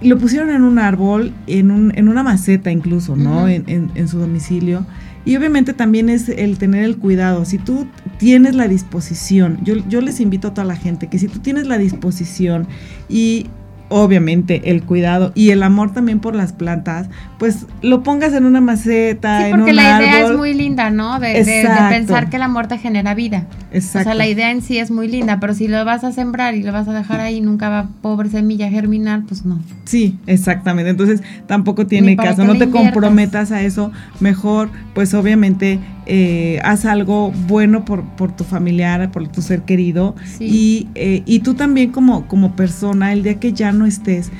lo 0.00 0.18
pusieron 0.18 0.50
en 0.50 0.62
un 0.62 0.78
árbol, 0.78 1.32
en, 1.46 1.70
un, 1.70 1.92
en 1.96 2.08
una 2.08 2.22
maceta 2.22 2.70
incluso, 2.70 3.16
¿no? 3.16 3.48
en, 3.48 3.64
en, 3.66 4.08
su 4.08 4.18
domicilio. 4.18 4.86
Y 5.24 5.36
obviamente 5.36 5.72
también 5.72 6.08
es 6.08 6.28
el 6.28 6.56
tener 6.56 6.84
el 6.84 6.96
cuidado. 6.98 7.44
Si 7.44 7.58
tú 7.58 7.86
tienes 8.18 8.54
la 8.54 8.68
disposición, 8.68 9.58
yo, 9.64 9.74
yo 9.88 10.00
les 10.00 10.20
invito 10.20 10.48
a 10.48 10.54
toda 10.54 10.66
la 10.66 10.76
gente 10.76 11.08
que 11.08 11.18
si 11.18 11.28
tú 11.28 11.40
tienes 11.40 11.66
la 11.66 11.78
disposición 11.78 12.68
y 13.08 13.46
obviamente 13.88 14.70
el 14.70 14.82
cuidado 14.82 15.32
y 15.34 15.50
el 15.50 15.62
amor 15.62 15.92
también 15.92 16.20
por 16.20 16.34
las 16.34 16.52
plantas, 16.52 17.08
pues 17.38 17.66
lo 17.82 18.02
pongas 18.02 18.32
en 18.32 18.46
una 18.46 18.62
maceta, 18.62 19.44
sí, 19.44 19.50
porque 19.50 19.74
la 19.74 20.00
idea 20.00 20.24
es 20.24 20.36
muy 20.36 20.54
linda, 20.54 20.88
¿no? 20.88 21.20
De, 21.20 21.44
pensar 21.90 22.30
que 22.30 22.38
la 22.38 22.48
muerte 22.48 22.78
genera 22.78 23.14
vida. 23.14 23.46
Exacto. 23.72 24.08
O 24.08 24.12
sea, 24.12 24.14
la 24.14 24.26
idea 24.26 24.50
en 24.50 24.62
sí 24.62 24.78
es 24.78 24.90
muy 24.90 25.06
linda, 25.06 25.38
pero 25.38 25.52
si 25.52 25.68
lo 25.68 25.84
vas 25.84 26.02
a 26.02 26.12
sembrar 26.12 26.54
y 26.54 26.62
lo 26.62 26.72
vas 26.72 26.88
a 26.88 26.94
dejar 26.94 27.20
ahí, 27.20 27.42
nunca 27.42 27.68
va 27.68 27.88
pobre 28.00 28.30
semilla 28.30 28.66
a 28.66 28.70
germinar, 28.70 29.22
pues 29.28 29.44
no. 29.44 29.60
Sí, 29.84 30.18
exactamente. 30.26 30.90
Entonces 30.90 31.22
tampoco 31.46 31.86
tiene 31.86 32.16
caso, 32.16 32.44
no 32.44 32.56
te 32.56 32.70
comprometas 32.70 33.52
a 33.52 33.60
eso. 33.60 33.92
Mejor, 34.18 34.70
pues 34.94 35.12
obviamente 35.12 35.78
eh, 36.06 36.58
haz 36.64 36.86
algo 36.86 37.32
bueno 37.46 37.84
por, 37.84 38.04
por, 38.04 38.34
tu 38.34 38.44
familiar, 38.44 39.10
por 39.10 39.28
tu 39.28 39.42
ser 39.42 39.62
querido. 39.62 40.14
Y, 40.40 40.88
eh, 40.94 41.22
y 41.26 41.40
tú 41.40 41.52
también 41.52 41.92
como, 41.92 42.26
como 42.28 42.56
persona, 42.56 43.12
el 43.12 43.22
día 43.22 43.38
que 43.38 43.52
ya 43.52 43.72
no 43.72 43.84
estés, 43.84 44.30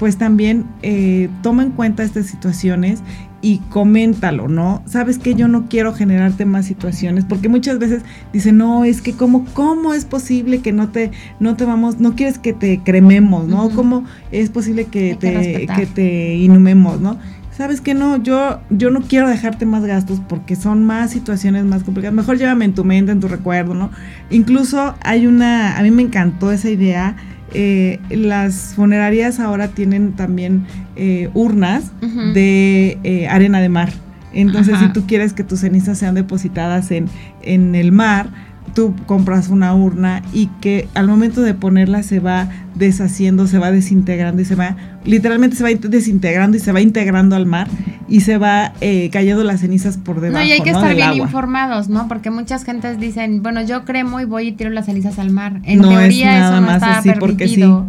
pues 0.00 0.16
también 0.16 0.64
eh, 0.80 1.28
toma 1.42 1.62
en 1.62 1.72
cuenta 1.72 2.02
estas 2.02 2.24
situaciones 2.24 3.02
y 3.42 3.58
coméntalo, 3.68 4.48
¿no? 4.48 4.82
Sabes 4.86 5.18
que 5.18 5.34
yo 5.34 5.46
no 5.46 5.66
quiero 5.68 5.92
generarte 5.92 6.46
más 6.46 6.64
situaciones, 6.64 7.26
porque 7.26 7.50
muchas 7.50 7.78
veces 7.78 8.02
dicen, 8.32 8.56
no, 8.56 8.86
es 8.86 9.02
que 9.02 9.12
cómo, 9.12 9.44
cómo 9.52 9.92
es 9.92 10.06
posible 10.06 10.60
que 10.60 10.72
no 10.72 10.88
te, 10.88 11.10
no 11.38 11.54
te 11.54 11.66
vamos, 11.66 12.00
no 12.00 12.16
quieres 12.16 12.38
que 12.38 12.54
te 12.54 12.80
crememos, 12.82 13.46
¿no? 13.46 13.68
¿Cómo 13.68 14.06
es 14.32 14.48
posible 14.48 14.86
que 14.86 15.16
te, 15.20 15.66
que 15.76 15.84
te 15.84 16.34
inhumemos, 16.36 16.98
¿no? 16.98 17.18
sabes 17.60 17.82
que 17.82 17.92
no, 17.92 18.16
yo, 18.22 18.58
yo 18.70 18.90
no 18.90 19.02
quiero 19.02 19.28
dejarte 19.28 19.66
más 19.66 19.84
gastos 19.84 20.18
porque 20.26 20.56
son 20.56 20.82
más 20.82 21.10
situaciones 21.10 21.66
más 21.66 21.82
complicadas. 21.84 22.14
Mejor 22.14 22.38
llévame 22.38 22.64
en 22.64 22.74
tu 22.74 22.84
mente, 22.84 23.12
en 23.12 23.20
tu 23.20 23.28
recuerdo, 23.28 23.74
¿no? 23.74 23.90
Incluso 24.30 24.94
hay 25.02 25.26
una, 25.26 25.76
a 25.76 25.82
mí 25.82 25.90
me 25.90 26.00
encantó 26.00 26.52
esa 26.52 26.70
idea. 26.70 27.16
Eh, 27.52 27.98
las 28.10 28.74
funerarias 28.74 29.40
ahora 29.40 29.68
tienen 29.68 30.12
también 30.12 30.66
eh, 30.96 31.30
urnas 31.34 31.90
de 32.34 32.98
eh, 33.02 33.28
arena 33.28 33.60
de 33.60 33.68
mar. 33.68 33.92
Entonces, 34.32 34.78
si 34.78 34.92
tú 34.92 35.06
quieres 35.06 35.32
que 35.32 35.42
tus 35.42 35.60
cenizas 35.60 35.98
sean 35.98 36.14
depositadas 36.14 36.92
en, 36.92 37.06
en 37.42 37.74
el 37.74 37.90
mar, 37.90 38.28
tú 38.74 38.94
compras 39.06 39.48
una 39.48 39.74
urna 39.74 40.22
y 40.32 40.46
que 40.60 40.88
al 40.94 41.08
momento 41.08 41.42
de 41.42 41.54
ponerla 41.54 42.02
se 42.02 42.20
va 42.20 42.48
deshaciendo, 42.74 43.46
se 43.46 43.58
va 43.58 43.70
desintegrando 43.70 44.42
y 44.42 44.44
se 44.44 44.54
va, 44.54 44.76
literalmente 45.04 45.56
se 45.56 45.62
va 45.62 45.70
desintegrando 45.70 46.56
y 46.56 46.60
se 46.60 46.72
va 46.72 46.80
integrando 46.80 47.36
al 47.36 47.46
mar 47.46 47.68
y 48.08 48.20
se 48.20 48.38
va 48.38 48.72
eh, 48.80 49.10
cayendo 49.12 49.44
las 49.44 49.60
cenizas 49.60 49.96
por 49.96 50.20
debajo. 50.20 50.42
No, 50.42 50.48
y 50.48 50.52
hay 50.52 50.60
que 50.62 50.70
estar 50.70 50.94
bien 50.94 51.14
informados, 51.14 51.88
¿no? 51.88 52.08
Porque 52.08 52.30
muchas 52.30 52.64
gentes 52.64 52.98
dicen, 52.98 53.42
bueno, 53.42 53.62
yo 53.62 53.84
cremo 53.84 54.20
y 54.20 54.24
voy 54.24 54.48
y 54.48 54.52
tiro 54.52 54.70
las 54.70 54.86
cenizas 54.86 55.18
al 55.18 55.30
mar. 55.30 55.60
En 55.64 55.80
teoría 55.80 56.48
eso 56.48 56.60
no 56.60 56.72
está 56.72 57.02
permitido. 57.02 57.86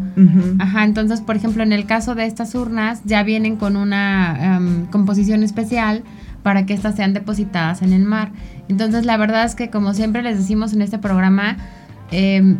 Ajá, 0.60 0.84
entonces, 0.84 1.22
por 1.22 1.36
ejemplo, 1.36 1.64
en 1.64 1.74
el 1.74 1.86
caso 1.86 2.16
de 2.16 2.26
estas 2.26 2.54
urnas 2.56 3.02
ya 3.06 3.24
vienen 3.24 3.56
con 3.56 3.76
una 3.76 4.58
em, 4.58 4.86
composición 4.88 5.44
especial 5.44 6.04
para 6.44 6.66
que 6.66 6.74
éstas 6.74 6.96
sean 6.96 7.14
depositadas 7.14 7.82
en 7.82 7.94
el 7.94 8.04
mar. 8.04 8.32
Entonces, 8.72 9.06
la 9.06 9.18
verdad 9.18 9.44
es 9.44 9.54
que 9.54 9.70
como 9.70 9.94
siempre 9.94 10.22
les 10.24 10.38
decimos 10.38 10.72
en 10.72 10.82
este 10.82 10.98
programa, 10.98 11.58
eh, 12.10 12.56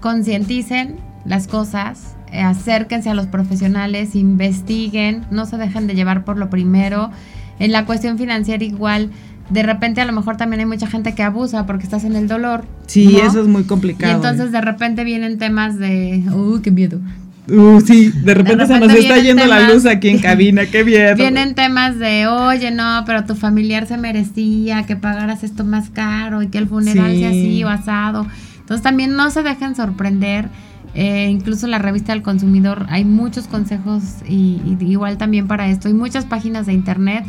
concienticen 0.00 0.96
las 1.24 1.48
cosas, 1.48 2.14
eh, 2.30 2.42
acérquense 2.42 3.08
a 3.08 3.14
los 3.14 3.26
profesionales, 3.26 4.14
investiguen, 4.14 5.24
no 5.30 5.46
se 5.46 5.56
dejen 5.56 5.86
de 5.86 5.94
llevar 5.94 6.26
por 6.26 6.36
lo 6.36 6.50
primero. 6.50 7.10
En 7.58 7.72
la 7.72 7.86
cuestión 7.86 8.18
financiera 8.18 8.62
igual, 8.62 9.10
de 9.48 9.62
repente 9.62 10.02
a 10.02 10.04
lo 10.04 10.12
mejor 10.12 10.36
también 10.36 10.60
hay 10.60 10.66
mucha 10.66 10.86
gente 10.86 11.14
que 11.14 11.22
abusa 11.22 11.64
porque 11.64 11.84
estás 11.84 12.04
en 12.04 12.14
el 12.14 12.28
dolor. 12.28 12.66
Sí, 12.86 13.16
eso 13.16 13.40
es 13.40 13.48
muy 13.48 13.64
complicado. 13.64 14.12
Y 14.12 14.14
entonces 14.14 14.52
de 14.52 14.60
repente 14.60 15.04
vienen 15.04 15.38
temas 15.38 15.78
de, 15.78 16.22
uy, 16.34 16.60
qué 16.60 16.70
miedo. 16.70 17.00
Uh, 17.48 17.80
sí, 17.80 18.10
de 18.10 18.34
repente, 18.34 18.66
se 18.66 18.78
nos 18.78 18.92
está 18.94 19.18
yendo 19.18 19.44
la 19.46 19.68
luz 19.68 19.84
aquí 19.86 20.08
en 20.08 20.20
cabina, 20.20 20.66
qué 20.66 20.84
bien. 20.84 21.16
Vienen 21.16 21.54
temas 21.54 21.98
de, 21.98 22.28
oye, 22.28 22.70
no, 22.70 23.02
pero 23.04 23.24
tu 23.24 23.34
familiar 23.34 23.86
se 23.86 23.96
merecía 23.96 24.84
que 24.84 24.94
pagaras 24.94 25.42
esto 25.42 25.64
más 25.64 25.90
caro 25.90 26.42
y 26.42 26.48
que 26.48 26.58
el 26.58 26.68
funeral 26.68 27.16
sea 27.16 27.30
así 27.30 27.64
o 27.64 27.68
asado. 27.68 28.26
Entonces 28.60 28.82
también 28.82 29.16
no 29.16 29.30
se 29.30 29.42
dejen 29.42 29.74
sorprender. 29.74 30.48
Eh, 30.94 31.28
incluso 31.30 31.66
la 31.66 31.78
revista 31.78 32.12
del 32.12 32.22
consumidor 32.22 32.84
hay 32.90 33.04
muchos 33.04 33.46
consejos 33.46 34.02
y, 34.28 34.60
igual 34.80 35.18
también 35.18 35.48
para 35.48 35.68
esto. 35.68 35.88
Hay 35.88 35.94
muchas 35.94 36.26
páginas 36.26 36.66
de 36.66 36.74
internet. 36.74 37.24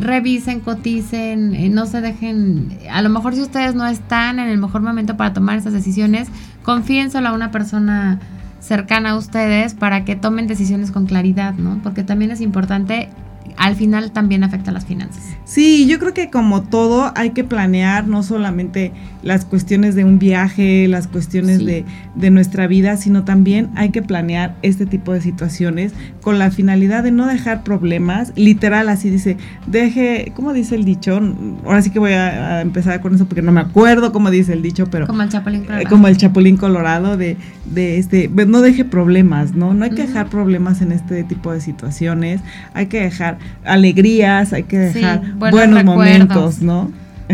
Revisen, 0.00 0.58
coticen, 0.60 1.54
eh, 1.54 1.68
no 1.68 1.86
se 1.86 2.00
dejen. 2.00 2.76
A 2.90 3.02
lo 3.02 3.08
mejor 3.08 3.34
si 3.34 3.42
ustedes 3.42 3.76
no 3.76 3.86
están 3.86 4.40
en 4.40 4.48
el 4.48 4.58
mejor 4.58 4.82
momento 4.82 5.16
para 5.16 5.32
tomar 5.32 5.58
esas 5.58 5.72
decisiones, 5.72 6.28
confíen 6.64 7.12
solo 7.12 7.28
a 7.28 7.32
una 7.32 7.52
persona 7.52 8.18
cercana 8.64 9.10
a 9.10 9.16
ustedes 9.16 9.74
para 9.74 10.04
que 10.04 10.16
tomen 10.16 10.46
decisiones 10.46 10.90
con 10.90 11.06
claridad, 11.06 11.54
¿no? 11.54 11.80
Porque 11.82 12.02
también 12.02 12.30
es 12.30 12.40
importante 12.40 13.10
al 13.56 13.76
final 13.76 14.12
también 14.12 14.44
afecta 14.44 14.72
las 14.72 14.84
finanzas. 14.84 15.22
Sí, 15.44 15.86
yo 15.86 15.98
creo 15.98 16.14
que 16.14 16.30
como 16.30 16.62
todo 16.62 17.12
hay 17.16 17.30
que 17.30 17.44
planear 17.44 18.06
no 18.06 18.22
solamente 18.22 18.92
las 19.22 19.44
cuestiones 19.44 19.94
de 19.94 20.04
un 20.04 20.18
viaje, 20.18 20.86
las 20.88 21.06
cuestiones 21.06 21.64
de, 21.64 21.84
de, 22.14 22.30
nuestra 22.30 22.66
vida, 22.66 22.96
sino 22.96 23.24
también 23.24 23.70
hay 23.74 23.90
que 23.90 24.02
planear 24.02 24.56
este 24.62 24.84
tipo 24.86 25.12
de 25.12 25.20
situaciones 25.20 25.92
con 26.20 26.38
la 26.38 26.50
finalidad 26.50 27.02
de 27.02 27.10
no 27.10 27.26
dejar 27.26 27.62
problemas, 27.62 28.32
literal 28.36 28.88
así 28.88 29.08
dice, 29.10 29.36
deje, 29.66 30.32
¿cómo 30.34 30.52
dice 30.52 30.74
el 30.74 30.84
dicho? 30.84 31.20
Ahora 31.64 31.80
sí 31.82 31.90
que 31.90 31.98
voy 31.98 32.12
a, 32.12 32.60
empezar 32.60 33.00
con 33.00 33.14
eso 33.14 33.26
porque 33.26 33.42
no 33.42 33.52
me 33.52 33.60
acuerdo 33.60 34.12
cómo 34.12 34.30
dice 34.30 34.52
el 34.52 34.62
dicho, 34.62 34.86
pero... 34.90 35.06
Como 35.06 35.22
el 35.22 35.28
chapulín 35.28 35.62
colorado. 35.62 35.82
Eh, 35.82 35.88
como 35.88 36.08
el 36.08 36.16
chapulín 36.16 36.56
colorado 36.56 37.16
de, 37.16 37.36
de 37.66 37.98
este, 37.98 38.28
no 38.28 38.60
deje 38.60 38.84
problemas, 38.84 39.54
¿no? 39.54 39.74
No 39.74 39.84
hay 39.84 39.90
que 39.90 40.06
dejar 40.06 40.28
problemas 40.28 40.82
en 40.82 40.92
este 40.92 41.24
tipo 41.24 41.52
de 41.52 41.60
situaciones, 41.60 42.40
hay 42.74 42.86
que 42.86 43.00
dejar 43.00 43.38
alegrías, 43.64 44.52
hay 44.52 44.64
que 44.64 44.78
dejar 44.78 45.34
buenos, 45.34 45.84
momentos, 45.84 46.60
¿no? 46.60 46.92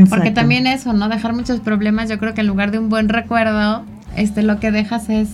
Porque 0.08 0.30
también 0.30 0.66
eso, 0.66 0.92
¿no? 0.92 1.08
Dejar 1.08 1.32
muchos 1.32 1.60
problemas, 1.60 2.08
yo 2.08 2.18
creo 2.18 2.34
que 2.34 2.40
en 2.40 2.46
lugar 2.46 2.70
de 2.70 2.78
un 2.78 2.88
buen 2.88 3.08
recuerdo, 3.08 3.84
este 4.16 4.42
lo 4.42 4.60
que 4.60 4.70
dejas 4.70 5.08
es 5.08 5.28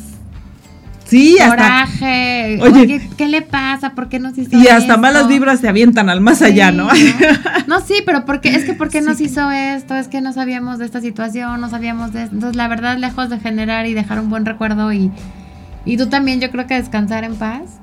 Sí, 1.06 1.36
coraje. 1.46 2.58
Oye, 2.60 3.08
¿qué 3.16 3.28
le 3.28 3.42
pasa? 3.42 3.90
¿Por 3.90 4.08
qué 4.08 4.18
nos 4.18 4.36
hizo 4.36 4.56
Y 4.58 4.66
hasta 4.66 4.96
malas 4.96 5.28
vibras 5.28 5.60
se 5.60 5.68
avientan 5.68 6.08
al 6.08 6.20
más 6.20 6.42
allá, 6.42 6.72
¿no? 6.72 6.88
¿no? 7.68 7.80
sí, 7.80 7.94
pero 8.04 8.24
porque 8.24 8.48
es 8.54 8.64
que 8.64 8.74
¿por 8.74 8.88
qué 8.88 9.00
nos 9.00 9.20
hizo 9.20 9.50
esto? 9.52 9.94
Es 9.94 10.08
que 10.08 10.20
no 10.20 10.32
sabíamos 10.32 10.78
de 10.78 10.84
esta 10.84 11.00
situación, 11.00 11.60
no 11.60 11.70
sabíamos 11.70 12.12
de 12.12 12.24
esto. 12.24 12.34
Entonces, 12.34 12.56
la 12.56 12.66
verdad, 12.66 12.98
lejos 12.98 13.30
de 13.30 13.38
generar 13.38 13.86
y 13.86 13.94
dejar 13.94 14.18
un 14.18 14.30
buen 14.30 14.44
recuerdo 14.44 14.92
y, 14.92 15.12
y 15.84 15.96
tú 15.96 16.08
también, 16.08 16.40
yo 16.40 16.50
creo 16.50 16.66
que 16.66 16.74
descansar 16.74 17.22
en 17.22 17.36
paz, 17.36 17.78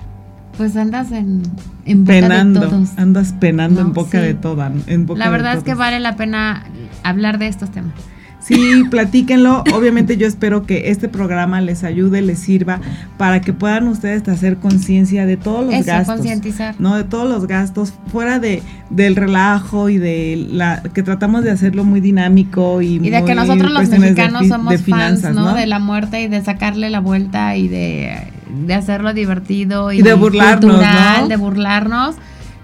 pues 0.58 0.76
andas 0.76 1.12
en, 1.12 1.44
en 1.86 2.06
boca 2.06 2.14
penando, 2.14 2.60
de 2.62 2.68
todos. 2.68 2.90
Andas 2.98 3.34
penando 3.34 3.82
en 3.82 3.94
boca 3.94 4.22
de 4.22 4.34
todas. 4.34 4.72
la 5.16 5.30
verdad 5.30 5.58
es 5.58 5.64
que 5.64 5.74
vale 5.74 6.00
la 6.00 6.16
pena 6.16 6.66
hablar 7.04 7.40
de 7.40 7.48
estos 7.48 7.72
temas. 7.72 7.94
Sí, 8.44 8.84
platíquenlo. 8.90 9.64
Obviamente 9.74 10.18
yo 10.18 10.28
espero 10.28 10.66
que 10.66 10.90
este 10.90 11.08
programa 11.08 11.62
les 11.62 11.86
ayude, 11.86 12.22
les 12.22 12.40
sirva 12.40 12.82
para 13.18 13.40
que 13.40 13.54
puedan 13.54 13.88
ustedes 13.88 14.28
hacer 14.28 14.58
conciencia 14.58 15.26
de 15.26 15.38
todos 15.38 15.66
los 15.66 15.86
gastos. 15.86 16.16
concientizar. 16.16 16.76
No, 16.78 16.98
de 16.98 17.06
todos 17.06 17.30
los 17.30 17.48
gastos, 17.48 17.94
fuera 18.08 18.40
de 18.40 18.62
del 18.90 19.16
relajo 19.16 19.88
y 19.90 19.98
de 19.98 20.46
la 20.52 20.84
que 20.94 21.04
tratamos 21.04 21.44
de 21.44 21.52
hacerlo 21.52 21.86
muy 21.86 22.02
dinámico 22.02 22.82
y, 22.82 22.96
y 22.96 23.10
de 23.10 23.24
que 23.24 23.34
nosotros 23.34 23.72
los 23.72 23.88
mexicanos 23.88 24.48
somos 24.48 24.82
fans, 24.82 25.24
¿no? 25.34 25.54
De 25.54 25.66
la 25.66 25.80
muerte 25.80 26.22
y 26.22 26.28
de 26.28 26.44
sacarle 26.44 26.90
la 26.90 27.00
vuelta 27.00 27.56
y 27.56 27.70
de, 27.70 28.33
hacerlo 28.74 29.14
divertido 29.14 29.92
y, 29.92 30.02
de 30.02 30.14
burlarnos, 30.14 30.82
¿no? 30.82 31.28
de 31.28 31.36
burlarnos. 31.36 32.16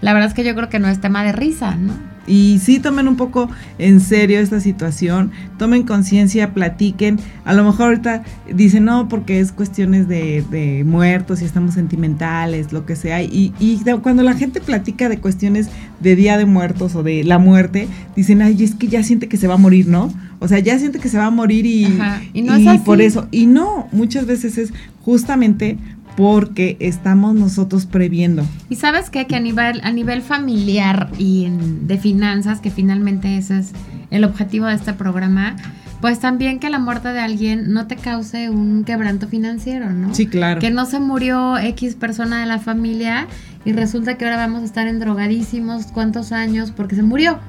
La 0.01 0.13
verdad 0.13 0.29
es 0.29 0.33
que 0.33 0.43
yo 0.43 0.55
creo 0.55 0.69
que 0.69 0.79
no 0.79 0.87
es 0.87 1.01
tema 1.01 1.23
de 1.23 1.31
risa, 1.31 1.75
¿no? 1.75 2.08
Y 2.29 2.59
sí 2.63 2.79
tomen 2.79 3.07
un 3.07 3.15
poco 3.15 3.49
en 3.79 3.99
serio 3.99 4.39
esta 4.39 4.59
situación, 4.59 5.31
tomen 5.57 5.83
conciencia, 5.83 6.53
platiquen. 6.53 7.19
A 7.43 7.53
lo 7.55 7.63
mejor 7.63 7.87
ahorita 7.87 8.23
dicen, 8.53 8.85
no, 8.85 9.09
porque 9.09 9.39
es 9.39 9.51
cuestiones 9.51 10.07
de, 10.07 10.83
muertos 10.85 11.41
y 11.41 11.45
estamos 11.45 11.73
sentimentales, 11.73 12.71
lo 12.71 12.85
que 12.85 12.95
sea. 12.95 13.23
Y, 13.23 13.53
y, 13.59 13.81
cuando 14.03 14.21
la 14.21 14.35
gente 14.35 14.61
platica 14.61 15.09
de 15.09 15.17
cuestiones 15.19 15.69
de 15.99 16.15
Día 16.15 16.37
de 16.37 16.45
Muertos 16.45 16.95
o 16.95 17.01
de 17.01 17.23
la 17.23 17.39
muerte, 17.39 17.87
dicen, 18.15 18.43
ay, 18.43 18.63
es 18.63 18.75
que 18.75 18.87
ya 18.87 19.01
siente 19.01 19.27
que 19.27 19.37
se 19.37 19.47
va 19.47 19.55
a 19.55 19.57
morir, 19.57 19.87
¿no? 19.87 20.13
O 20.39 20.47
sea, 20.47 20.59
ya 20.59 20.77
siente 20.79 20.99
que 20.99 21.09
se 21.09 21.17
va 21.17 21.25
a 21.25 21.31
morir 21.31 21.65
y, 21.65 21.85
y, 22.33 22.41
no 22.43 22.57
y 22.57 22.77
por 22.79 23.01
eso. 23.01 23.27
Y 23.31 23.45
no, 23.45 23.89
muchas 23.91 24.25
veces 24.25 24.57
es 24.57 24.71
justamente 25.03 25.77
porque 26.15 26.77
estamos 26.79 27.35
nosotros 27.35 27.85
previendo. 27.85 28.43
Y 28.69 28.75
sabes 28.75 29.09
qué? 29.09 29.25
que 29.27 29.35
a 29.35 29.39
nivel, 29.39 29.79
a 29.83 29.91
nivel 29.91 30.21
familiar 30.21 31.09
y 31.17 31.47
de 31.49 31.97
finanzas, 31.97 32.59
que 32.59 32.71
finalmente 32.71 33.37
ese 33.37 33.59
es 33.59 33.71
el 34.11 34.23
objetivo 34.23 34.65
de 34.65 34.75
este 34.75 34.93
programa, 34.93 35.55
pues 36.01 36.19
también 36.19 36.59
que 36.59 36.69
la 36.69 36.79
muerte 36.79 37.09
de 37.09 37.19
alguien 37.19 37.73
no 37.73 37.87
te 37.87 37.95
cause 37.95 38.49
un 38.49 38.83
quebranto 38.83 39.27
financiero, 39.27 39.91
¿no? 39.91 40.13
Sí, 40.15 40.27
claro. 40.27 40.61
Que 40.61 40.71
no 40.71 40.85
se 40.85 40.99
murió 40.99 41.57
X 41.57 41.95
persona 41.95 42.39
de 42.39 42.45
la 42.45 42.59
familia 42.59 43.27
y 43.65 43.73
resulta 43.73 44.17
que 44.17 44.25
ahora 44.25 44.37
vamos 44.37 44.61
a 44.61 44.65
estar 44.65 44.87
en 44.87 44.99
drogadísimos 44.99 45.87
cuántos 45.87 46.31
años 46.31 46.71
porque 46.71 46.95
se 46.95 47.03
murió. 47.03 47.39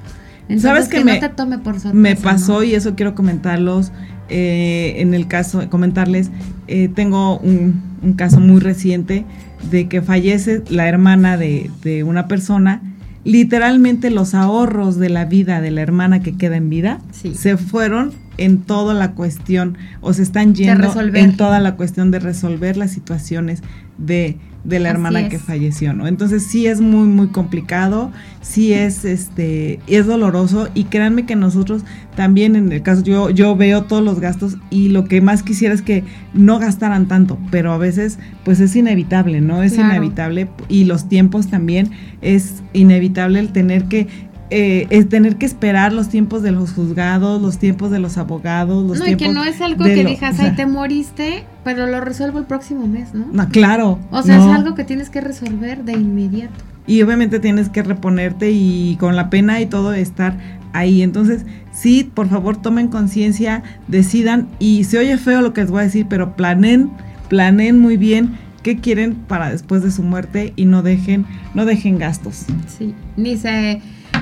Entonces, 0.49 0.63
¿Sabes 0.63 0.89
que, 0.89 1.05
me, 1.05 1.15
no 1.15 1.21
te 1.21 1.29
tome 1.29 1.59
por 1.59 1.75
sorpresa. 1.75 1.95
Me 1.95 2.17
pasó 2.17 2.65
y 2.65 2.75
eso 2.75 2.97
quiero 2.97 3.15
comentarlos. 3.15 3.93
Eh, 4.31 4.95
en 4.99 5.13
el 5.13 5.27
caso, 5.27 5.69
comentarles, 5.69 6.31
eh, 6.69 6.89
tengo 6.89 7.39
un, 7.39 7.91
caso 8.17 8.41
muy 8.41 8.61
reciente 8.61 9.25
de 9.71 9.89
que 9.89 10.01
fallece 10.01 10.63
la 10.71 10.89
hermana 10.89 11.37
de, 11.37 12.05
una 12.07 12.29
persona. 12.29 12.81
Literalmente 13.25 14.11
los 14.11 14.35
ahorros 14.35 14.97
de 14.97 15.11
la 15.11 15.27
vida 15.27 15.61
de 15.61 15.71
la 15.71 15.83
hermana 15.83 16.21
que 16.21 16.37
queda 16.37 16.57
en 16.57 16.71
vida 16.71 17.01
se 17.35 17.59
fueron 17.59 18.13
en 18.39 18.59
toda 18.63 18.95
la 18.95 19.13
cuestión 19.13 19.77
o 20.01 20.15
se 20.15 20.23
están 20.23 20.55
yendo 20.55 20.91
en 21.15 21.37
toda 21.37 21.61
la 21.61 21.77
cuestión 21.77 22.11
de 22.11 22.21
resolver 22.21 22.79
las 22.79 22.93
situaciones 22.93 23.63
de 23.99 24.39
de 24.65 24.79
la 24.79 24.91
hermana 24.91 25.29
que 25.29 25.39
falleció, 25.39 25.93
¿no? 25.93 26.07
Entonces 26.07 26.47
sí 26.47 26.67
es 26.67 26.81
muy 26.81 27.07
muy 27.09 27.29
complicado, 27.29 28.11
sí 28.43 28.73
es 28.73 29.05
este 29.05 29.81
es 29.87 30.07
doloroso 30.07 30.69
y 30.75 30.85
créanme 30.85 31.25
que 31.25 31.37
nosotros 31.37 31.83
también 32.15 32.57
en 32.57 32.71
el 32.71 32.83
caso 32.83 33.03
yo 33.03 33.31
yo 33.31 33.57
veo 33.57 33.85
todos 33.85 34.05
los 34.05 34.21
gastos 34.21 34.57
y 34.69 34.89
lo 34.89 35.05
que 35.05 35.21
más 35.21 35.43
quisiera 35.43 35.75
es 35.75 35.83
que 35.83 36.05
no 36.35 36.59
gastaran 36.59 37.09
tanto, 37.09 37.39
pero 37.51 37.73
a 37.73 37.79
veces 37.79 38.19
pues 38.45 38.61
es 38.61 38.77
inevitable, 38.77 39.41
¿no? 39.41 39.63
Es 39.63 39.77
inevitable 39.79 40.49
y 40.69 40.85
los 40.85 41.09
tiempos 41.09 41.49
también 41.49 41.91
es 42.21 42.63
inevitable 42.73 43.41
el 43.41 43.53
tener 43.53 43.85
que 43.85 44.09
eh, 44.51 44.87
es 44.91 45.09
tener 45.09 45.37
que 45.37 45.47
esperar 45.47 45.93
los 45.93 46.09
tiempos 46.09 46.43
de 46.43 46.51
los 46.51 46.73
juzgados, 46.73 47.41
los 47.41 47.59
tiempos 47.59 47.91
de 47.91 48.01
los 48.01 48.19
abogados, 48.19 48.85
los 48.85 48.99
no, 48.99 49.05
tiempos. 49.05 49.27
No, 49.27 49.31
y 49.31 49.35
que 49.35 49.35
no 49.35 49.45
es 49.45 49.61
algo 49.61 49.85
que 49.85 50.05
digas, 50.05 50.41
ay, 50.41 50.55
te 50.57 50.67
moriste, 50.67 51.45
pero 51.63 51.87
lo 51.87 52.01
resuelvo 52.01 52.39
el 52.39 52.47
próximo 52.47 52.87
mes, 52.87 53.15
¿no? 53.15 53.27
No, 53.33 53.49
claro. 53.49 54.01
O 54.11 54.23
sea, 54.23 54.39
es 54.39 54.45
algo 54.45 54.75
que 54.75 54.85
tienes 54.85 55.09
que 55.09 55.21
resolver 55.21 55.85
de 55.85 55.93
inmediato. 55.93 56.65
Y 56.87 57.03
obviamente 57.03 57.39
tienes 57.39 57.69
que 57.69 57.83
reponerte 57.85 58.51
y 58.51 58.97
con 58.99 59.15
la 59.15 59.31
pena 59.31 59.61
y 59.61 59.67
todo 59.67 59.93
estar 59.93 60.37
ahí. 60.73 61.03
Entonces, 61.03 61.45
sí, 61.73 62.11
por 62.13 62.29
favor, 62.29 62.57
tomen 62.57 62.89
conciencia, 62.89 63.63
decidan 63.87 64.49
y 64.59 64.85
se 64.85 64.99
oye 64.99 65.17
feo 65.17 65.43
lo 65.43 65.53
que 65.53 65.61
les 65.61 65.71
voy 65.71 65.83
a 65.83 65.85
decir, 65.85 66.07
pero 66.09 66.35
planen, 66.35 66.91
planen 67.29 67.79
muy 67.79 67.97
bien 67.97 68.37
qué 68.65 68.79
quieren 68.79 69.15
para 69.15 69.51
después 69.51 69.83
de 69.83 69.91
su 69.91 70.03
muerte 70.03 70.53
y 70.57 70.65
no 70.65 70.83
dejen, 70.83 71.27
no 71.55 71.65
dejen 71.65 71.99
gastos. 71.99 72.47
Sí, 72.67 72.95
ni 73.17 73.37
se 73.37 73.81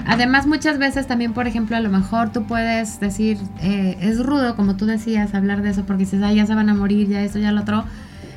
Además, 0.09 0.47
muchas 0.47 0.79
veces 0.79 1.07
también, 1.07 1.35
por 1.35 1.47
ejemplo, 1.47 1.77
a 1.77 1.81
lo 1.81 1.91
mejor 1.91 2.33
tú 2.33 2.45
puedes 2.45 2.99
decir, 2.99 3.37
eh, 3.61 3.99
es 4.01 4.25
rudo, 4.25 4.57
como 4.57 4.75
tú 4.75 4.87
decías, 4.87 5.35
hablar 5.35 5.61
de 5.61 5.69
eso, 5.71 5.85
porque 5.85 6.05
dices, 6.05 6.23
ah, 6.25 6.33
ya 6.33 6.47
se 6.47 6.55
van 6.55 6.71
a 6.71 6.75
morir, 6.75 7.09
ya 7.09 7.23
esto, 7.23 7.39
ya 7.39 7.53
lo 7.53 7.61
otro. 7.61 7.85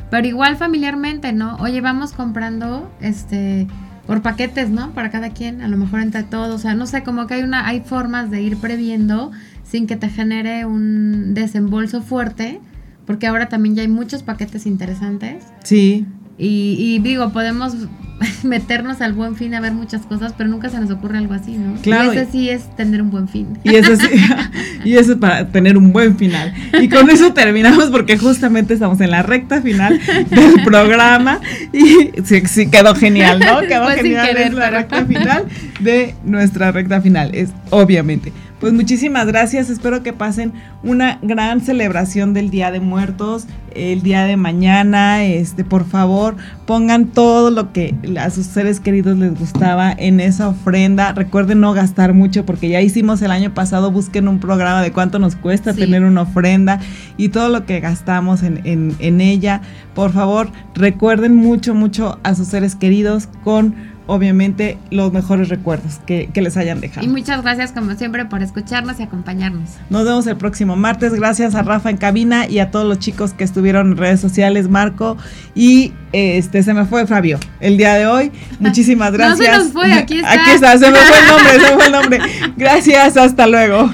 Pero 0.09 0.27
igual 0.27 0.57
familiarmente, 0.57 1.31
¿no? 1.31 1.55
Oye, 1.61 1.79
vamos 1.79 2.11
comprando, 2.11 2.91
este, 2.99 3.67
por 4.05 4.21
paquetes, 4.21 4.69
¿no? 4.69 4.91
Para 4.91 5.11
cada 5.11 5.29
quien, 5.29 5.61
a 5.61 5.69
lo 5.69 5.77
mejor 5.77 6.01
entre 6.01 6.23
todos, 6.23 6.53
o 6.53 6.57
sea, 6.57 6.75
no 6.75 6.85
sé, 6.87 7.03
como 7.03 7.25
que 7.25 7.35
hay 7.35 7.43
una, 7.43 7.65
hay 7.65 7.79
formas 7.79 8.29
de 8.29 8.41
ir 8.41 8.57
previendo 8.57 9.31
sin 9.63 9.87
que 9.87 9.95
te 9.95 10.09
genere 10.09 10.65
un 10.65 11.33
desembolso 11.33 12.01
fuerte, 12.01 12.59
porque 13.05 13.27
ahora 13.27 13.47
también 13.47 13.75
ya 13.75 13.83
hay 13.83 13.87
muchos 13.87 14.23
paquetes 14.23 14.65
interesantes. 14.65 15.45
Sí. 15.63 16.05
Y, 16.37 16.75
y 16.77 16.99
digo, 16.99 17.31
podemos 17.31 17.87
meternos 18.43 19.01
al 19.01 19.13
buen 19.13 19.35
fin 19.35 19.53
a 19.53 19.61
ver 19.61 19.73
muchas 19.73 20.01
cosas, 20.03 20.33
pero 20.37 20.49
nunca 20.49 20.69
se 20.69 20.79
nos 20.79 20.89
ocurre 20.91 21.17
algo 21.17 21.33
así, 21.33 21.57
¿no? 21.57 21.75
Claro. 21.81 22.13
Y 22.13 22.17
ese 22.17 22.31
sí 22.31 22.49
es 22.49 22.75
tener 22.75 23.01
un 23.01 23.11
buen 23.11 23.27
fin. 23.27 23.57
Y 23.63 23.75
eso 23.75 23.95
sí, 23.95 24.07
y 24.85 24.95
eso 24.95 25.13
es 25.13 25.17
para 25.17 25.47
tener 25.47 25.77
un 25.77 25.91
buen 25.91 26.17
final. 26.17 26.53
Y 26.81 26.89
con 26.89 27.09
eso 27.09 27.33
terminamos 27.33 27.85
porque 27.85 28.17
justamente 28.17 28.73
estamos 28.73 28.99
en 29.01 29.11
la 29.11 29.23
recta 29.23 29.61
final 29.61 29.99
del 30.29 30.63
programa 30.63 31.39
y 31.73 32.11
sí, 32.23 32.67
quedó 32.69 32.95
genial, 32.95 33.39
¿no? 33.39 33.61
Quedó 33.61 33.87
genial 33.89 34.55
la 34.55 34.69
recta 34.69 35.05
final 35.05 35.45
de 35.79 36.15
nuestra 36.23 36.71
recta 36.71 37.01
final, 37.01 37.31
es 37.33 37.49
obviamente. 37.69 38.31
Pues 38.61 38.73
muchísimas 38.73 39.25
gracias, 39.25 39.71
espero 39.71 40.03
que 40.03 40.13
pasen 40.13 40.53
una 40.83 41.17
gran 41.23 41.61
celebración 41.61 42.35
del 42.35 42.51
Día 42.51 42.69
de 42.69 42.79
Muertos, 42.79 43.47
el 43.73 44.03
día 44.03 44.25
de 44.25 44.37
mañana, 44.37 45.23
este, 45.23 45.63
por 45.63 45.83
favor, 45.83 46.35
pongan 46.67 47.07
todo 47.07 47.49
lo 47.49 47.73
que 47.73 47.95
a 48.19 48.29
sus 48.29 48.45
seres 48.45 48.79
queridos 48.79 49.17
les 49.17 49.39
gustaba 49.39 49.91
en 49.91 50.19
esa 50.19 50.49
ofrenda. 50.49 51.11
Recuerden 51.13 51.59
no 51.59 51.73
gastar 51.73 52.13
mucho 52.13 52.45
porque 52.45 52.69
ya 52.69 52.81
hicimos 52.81 53.23
el 53.23 53.31
año 53.31 53.51
pasado, 53.51 53.89
busquen 53.89 54.27
un 54.27 54.39
programa 54.39 54.83
de 54.83 54.91
cuánto 54.91 55.17
nos 55.17 55.35
cuesta 55.35 55.73
tener 55.73 56.03
una 56.03 56.21
ofrenda 56.21 56.79
y 57.17 57.29
todo 57.29 57.49
lo 57.49 57.65
que 57.65 57.79
gastamos 57.79 58.43
en, 58.43 58.61
en, 58.67 58.95
en 58.99 59.21
ella. 59.21 59.61
Por 59.95 60.11
favor, 60.11 60.51
recuerden 60.75 61.35
mucho, 61.35 61.73
mucho 61.73 62.19
a 62.21 62.35
sus 62.35 62.49
seres 62.49 62.75
queridos 62.75 63.27
con 63.43 63.73
obviamente 64.07 64.77
los 64.89 65.11
mejores 65.13 65.49
recuerdos 65.49 65.99
que, 66.05 66.29
les 66.33 66.57
hayan 66.57 66.81
dejado. 66.81 67.05
Y 67.05 67.09
muchas 67.09 67.41
gracias 67.43 67.71
como 67.71 67.93
siempre 67.95 68.25
por 68.25 68.41
escucharnos 68.41 68.99
y 68.99 69.03
acompañarnos. 69.03 69.69
Nos 69.89 70.05
vemos 70.05 70.25
el 70.27 70.37
próximo 70.37 70.75
martes. 70.75 71.13
Gracias 71.13 71.53
a 71.55 71.61
Rafa 71.61 71.89
en 71.89 71.97
cabina 71.97 72.47
y 72.47 72.59
a 72.59 72.71
todos 72.71 72.87
los 72.87 72.99
chicos 72.99 73.33
que 73.33 73.43
estuvieron 73.43 73.91
en 73.91 73.97
redes 73.97 74.19
sociales, 74.19 74.69
Marco 74.69 75.17
y 75.55 75.93
este 76.13 76.63
se 76.63 76.73
me 76.73 76.85
fue 76.85 77.05
Fabio 77.07 77.39
el 77.59 77.77
día 77.77 77.93
de 77.95 78.07
hoy. 78.07 78.31
Muchísimas 78.59 79.11
gracias. 79.11 79.39
no 79.57 79.57
se 79.57 79.63
nos 79.63 79.73
fue, 79.73 79.93
aquí 79.93 80.15
está. 80.17 80.33
Aquí 80.33 80.51
está, 80.51 80.77
se 80.77 80.91
me 80.91 80.97
fue 80.97 81.19
el 81.19 81.27
nombre, 81.27 81.51
se 81.51 81.59
me 81.59 81.73
fue 81.73 81.85
el 81.85 81.91
nombre. 81.91 82.19
Gracias, 82.57 83.17
hasta 83.17 83.47
luego. 83.47 83.93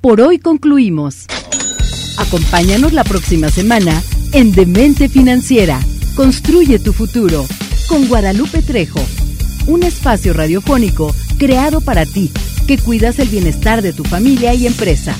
Por 0.00 0.20
hoy 0.20 0.38
concluimos. 0.38 1.26
Acompáñanos 2.18 2.92
la 2.92 3.04
próxima 3.04 3.48
semana 3.48 4.00
en 4.34 4.50
Demente 4.50 5.08
Financiera. 5.08 5.78
Construye 6.16 6.80
tu 6.80 6.92
futuro 6.92 7.46
con 7.88 8.08
Guadalupe 8.08 8.62
Trejo. 8.62 9.00
Un 9.68 9.84
espacio 9.84 10.32
radiofónico 10.32 11.14
creado 11.38 11.80
para 11.80 12.04
ti 12.04 12.32
que 12.66 12.76
cuidas 12.76 13.20
el 13.20 13.28
bienestar 13.28 13.80
de 13.80 13.92
tu 13.92 14.02
familia 14.02 14.52
y 14.52 14.66
empresa. 14.66 15.16